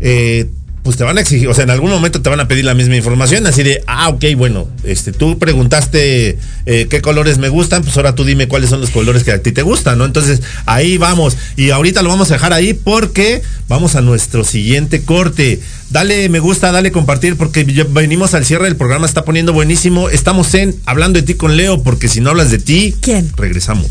eh, 0.00 0.50
pues 0.82 0.96
te 0.96 1.04
van 1.04 1.18
a 1.18 1.20
exigir, 1.20 1.48
o 1.48 1.54
sea, 1.54 1.64
en 1.64 1.70
algún 1.70 1.90
momento 1.90 2.22
te 2.22 2.30
van 2.30 2.40
a 2.40 2.48
pedir 2.48 2.64
la 2.64 2.74
misma 2.74 2.96
información, 2.96 3.46
así 3.46 3.62
de, 3.62 3.82
ah, 3.86 4.08
ok, 4.08 4.24
bueno, 4.36 4.68
este, 4.84 5.12
tú 5.12 5.38
preguntaste 5.38 6.38
eh, 6.66 6.86
qué 6.88 7.00
colores 7.00 7.38
me 7.38 7.48
gustan, 7.48 7.82
pues 7.82 7.96
ahora 7.96 8.14
tú 8.14 8.24
dime 8.24 8.48
cuáles 8.48 8.70
son 8.70 8.80
los 8.80 8.90
colores 8.90 9.24
que 9.24 9.32
a 9.32 9.42
ti 9.42 9.52
te 9.52 9.62
gustan, 9.62 9.98
¿no? 9.98 10.04
Entonces, 10.04 10.42
ahí 10.66 10.96
vamos, 10.96 11.36
y 11.56 11.70
ahorita 11.70 12.02
lo 12.02 12.08
vamos 12.08 12.30
a 12.30 12.34
dejar 12.34 12.52
ahí 12.52 12.72
porque 12.74 13.42
vamos 13.68 13.96
a 13.96 14.00
nuestro 14.00 14.44
siguiente 14.44 15.02
corte. 15.02 15.60
Dale 15.90 16.28
me 16.28 16.38
gusta, 16.38 16.70
dale 16.70 16.92
compartir, 16.92 17.36
porque 17.36 17.64
ya 17.64 17.84
venimos 17.84 18.34
al 18.34 18.44
cierre 18.44 18.64
del 18.64 18.76
programa, 18.76 19.06
está 19.06 19.24
poniendo 19.24 19.52
buenísimo. 19.52 20.10
Estamos 20.10 20.54
en 20.54 20.76
Hablando 20.84 21.18
de 21.18 21.26
ti 21.26 21.34
con 21.34 21.56
Leo, 21.56 21.82
porque 21.82 22.08
si 22.08 22.20
no 22.20 22.30
hablas 22.30 22.50
de 22.50 22.58
ti, 22.58 22.94
¿Quién? 23.00 23.30
Regresamos. 23.36 23.90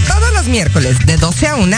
Todos 0.08 0.32
los 0.32 0.48
miércoles 0.48 1.06
de 1.06 1.18
12 1.18 1.48
a 1.48 1.58
1, 1.58 1.78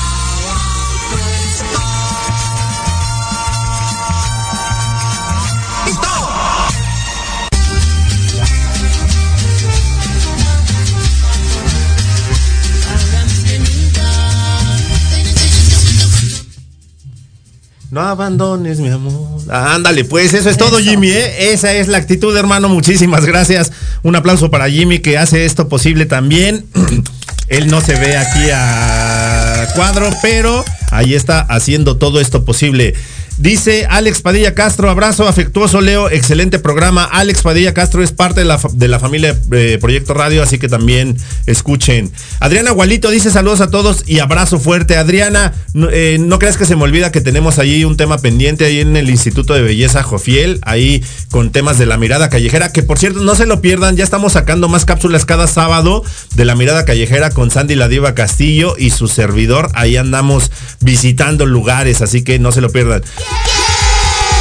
No 17.91 17.99
abandones, 17.99 18.79
mi 18.79 18.87
amor. 18.87 19.41
Ándale, 19.49 20.05
pues 20.05 20.33
eso 20.33 20.49
es 20.49 20.55
todo, 20.55 20.79
Jimmy. 20.79 21.09
¿eh? 21.09 21.51
Esa 21.51 21.73
es 21.73 21.89
la 21.89 21.97
actitud, 21.97 22.33
hermano. 22.37 22.69
Muchísimas 22.69 23.25
gracias. 23.25 23.73
Un 24.01 24.15
aplauso 24.15 24.49
para 24.49 24.69
Jimmy 24.69 24.99
que 24.99 25.17
hace 25.17 25.43
esto 25.43 25.67
posible 25.67 26.05
también. 26.05 26.65
Él 27.49 27.67
no 27.67 27.81
se 27.81 27.95
ve 27.95 28.15
aquí 28.15 28.49
a 28.53 29.67
cuadro, 29.75 30.09
pero 30.21 30.63
ahí 30.89 31.15
está 31.15 31.41
haciendo 31.41 31.97
todo 31.97 32.21
esto 32.21 32.45
posible. 32.45 32.95
Dice 33.41 33.87
Alex 33.89 34.21
Padilla 34.21 34.53
Castro, 34.53 34.87
abrazo 34.87 35.27
afectuoso, 35.27 35.81
Leo, 35.81 36.11
excelente 36.11 36.59
programa. 36.59 37.05
Alex 37.05 37.41
Padilla 37.41 37.73
Castro 37.73 38.03
es 38.03 38.11
parte 38.11 38.41
de 38.41 38.45
la, 38.45 38.59
de 38.71 38.87
la 38.87 38.99
familia 38.99 39.35
eh, 39.51 39.79
Proyecto 39.81 40.13
Radio, 40.13 40.43
así 40.43 40.59
que 40.59 40.69
también 40.69 41.17
escuchen. 41.47 42.11
Adriana 42.39 42.69
Gualito 42.69 43.09
dice 43.09 43.31
saludos 43.31 43.61
a 43.61 43.71
todos 43.71 44.03
y 44.05 44.19
abrazo 44.19 44.59
fuerte. 44.59 44.95
Adriana, 44.95 45.53
no, 45.73 45.87
eh, 45.91 46.23
creas 46.37 46.55
que 46.55 46.67
se 46.67 46.75
me 46.75 46.83
olvida 46.83 47.11
que 47.11 47.19
tenemos 47.19 47.57
ahí 47.57 47.83
un 47.83 47.97
tema 47.97 48.19
pendiente 48.19 48.65
ahí 48.65 48.79
en 48.79 48.95
el 48.95 49.09
Instituto 49.09 49.55
de 49.55 49.63
Belleza 49.63 50.03
Jofiel, 50.03 50.59
ahí 50.61 51.03
con 51.31 51.51
temas 51.51 51.79
de 51.79 51.87
la 51.87 51.97
mirada 51.97 52.29
callejera, 52.29 52.71
que 52.71 52.83
por 52.83 52.99
cierto 52.99 53.21
no 53.21 53.33
se 53.33 53.47
lo 53.47 53.59
pierdan, 53.59 53.97
ya 53.97 54.03
estamos 54.03 54.33
sacando 54.33 54.69
más 54.69 54.85
cápsulas 54.85 55.25
cada 55.25 55.47
sábado 55.47 56.03
de 56.35 56.45
la 56.45 56.53
mirada 56.53 56.85
callejera 56.85 57.31
con 57.31 57.49
Sandy 57.49 57.73
La 57.73 57.87
Diva 57.87 58.13
Castillo 58.13 58.75
y 58.77 58.91
su 58.91 59.07
servidor. 59.07 59.71
Ahí 59.73 59.97
andamos 59.97 60.51
visitando 60.79 61.47
lugares, 61.47 62.03
así 62.03 62.23
que 62.23 62.37
no 62.37 62.51
se 62.51 62.61
lo 62.61 62.69
pierdan. 62.69 63.01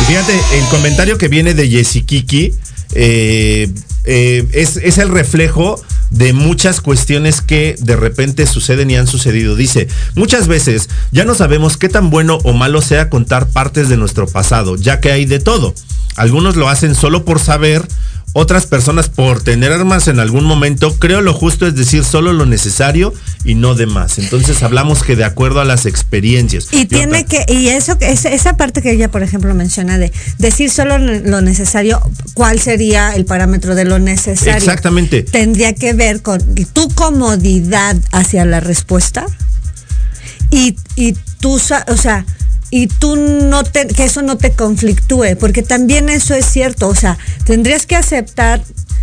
Fíjate, 0.07 0.33
el 0.59 0.65
comentario 0.71 1.19
que 1.19 1.29
viene 1.29 1.55
de 1.55 1.69
Yesikiki 1.69 2.53
eh, 2.95 3.69
eh, 4.05 4.49
es, 4.53 4.77
es 4.77 4.99
el 4.99 5.09
reflejo 5.09 5.81
de 6.11 6.33
muchas 6.33 6.81
cuestiones 6.81 7.41
que 7.41 7.77
de 7.79 7.97
repente 7.97 8.47
suceden 8.47 8.91
y 8.91 8.97
han 8.97 9.07
sucedido. 9.07 9.55
Dice, 9.55 9.89
muchas 10.15 10.49
veces 10.49 10.89
ya 11.13 11.25
no 11.25 11.35
sabemos 11.35 11.77
qué 11.77 11.89
tan 11.89 12.11
bueno 12.11 12.39
o 12.45 12.53
malo 12.53 12.83
sea 12.83 13.09
contar 13.09 13.49
partes 13.49 13.89
de 13.89 13.97
nuestro 13.97 14.27
pasado, 14.27 14.77
ya 14.77 15.01
que 15.01 15.13
hay 15.13 15.25
de 15.25 15.39
todo. 15.39 15.75
Algunos 16.17 16.57
lo 16.57 16.69
hacen 16.69 16.95
solo 16.95 17.25
por 17.25 17.39
saber, 17.39 17.87
otras 18.33 18.67
personas 18.67 19.09
por 19.09 19.43
tener 19.43 19.73
armas 19.73 20.09
en 20.09 20.21
algún 20.21 20.45
momento. 20.45 20.95
Creo 20.99 21.21
lo 21.21 21.35
justo 21.35 21.67
es 21.67 21.75
decir 21.75 22.05
solo 22.05 22.33
lo 22.33 22.47
necesario 22.47 23.13
y 23.45 23.55
no 23.55 23.75
de 23.75 23.87
más. 23.87 24.19
Entonces 24.19 24.63
hablamos 24.63 25.03
que 25.03 25.17
de 25.17 25.25
acuerdo 25.25 25.61
a 25.61 25.65
las 25.65 25.87
experiencias. 25.87 26.69
Y 26.73 26.87
tiene 26.87 27.25
que, 27.25 27.45
y 27.49 27.69
eso, 27.69 27.97
esa, 28.01 28.29
esa 28.31 28.57
parte 28.57 28.83
que 28.83 28.93
ella, 28.93 29.11
por 29.11 29.23
ejemplo, 29.23 29.55
menciona 29.55 29.99
de 29.99 30.13
decir 30.39 30.71
solo 30.71 30.99
lo 30.99 31.41
necesario, 31.41 32.01
¿cuál 32.35 32.61
sería 32.61 33.15
el 33.15 33.25
parámetro 33.25 33.75
de 33.75 33.85
lo 33.85 33.99
necesario? 33.99 34.55
Exactamente. 34.55 35.23
Tendría 35.23 35.75
que 35.75 35.93
ver 35.93 36.23
con 36.23 36.41
tu 36.73 36.89
comodidad 36.91 37.97
hacia 38.13 38.45
la 38.45 38.61
respuesta 38.61 39.27
y, 40.51 40.77
y 40.97 41.15
tú, 41.41 41.55
o 41.55 41.97
sea, 41.97 42.25
y 42.71 42.87
tú 42.87 43.17
no 43.17 43.65
te, 43.65 43.87
que 43.89 44.05
eso 44.05 44.23
no 44.23 44.39
te 44.39 44.53
conflictúe, 44.53 45.37
porque 45.39 45.63
también 45.63 46.09
eso 46.09 46.35
es 46.35 46.47
cierto, 46.47 46.89
o 46.89 46.95
sea, 46.95 47.19
tendrías 47.45 47.87
que 47.87 47.97
aceptar 47.97 48.63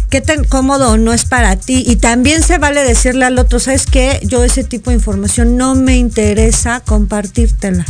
qué 0.10 0.22
tan 0.22 0.46
cómodo 0.46 0.98
no 0.98 1.12
es 1.12 1.26
para 1.26 1.58
ti 1.58 1.84
y 1.86 1.98
también 1.98 2.42
se 2.42 2.58
vale 2.58 2.84
decirle 2.84 3.26
al 3.26 3.38
otro, 3.38 3.60
¿sabes 3.60 3.86
qué? 3.86 4.22
Yo 4.24 4.44
ese 4.44 4.64
tipo 4.64 4.90
de 4.90 4.96
información 4.96 5.58
no 5.58 5.76
me 5.76 5.98
interesa 5.98 6.82
compartírtela 6.86 7.86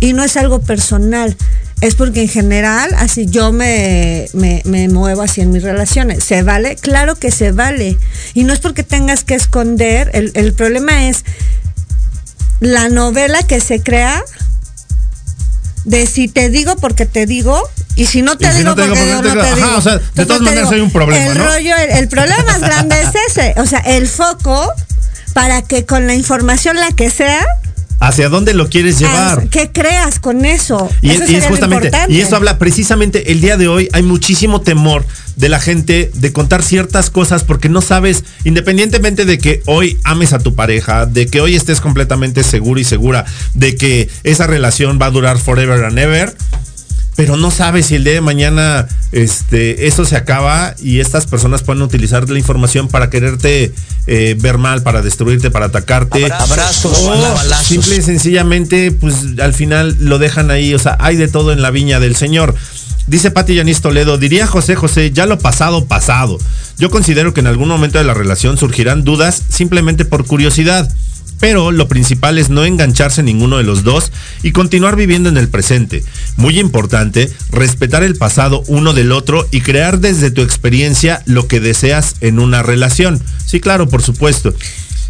y 0.00 0.14
no 0.14 0.24
es 0.24 0.36
algo 0.36 0.60
personal. 0.60 1.36
Es 1.82 1.94
porque 1.94 2.22
en 2.22 2.28
general 2.28 2.90
así 2.98 3.26
yo 3.26 3.52
me, 3.52 4.26
me, 4.34 4.60
me 4.66 4.88
muevo 4.88 5.22
así 5.22 5.40
en 5.40 5.50
mis 5.50 5.62
relaciones. 5.62 6.24
¿Se 6.24 6.42
vale? 6.42 6.76
Claro 6.76 7.14
que 7.14 7.30
se 7.30 7.52
vale. 7.52 7.98
Y 8.34 8.44
no 8.44 8.52
es 8.52 8.58
porque 8.58 8.82
tengas 8.82 9.24
que 9.24 9.34
esconder. 9.34 10.10
El, 10.12 10.30
el 10.34 10.52
problema 10.52 11.08
es 11.08 11.24
la 12.60 12.90
novela 12.90 13.42
que 13.44 13.60
se 13.60 13.82
crea 13.82 14.22
de 15.90 16.06
si 16.06 16.28
te 16.28 16.48
digo 16.50 16.76
porque 16.76 17.04
te 17.04 17.26
digo 17.26 17.60
y 17.96 18.06
si 18.06 18.22
no 18.22 18.38
te 18.38 18.50
si 18.52 18.58
digo 18.58 18.70
no 18.70 18.74
te 18.76 18.82
digo 18.82 18.94
porque 18.94 19.08
yo 19.10 19.16
no 19.16 19.22
te 19.22 19.28
te 19.28 19.34
digo. 19.44 19.56
digo. 19.56 19.66
Ajá, 19.66 19.76
o 19.76 19.82
sea, 19.82 20.00
de 20.14 20.24
todas 20.26 20.40
maneras 20.40 20.70
digo, 20.70 20.74
hay 20.76 20.80
un 20.82 20.92
problema, 20.92 21.26
el 21.26 21.36
¿no? 21.38 21.44
rollo, 21.44 21.76
el, 21.76 21.90
el 21.90 22.08
problema 22.08 22.44
más 22.44 22.60
grande 22.60 22.96
es 23.00 23.10
ese. 23.28 23.54
O 23.60 23.66
sea, 23.66 23.80
el 23.80 24.06
foco 24.06 24.72
para 25.34 25.62
que 25.62 25.84
con 25.86 26.06
la 26.06 26.14
información 26.14 26.76
la 26.76 26.92
que 26.92 27.10
sea, 27.10 27.44
¿Hacia 28.00 28.30
dónde 28.30 28.54
lo 28.54 28.68
quieres 28.70 28.98
llevar? 28.98 29.48
¿qué 29.50 29.70
creas 29.70 30.18
con 30.18 30.46
eso? 30.46 30.90
Y 31.02 31.10
Eso 31.10 31.24
es 31.24 31.46
justamente, 31.46 31.90
y 32.08 32.20
eso 32.20 32.34
habla 32.34 32.58
precisamente 32.58 33.30
el 33.30 33.42
día 33.42 33.58
de 33.58 33.68
hoy, 33.68 33.88
hay 33.92 34.02
muchísimo 34.02 34.62
temor 34.62 35.04
de 35.36 35.48
la 35.50 35.60
gente 35.60 36.10
de 36.14 36.32
contar 36.32 36.62
ciertas 36.62 37.10
cosas 37.10 37.44
porque 37.44 37.68
no 37.68 37.82
sabes, 37.82 38.24
independientemente 38.44 39.26
de 39.26 39.38
que 39.38 39.62
hoy 39.66 39.98
ames 40.04 40.32
a 40.32 40.38
tu 40.38 40.54
pareja, 40.54 41.04
de 41.04 41.26
que 41.26 41.40
hoy 41.40 41.54
estés 41.54 41.80
completamente 41.80 42.42
seguro 42.42 42.80
y 42.80 42.84
segura 42.84 43.26
de 43.54 43.76
que 43.76 44.08
esa 44.24 44.46
relación 44.46 44.98
va 45.00 45.06
a 45.06 45.10
durar 45.10 45.38
forever 45.38 45.84
and 45.84 45.98
ever, 45.98 46.34
pero 47.16 47.36
no 47.36 47.50
sabes 47.50 47.86
si 47.86 47.96
el 47.96 48.04
día 48.04 48.14
de 48.14 48.20
mañana 48.20 48.88
este, 49.12 49.86
eso 49.86 50.04
se 50.04 50.16
acaba 50.16 50.74
y 50.80 51.00
estas 51.00 51.26
personas 51.26 51.62
pueden 51.62 51.82
utilizar 51.82 52.28
la 52.28 52.38
información 52.38 52.88
para 52.88 53.10
quererte 53.10 53.72
eh, 54.06 54.36
ver 54.38 54.58
mal, 54.58 54.82
para 54.82 55.02
destruirte, 55.02 55.50
para 55.50 55.66
atacarte. 55.66 56.32
Abrazos, 56.32 56.98
O 56.98 57.62
simple 57.62 57.96
y 57.96 58.02
sencillamente, 58.02 58.92
pues 58.92 59.38
al 59.40 59.52
final 59.52 59.96
lo 60.00 60.18
dejan 60.18 60.50
ahí. 60.50 60.74
O 60.74 60.78
sea, 60.78 60.96
hay 61.00 61.16
de 61.16 61.28
todo 61.28 61.52
en 61.52 61.62
la 61.62 61.70
viña 61.70 62.00
del 62.00 62.16
Señor. 62.16 62.54
Dice 63.06 63.30
Pati 63.30 63.54
Yanis 63.54 63.80
Toledo, 63.80 64.18
diría 64.18 64.46
José 64.46 64.76
José, 64.76 65.10
ya 65.10 65.26
lo 65.26 65.38
pasado, 65.38 65.86
pasado. 65.86 66.38
Yo 66.78 66.90
considero 66.90 67.34
que 67.34 67.40
en 67.40 67.48
algún 67.48 67.68
momento 67.68 67.98
de 67.98 68.04
la 68.04 68.14
relación 68.14 68.56
surgirán 68.56 69.04
dudas 69.04 69.42
simplemente 69.48 70.04
por 70.04 70.26
curiosidad. 70.26 70.90
Pero 71.40 71.72
lo 71.72 71.88
principal 71.88 72.38
es 72.38 72.50
no 72.50 72.64
engancharse 72.64 73.22
ninguno 73.22 73.56
de 73.56 73.64
los 73.64 73.82
dos 73.82 74.12
y 74.42 74.52
continuar 74.52 74.94
viviendo 74.94 75.28
en 75.28 75.38
el 75.38 75.48
presente. 75.48 76.04
Muy 76.36 76.58
importante, 76.60 77.32
respetar 77.50 78.02
el 78.02 78.16
pasado 78.16 78.62
uno 78.68 78.92
del 78.92 79.10
otro 79.10 79.48
y 79.50 79.62
crear 79.62 79.98
desde 79.98 80.30
tu 80.30 80.42
experiencia 80.42 81.22
lo 81.26 81.48
que 81.48 81.60
deseas 81.60 82.16
en 82.20 82.38
una 82.38 82.62
relación. 82.62 83.20
Sí, 83.46 83.58
claro, 83.60 83.88
por 83.88 84.02
supuesto. 84.02 84.54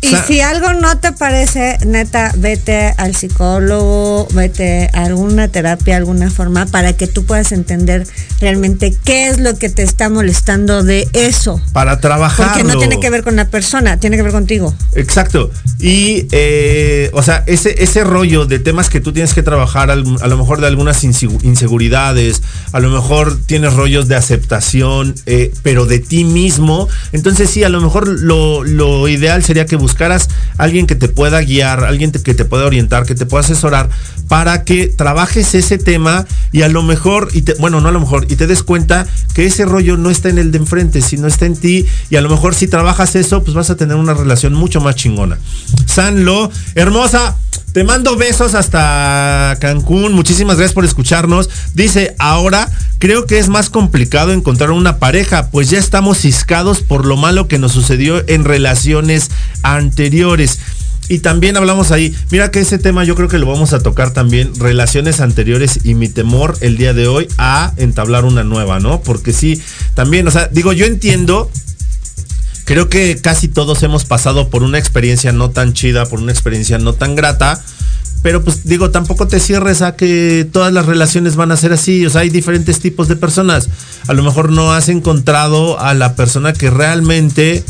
Y 0.03 0.14
si 0.26 0.40
algo 0.40 0.72
no 0.74 0.98
te 0.98 1.12
parece, 1.12 1.76
neta, 1.86 2.32
vete 2.36 2.94
al 2.96 3.14
psicólogo, 3.14 4.26
vete 4.32 4.88
a 4.94 5.05
alguna 5.05 5.48
terapia, 5.48 5.96
alguna 5.96 6.30
forma, 6.30 6.64
para 6.66 6.94
que 6.94 7.07
tú 7.07 7.26
puedas 7.26 7.53
entender 7.53 8.07
realmente 8.40 8.96
qué 9.05 9.28
es 9.28 9.38
lo 9.38 9.57
que 9.59 9.68
te 9.68 9.82
está 9.82 10.09
molestando 10.09 10.82
de 10.82 11.07
eso. 11.12 11.61
para 11.72 12.01
trabajar. 12.01 12.48
Porque 12.48 12.64
no 12.64 12.78
tiene 12.78 12.98
que 12.98 13.11
ver 13.11 13.22
con 13.22 13.36
la 13.36 13.48
persona, 13.48 13.98
tiene 13.98 14.16
que 14.16 14.22
ver 14.22 14.32
contigo. 14.32 14.74
Exacto. 14.94 15.51
Y, 15.78 16.26
eh, 16.32 17.11
o 17.12 17.22
sea, 17.22 17.44
ese, 17.46 17.82
ese 17.82 18.03
rollo 18.05 18.46
de 18.46 18.59
temas 18.59 18.88
que 18.88 19.01
tú 19.01 19.12
tienes 19.12 19.34
que 19.34 19.42
trabajar, 19.42 19.90
al- 19.90 20.05
a 20.22 20.26
lo 20.28 20.36
mejor 20.38 20.61
de 20.61 20.66
algunas 20.66 21.05
insegu- 21.05 21.42
inseguridades, 21.42 22.42
a 22.72 22.80
lo 22.80 22.88
mejor 22.90 23.38
tienes 23.46 23.74
rollos 23.74 24.09
de 24.09 24.16
aceptación, 24.16 25.14
eh, 25.26 25.53
pero 25.62 25.84
de 25.86 25.98
ti 25.98 26.24
mismo. 26.24 26.88
Entonces 27.12 27.51
sí, 27.51 27.64
a 27.64 27.68
lo 27.68 27.80
mejor 27.80 28.09
lo, 28.09 28.64
lo 28.64 29.07
ideal 29.09 29.42
sería 29.44 29.66
que 29.66 29.76
buscaras 29.91 30.28
alguien 30.57 30.86
que 30.86 30.95
te 30.95 31.09
pueda 31.09 31.41
guiar, 31.41 31.84
alguien 31.84 32.12
que 32.12 32.34
te 32.34 32.45
pueda 32.45 32.64
orientar, 32.64 33.05
que 33.07 33.16
te 33.16 33.26
pueda 33.26 33.43
asesorar, 33.43 33.88
para 34.28 34.62
que 34.64 34.86
trabajes 34.86 35.55
ese 35.57 35.78
tema 35.78 36.26
y 36.53 36.62
a 36.62 36.68
lo 36.68 36.82
mejor, 36.82 37.28
y 37.32 37.43
te, 37.43 37.55
bueno, 37.55 37.80
no 37.80 37.88
a 37.88 37.93
lo 37.93 37.99
mejor, 37.99 38.26
y 38.28 38.36
te 38.36 38.47
des 38.47 38.62
cuenta 38.62 39.07
que 39.34 39.47
ese 39.47 39.64
rollo 39.64 39.97
no 39.97 40.11
está 40.11 40.28
en 40.28 40.38
el 40.38 40.53
de 40.53 40.59
enfrente, 40.59 41.03
sino 41.03 41.26
está 41.26 41.47
en 41.47 41.57
ti, 41.57 41.86
y 42.09 42.16
a 42.16 42.20
lo 42.20 42.30
mejor 42.30 42.55
si 42.55 42.68
trabajas 42.68 43.16
eso, 43.16 43.43
pues 43.43 43.55
vas 43.55 43.70
a 43.70 43.76
tener 43.76 43.97
una 43.97 44.14
relación 44.14 44.55
mucho 44.55 44.80
más 44.80 44.95
chingona. 44.95 45.38
Sanlo, 45.86 46.53
hermosa, 46.76 47.36
te 47.72 47.84
mando 47.84 48.16
besos 48.16 48.54
hasta 48.54 49.56
Cancún, 49.60 50.12
muchísimas 50.12 50.56
gracias 50.56 50.74
por 50.74 50.84
escucharnos. 50.84 51.48
Dice, 51.74 52.16
ahora 52.18 52.68
creo 52.98 53.26
que 53.26 53.38
es 53.38 53.48
más 53.48 53.70
complicado 53.70 54.32
encontrar 54.32 54.70
una 54.72 54.98
pareja, 54.98 55.50
pues 55.50 55.70
ya 55.70 55.78
estamos 55.78 56.18
ciscados 56.18 56.80
por 56.80 57.06
lo 57.06 57.16
malo 57.16 57.46
que 57.48 57.58
nos 57.58 57.72
sucedió 57.72 58.22
en 58.28 58.44
relaciones 58.44 59.30
anteriores. 59.62 60.58
Y 61.08 61.18
también 61.20 61.56
hablamos 61.56 61.90
ahí, 61.90 62.14
mira 62.30 62.52
que 62.52 62.60
ese 62.60 62.78
tema 62.78 63.02
yo 63.02 63.16
creo 63.16 63.28
que 63.28 63.38
lo 63.38 63.46
vamos 63.46 63.72
a 63.72 63.80
tocar 63.80 64.12
también, 64.12 64.52
relaciones 64.54 65.20
anteriores 65.20 65.80
y 65.82 65.94
mi 65.94 66.08
temor 66.08 66.56
el 66.60 66.76
día 66.76 66.94
de 66.94 67.08
hoy 67.08 67.26
a 67.36 67.72
entablar 67.78 68.24
una 68.24 68.44
nueva, 68.44 68.78
¿no? 68.78 69.00
Porque 69.00 69.32
sí, 69.32 69.60
también, 69.94 70.28
o 70.28 70.30
sea, 70.30 70.46
digo, 70.46 70.72
yo 70.72 70.86
entiendo, 70.86 71.50
creo 72.70 72.88
que 72.88 73.20
casi 73.20 73.48
todos 73.48 73.82
hemos 73.82 74.04
pasado 74.04 74.48
por 74.48 74.62
una 74.62 74.78
experiencia 74.78 75.32
no 75.32 75.50
tan 75.50 75.72
chida, 75.72 76.06
por 76.06 76.20
una 76.20 76.30
experiencia 76.30 76.78
no 76.78 76.92
tan 76.92 77.16
grata. 77.16 77.60
Pero 78.22 78.44
pues 78.44 78.62
digo, 78.62 78.92
tampoco 78.92 79.26
te 79.26 79.40
cierres 79.40 79.82
a 79.82 79.96
que 79.96 80.48
todas 80.52 80.72
las 80.72 80.86
relaciones 80.86 81.34
van 81.34 81.50
a 81.50 81.56
ser 81.56 81.72
así. 81.72 82.06
O 82.06 82.10
sea, 82.10 82.20
hay 82.20 82.30
diferentes 82.30 82.78
tipos 82.78 83.08
de 83.08 83.16
personas. 83.16 83.68
A 84.06 84.12
lo 84.12 84.22
mejor 84.22 84.52
no 84.52 84.72
has 84.72 84.88
encontrado 84.88 85.80
a 85.80 85.94
la 85.94 86.14
persona 86.14 86.52
que 86.52 86.70
realmente 86.70 87.64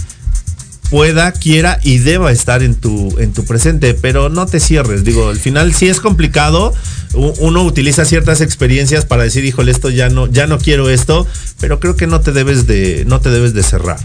pueda, 0.90 1.32
quiera 1.32 1.78
y 1.82 1.98
deba 1.98 2.32
estar 2.32 2.62
en 2.62 2.74
tu, 2.74 3.16
en 3.18 3.32
tu 3.32 3.44
presente, 3.44 3.94
pero 3.94 4.28
no 4.28 4.46
te 4.46 4.60
cierres. 4.60 5.04
Digo, 5.04 5.28
al 5.28 5.38
final 5.38 5.72
sí 5.72 5.88
es 5.88 6.00
complicado. 6.00 6.74
Uno 7.14 7.62
utiliza 7.62 8.04
ciertas 8.04 8.40
experiencias 8.40 9.06
para 9.06 9.22
decir, 9.22 9.44
híjole, 9.44 9.72
esto 9.72 9.88
ya 9.90 10.08
no, 10.10 10.26
ya 10.26 10.46
no 10.46 10.58
quiero 10.58 10.90
esto, 10.90 11.26
pero 11.60 11.80
creo 11.80 11.96
que 11.96 12.06
no 12.06 12.20
te 12.20 12.32
debes 12.32 12.66
de, 12.66 13.04
no 13.06 13.20
te 13.20 13.30
debes 13.30 13.54
de 13.54 13.62
cerrar. 13.62 13.98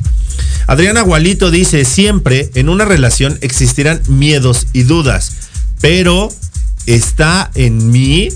Adriana 0.67 1.01
Gualito 1.01 1.51
dice, 1.51 1.85
siempre 1.85 2.49
en 2.55 2.69
una 2.69 2.85
relación 2.85 3.37
existirán 3.41 4.01
miedos 4.07 4.67
y 4.73 4.83
dudas, 4.83 5.33
pero 5.81 6.29
está 6.85 7.51
en 7.55 7.91
mí 7.91 8.29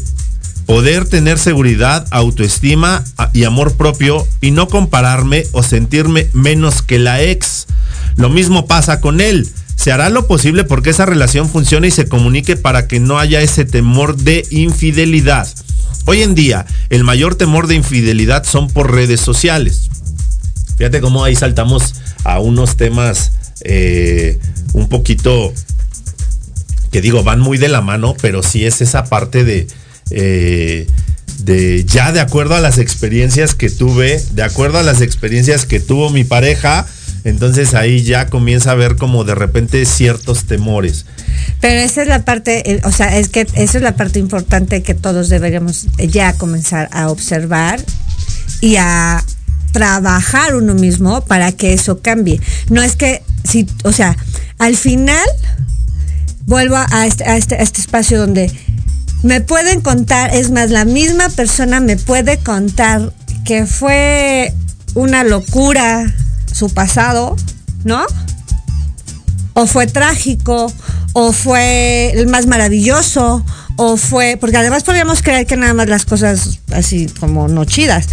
Poder 0.69 1.09
tener 1.09 1.39
seguridad, 1.39 2.05
autoestima 2.11 3.03
y 3.33 3.45
amor 3.45 3.73
propio 3.73 4.27
y 4.39 4.51
no 4.51 4.67
compararme 4.67 5.47
o 5.51 5.63
sentirme 5.63 6.29
menos 6.33 6.83
que 6.83 6.99
la 6.99 7.23
ex. 7.23 7.65
Lo 8.17 8.29
mismo 8.29 8.67
pasa 8.67 9.01
con 9.01 9.19
él. 9.19 9.49
Se 9.75 9.91
hará 9.91 10.11
lo 10.11 10.27
posible 10.27 10.65
porque 10.65 10.91
esa 10.91 11.07
relación 11.07 11.49
funcione 11.49 11.87
y 11.87 11.91
se 11.91 12.07
comunique 12.07 12.55
para 12.55 12.87
que 12.87 12.99
no 12.99 13.17
haya 13.17 13.41
ese 13.41 13.65
temor 13.65 14.15
de 14.15 14.45
infidelidad. 14.51 15.47
Hoy 16.05 16.21
en 16.21 16.35
día, 16.35 16.67
el 16.91 17.03
mayor 17.03 17.33
temor 17.33 17.65
de 17.65 17.73
infidelidad 17.73 18.43
son 18.43 18.67
por 18.67 18.91
redes 18.91 19.21
sociales. 19.21 19.89
Fíjate 20.77 21.01
cómo 21.01 21.23
ahí 21.23 21.35
saltamos 21.35 21.95
a 22.23 22.39
unos 22.39 22.77
temas 22.77 23.31
eh, 23.61 24.39
un 24.73 24.87
poquito 24.87 25.51
que 26.91 27.01
digo, 27.01 27.23
van 27.23 27.39
muy 27.39 27.57
de 27.57 27.69
la 27.69 27.81
mano, 27.81 28.15
pero 28.21 28.43
sí 28.43 28.67
es 28.67 28.81
esa 28.81 29.05
parte 29.05 29.43
de, 29.43 29.67
eh, 30.11 30.87
de 31.39 31.85
ya 31.85 32.11
de 32.11 32.19
acuerdo 32.19 32.55
a 32.55 32.59
las 32.59 32.77
experiencias 32.77 33.55
que 33.55 33.69
tuve, 33.69 34.21
de 34.31 34.43
acuerdo 34.43 34.79
a 34.79 34.83
las 34.83 35.01
experiencias 35.01 35.65
que 35.65 35.79
tuvo 35.79 36.09
mi 36.09 36.23
pareja, 36.23 36.85
entonces 37.23 37.73
ahí 37.73 38.03
ya 38.03 38.27
comienza 38.27 38.71
a 38.71 38.75
ver 38.75 38.95
como 38.95 39.23
de 39.23 39.35
repente 39.35 39.85
ciertos 39.85 40.45
temores. 40.45 41.05
Pero 41.61 41.79
esa 41.81 42.01
es 42.01 42.07
la 42.07 42.23
parte, 42.25 42.71
eh, 42.71 42.81
o 42.83 42.91
sea, 42.91 43.17
es 43.17 43.29
que 43.29 43.41
esa 43.41 43.77
es 43.77 43.81
la 43.81 43.95
parte 43.95 44.19
importante 44.19 44.83
que 44.83 44.93
todos 44.93 45.29
deberíamos 45.29 45.87
ya 45.97 46.33
comenzar 46.33 46.89
a 46.91 47.09
observar 47.09 47.79
y 48.61 48.77
a 48.77 49.23
trabajar 49.71 50.55
uno 50.55 50.73
mismo 50.73 51.21
para 51.25 51.51
que 51.51 51.73
eso 51.73 52.01
cambie. 52.01 52.41
No 52.69 52.81
es 52.81 52.95
que, 52.95 53.23
si, 53.43 53.67
o 53.83 53.91
sea, 53.91 54.17
al 54.57 54.75
final 54.75 55.27
vuelvo 56.45 56.77
a 56.77 57.05
este, 57.05 57.23
este, 57.37 57.55
a 57.55 57.59
este 57.59 57.81
espacio 57.81 58.19
donde 58.19 58.51
me 59.23 59.41
pueden 59.41 59.81
contar, 59.81 60.33
es 60.33 60.51
más, 60.51 60.69
la 60.69 60.85
misma 60.85 61.29
persona 61.29 61.79
me 61.79 61.97
puede 61.97 62.37
contar 62.37 63.13
que 63.45 63.65
fue 63.65 64.53
una 64.95 65.23
locura 65.23 66.13
su 66.51 66.69
pasado, 66.69 67.35
¿no? 67.83 68.05
o 69.59 69.67
fue 69.67 69.87
trágico, 69.87 70.71
o 71.13 71.33
fue 71.33 72.11
el 72.11 72.27
más 72.27 72.47
maravilloso, 72.47 73.43
o 73.75 73.97
fue, 73.97 74.37
porque 74.39 74.57
además 74.57 74.83
podríamos 74.83 75.21
creer 75.21 75.45
que 75.45 75.57
nada 75.57 75.73
más 75.73 75.89
las 75.89 76.05
cosas 76.05 76.59
así 76.71 77.07
como 77.19 77.47
no 77.47 77.65
chidas. 77.65 78.07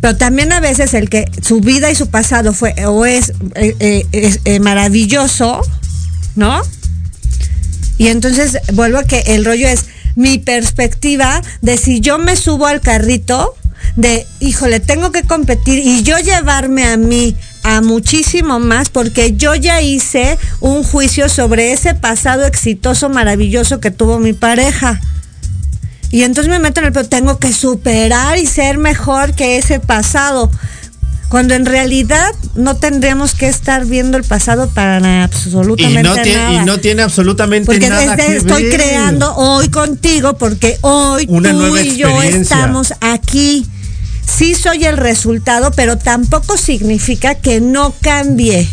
Pero 0.00 0.16
también 0.16 0.52
a 0.52 0.60
veces 0.60 0.94
el 0.94 1.08
que 1.08 1.30
su 1.42 1.60
vida 1.60 1.90
y 1.90 1.94
su 1.94 2.08
pasado 2.08 2.52
fue 2.52 2.74
o 2.86 3.06
es, 3.06 3.32
eh, 3.54 3.74
eh, 3.80 4.38
eh, 4.44 4.60
maravilloso, 4.60 5.62
¿no? 6.34 6.60
Y 7.96 8.08
entonces 8.08 8.58
vuelvo 8.72 8.98
a 8.98 9.04
que 9.04 9.20
el 9.20 9.44
rollo 9.44 9.68
es 9.68 9.86
mi 10.16 10.38
perspectiva 10.38 11.42
de 11.60 11.76
si 11.76 12.00
yo 12.00 12.18
me 12.18 12.36
subo 12.36 12.66
al 12.66 12.80
carrito 12.80 13.54
de, 13.96 14.26
híjole, 14.40 14.80
tengo 14.80 15.12
que 15.12 15.22
competir 15.22 15.78
y 15.78 16.02
yo 16.02 16.18
llevarme 16.18 16.84
a 16.84 16.96
mí 16.96 17.36
a 17.62 17.80
muchísimo 17.80 18.58
más 18.60 18.90
porque 18.90 19.34
yo 19.36 19.54
ya 19.54 19.80
hice 19.80 20.38
un 20.60 20.82
juicio 20.82 21.28
sobre 21.28 21.72
ese 21.72 21.94
pasado 21.94 22.44
exitoso, 22.44 23.08
maravilloso 23.08 23.80
que 23.80 23.90
tuvo 23.90 24.18
mi 24.18 24.32
pareja. 24.32 25.00
Y 26.10 26.22
entonces 26.22 26.50
me 26.50 26.60
meto 26.60 26.80
en 26.80 26.86
el 26.86 26.92
pero 26.92 27.08
tengo 27.08 27.38
que 27.38 27.52
superar 27.52 28.38
y 28.38 28.46
ser 28.46 28.78
mejor 28.78 29.34
que 29.34 29.56
ese 29.56 29.80
pasado. 29.80 30.50
Cuando 31.34 31.54
en 31.54 31.66
realidad 31.66 32.32
no 32.54 32.76
tendríamos 32.76 33.34
que 33.34 33.48
estar 33.48 33.84
viendo 33.86 34.16
el 34.16 34.22
pasado 34.22 34.68
para 34.68 35.00
nada, 35.00 35.18
Y 35.18 35.24
absolutamente 35.24 36.02
no, 36.04 36.14
tiene, 36.14 36.36
nada. 36.38 36.62
y 36.62 36.64
no 36.64 36.78
tiene 36.78 37.02
absolutamente 37.02 37.66
Porque 37.66 37.88
nada 37.88 38.14
desde 38.14 38.16
que 38.24 38.36
estoy 38.36 38.62
ver. 38.62 38.74
creando 38.76 39.34
hoy 39.34 39.68
contigo 39.68 40.34
porque 40.38 40.78
hoy 40.82 41.26
Una 41.28 41.50
tú 41.50 41.76
y 41.76 41.96
yo 41.96 42.22
estamos 42.22 42.94
aquí. 43.00 43.66
Sí 44.24 44.54
soy 44.54 44.84
el 44.84 44.96
resultado, 44.96 45.72
pero 45.72 45.98
tampoco 45.98 46.56
significa 46.56 47.34
que 47.34 47.60
no 47.60 47.92
cambie 48.00 48.68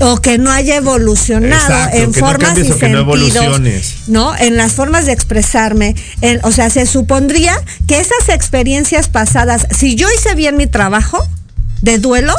o 0.00 0.16
que 0.20 0.38
no 0.38 0.50
haya 0.50 0.76
evolucionado 0.76 1.62
Exacto, 1.66 1.96
en 1.96 2.06
no 2.06 2.12
formas 2.18 2.48
cambies 2.54 2.66
y 2.66 2.70
no 2.70 2.76
sentidos, 2.78 3.02
evoluciones. 3.02 3.94
¿no? 4.08 4.36
En 4.36 4.56
las 4.56 4.72
formas 4.72 5.06
de 5.06 5.12
expresarme, 5.12 5.94
en- 6.20 6.40
o 6.44 6.52
sea, 6.52 6.70
se 6.70 6.86
supondría 6.86 7.54
que 7.86 8.00
esas 8.00 8.28
experiencias 8.28 9.08
pasadas, 9.08 9.66
si 9.76 9.94
yo 9.94 10.06
hice 10.16 10.34
bien 10.34 10.56
mi 10.56 10.66
trabajo 10.66 11.26
de 11.82 11.98
duelo, 11.98 12.34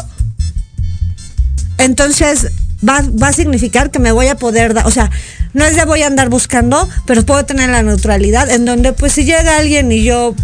entonces 1.77 2.47
va, 2.87 3.03
va 3.21 3.29
a 3.29 3.33
significar 3.33 3.91
que 3.91 3.99
me 3.99 4.11
voy 4.11 4.27
a 4.27 4.35
poder 4.35 4.73
dar, 4.73 4.85
o 4.87 4.91
sea, 4.91 5.09
no 5.53 5.65
es 5.65 5.75
de 5.75 5.85
voy 5.85 6.01
a 6.03 6.07
andar 6.07 6.29
buscando, 6.29 6.87
pero 7.05 7.25
puedo 7.25 7.45
tener 7.45 7.69
la 7.69 7.81
neutralidad 7.83 8.49
en 8.49 8.65
donde 8.65 8.93
pues 8.93 9.13
si 9.13 9.23
llega 9.23 9.57
alguien 9.57 9.91
y 9.91 10.03
yo 10.03 10.35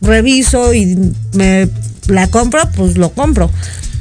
reviso 0.00 0.74
y 0.74 0.96
me 1.32 1.68
la 2.06 2.28
compro, 2.28 2.68
pues 2.76 2.96
lo 2.98 3.10
compro. 3.10 3.50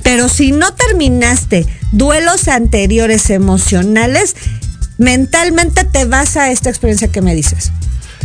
Pero 0.04 0.28
si 0.28 0.52
no 0.52 0.74
terminaste 0.74 1.66
duelos 1.94 2.48
anteriores 2.50 3.30
emocionales, 3.30 4.36
mentalmente 4.98 5.86
te 5.86 6.06
vas 6.06 6.36
a 6.36 6.52
esta 6.52 6.70
experiencia 6.70 7.08
que 7.08 7.22
me 7.22 7.34
dices. 7.34 7.72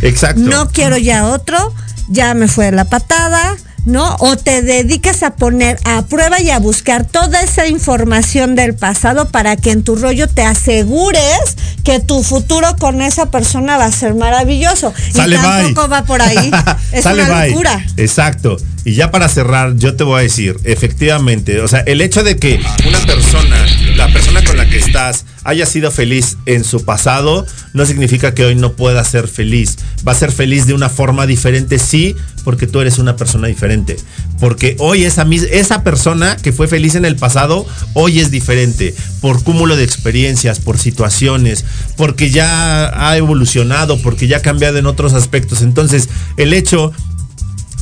Exacto. 0.01 0.41
No 0.41 0.69
quiero 0.69 0.97
ya 0.97 1.27
otro, 1.27 1.73
ya 2.09 2.33
me 2.33 2.47
fue 2.47 2.71
la 2.71 2.85
patada, 2.85 3.57
¿no? 3.85 4.15
O 4.19 4.37
te 4.37 4.61
dedicas 4.61 5.23
a 5.23 5.35
poner 5.35 5.77
a 5.85 6.03
prueba 6.03 6.41
y 6.41 6.49
a 6.49 6.59
buscar 6.59 7.05
toda 7.05 7.41
esa 7.41 7.67
información 7.67 8.55
del 8.55 8.75
pasado 8.75 9.29
para 9.29 9.55
que 9.55 9.71
en 9.71 9.83
tu 9.83 9.95
rollo 9.95 10.27
te 10.27 10.41
asegures 10.41 11.55
que 11.83 11.99
tu 11.99 12.23
futuro 12.23 12.75
con 12.77 13.01
esa 13.01 13.31
persona 13.31 13.77
va 13.77 13.85
a 13.85 13.91
ser 13.91 14.15
maravilloso. 14.15 14.93
Sale, 15.13 15.35
y 15.35 15.39
bye. 15.39 15.47
tampoco 15.47 15.87
va 15.89 16.03
por 16.03 16.21
ahí. 16.21 16.51
Es 16.91 17.03
Sale, 17.03 17.23
una 17.23 17.41
bye. 17.41 17.49
locura. 17.49 17.85
Exacto. 17.97 18.57
Y 18.85 18.93
ya 18.93 19.11
para 19.11 19.27
cerrar, 19.27 19.75
yo 19.75 19.95
te 19.95 20.03
voy 20.03 20.19
a 20.19 20.23
decir, 20.23 20.57
efectivamente, 20.63 21.59
o 21.61 21.67
sea, 21.67 21.81
el 21.81 22.01
hecho 22.01 22.23
de 22.23 22.37
que 22.37 22.59
una 22.87 22.99
persona, 22.99 23.65
la 23.95 24.11
persona 24.11 24.43
con 24.43 24.57
la 24.57 24.69
que 24.69 24.77
estás, 24.77 25.25
haya 25.43 25.65
sido 25.65 25.91
feliz 25.91 26.37
en 26.45 26.63
su 26.63 26.85
pasado, 26.85 27.45
no 27.73 27.85
significa 27.85 28.33
que 28.33 28.45
hoy 28.45 28.55
no 28.55 28.73
pueda 28.73 29.03
ser 29.03 29.27
feliz. 29.27 29.77
Va 30.07 30.13
a 30.13 30.15
ser 30.15 30.31
feliz 30.31 30.65
de 30.65 30.73
una 30.73 30.89
forma 30.89 31.25
diferente, 31.25 31.79
sí, 31.79 32.15
porque 32.43 32.67
tú 32.67 32.79
eres 32.81 32.99
una 32.99 33.15
persona 33.15 33.47
diferente. 33.47 33.97
Porque 34.39 34.75
hoy 34.79 35.03
esa, 35.03 35.27
esa 35.51 35.83
persona 35.83 36.37
que 36.37 36.51
fue 36.51 36.67
feliz 36.67 36.95
en 36.95 37.05
el 37.05 37.15
pasado, 37.15 37.65
hoy 37.93 38.19
es 38.19 38.31
diferente. 38.31 38.95
Por 39.21 39.43
cúmulo 39.43 39.75
de 39.75 39.83
experiencias, 39.83 40.59
por 40.59 40.77
situaciones, 40.77 41.65
porque 41.97 42.29
ya 42.29 43.09
ha 43.09 43.17
evolucionado, 43.17 44.01
porque 44.01 44.27
ya 44.27 44.37
ha 44.37 44.41
cambiado 44.41 44.77
en 44.77 44.85
otros 44.85 45.13
aspectos. 45.13 45.61
Entonces, 45.61 46.09
el 46.37 46.53
hecho 46.53 46.93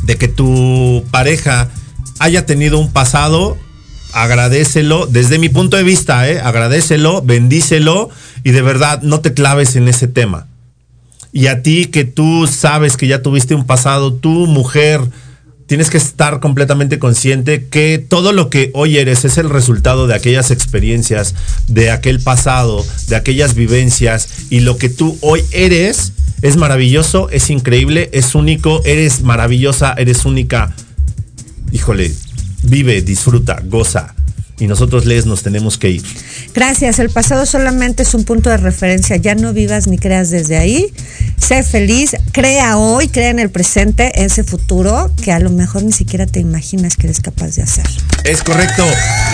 de 0.07 0.17
que 0.17 0.29
tu 0.29 1.03
pareja 1.11 1.69
haya 2.17 2.45
tenido 2.45 2.79
un 2.79 2.91
pasado, 2.91 3.57
agradecelo, 4.13 5.05
desde 5.05 5.37
mi 5.37 5.49
punto 5.49 5.75
de 5.75 5.83
vista, 5.83 6.29
¿eh? 6.29 6.39
agradecelo, 6.39 7.21
bendícelo 7.21 8.09
y 8.43 8.51
de 8.51 8.61
verdad 8.61 9.01
no 9.03 9.19
te 9.19 9.33
claves 9.33 9.75
en 9.75 9.89
ese 9.89 10.07
tema. 10.07 10.47
Y 11.33 11.47
a 11.47 11.61
ti 11.61 11.87
que 11.87 12.05
tú 12.05 12.47
sabes 12.47 12.95
que 12.95 13.07
ya 13.07 13.21
tuviste 13.21 13.53
un 13.53 13.65
pasado, 13.65 14.13
tú 14.13 14.47
mujer, 14.47 15.01
tienes 15.67 15.89
que 15.89 15.97
estar 15.97 16.39
completamente 16.39 16.97
consciente 16.97 17.67
que 17.67 17.99
todo 17.99 18.31
lo 18.31 18.49
que 18.49 18.71
hoy 18.73 18.97
eres 18.97 19.25
es 19.25 19.37
el 19.37 19.49
resultado 19.49 20.07
de 20.07 20.15
aquellas 20.15 20.49
experiencias, 20.49 21.35
de 21.67 21.91
aquel 21.91 22.19
pasado, 22.21 22.83
de 23.07 23.15
aquellas 23.15 23.53
vivencias 23.53 24.47
y 24.49 24.61
lo 24.61 24.77
que 24.77 24.89
tú 24.89 25.17
hoy 25.21 25.43
eres 25.51 26.13
es 26.41 26.55
maravilloso, 26.55 27.29
es 27.29 27.49
increíble, 27.49 28.09
es 28.13 28.33
único, 28.35 28.81
eres 28.85 29.21
maravillosa, 29.21 29.93
eres 29.97 30.23
única. 30.25 30.73
Híjole, 31.71 32.13
vive, 32.63 33.01
disfruta, 33.01 33.61
goza. 33.65 34.15
Y 34.59 34.67
nosotros 34.67 35.05
les 35.05 35.25
nos 35.25 35.43
tenemos 35.43 35.77
que 35.77 35.91
ir. 35.91 36.03
Gracias, 36.57 36.97
el 36.97 37.11
pasado 37.11 37.45
solamente 37.45 38.01
es 38.01 38.15
un 38.15 38.23
punto 38.23 38.49
de 38.49 38.57
referencia, 38.57 39.15
ya 39.15 39.35
no 39.35 39.53
vivas 39.53 39.85
ni 39.85 39.99
creas 39.99 40.31
desde 40.31 40.57
ahí. 40.57 40.91
Sé 41.39 41.61
feliz, 41.61 42.15
crea 42.31 42.77
hoy, 42.77 43.09
crea 43.09 43.29
en 43.29 43.37
el 43.37 43.51
presente, 43.51 44.11
ese 44.25 44.43
futuro 44.43 45.11
que 45.21 45.31
a 45.31 45.39
lo 45.39 45.51
mejor 45.51 45.83
ni 45.83 45.91
siquiera 45.91 46.25
te 46.25 46.39
imaginas 46.39 46.95
que 46.95 47.05
eres 47.05 47.21
capaz 47.21 47.53
de 47.57 47.61
hacer. 47.61 47.85
Es 48.23 48.41
correcto. 48.41 48.83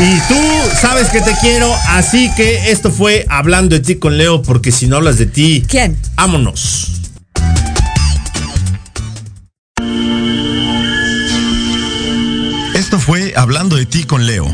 Y 0.01 0.19
tú 0.27 0.35
sabes 0.81 1.07
que 1.11 1.21
te 1.21 1.31
quiero, 1.39 1.73
así 1.91 2.29
que 2.35 2.71
esto 2.71 2.91
fue 2.91 3.25
hablando 3.29 3.73
de 3.73 3.79
ti 3.79 3.95
con 3.95 4.17
Leo, 4.17 4.41
porque 4.41 4.73
si 4.73 4.87
no 4.87 4.97
hablas 4.97 5.17
de 5.17 5.27
ti, 5.27 5.63
¿quién? 5.69 5.97
Vámonos. 6.15 7.03
Esto 12.75 12.99
fue 12.99 13.33
Hablando 13.37 13.77
de 13.77 13.85
ti 13.85 14.03
con 14.03 14.25
Leo. 14.25 14.53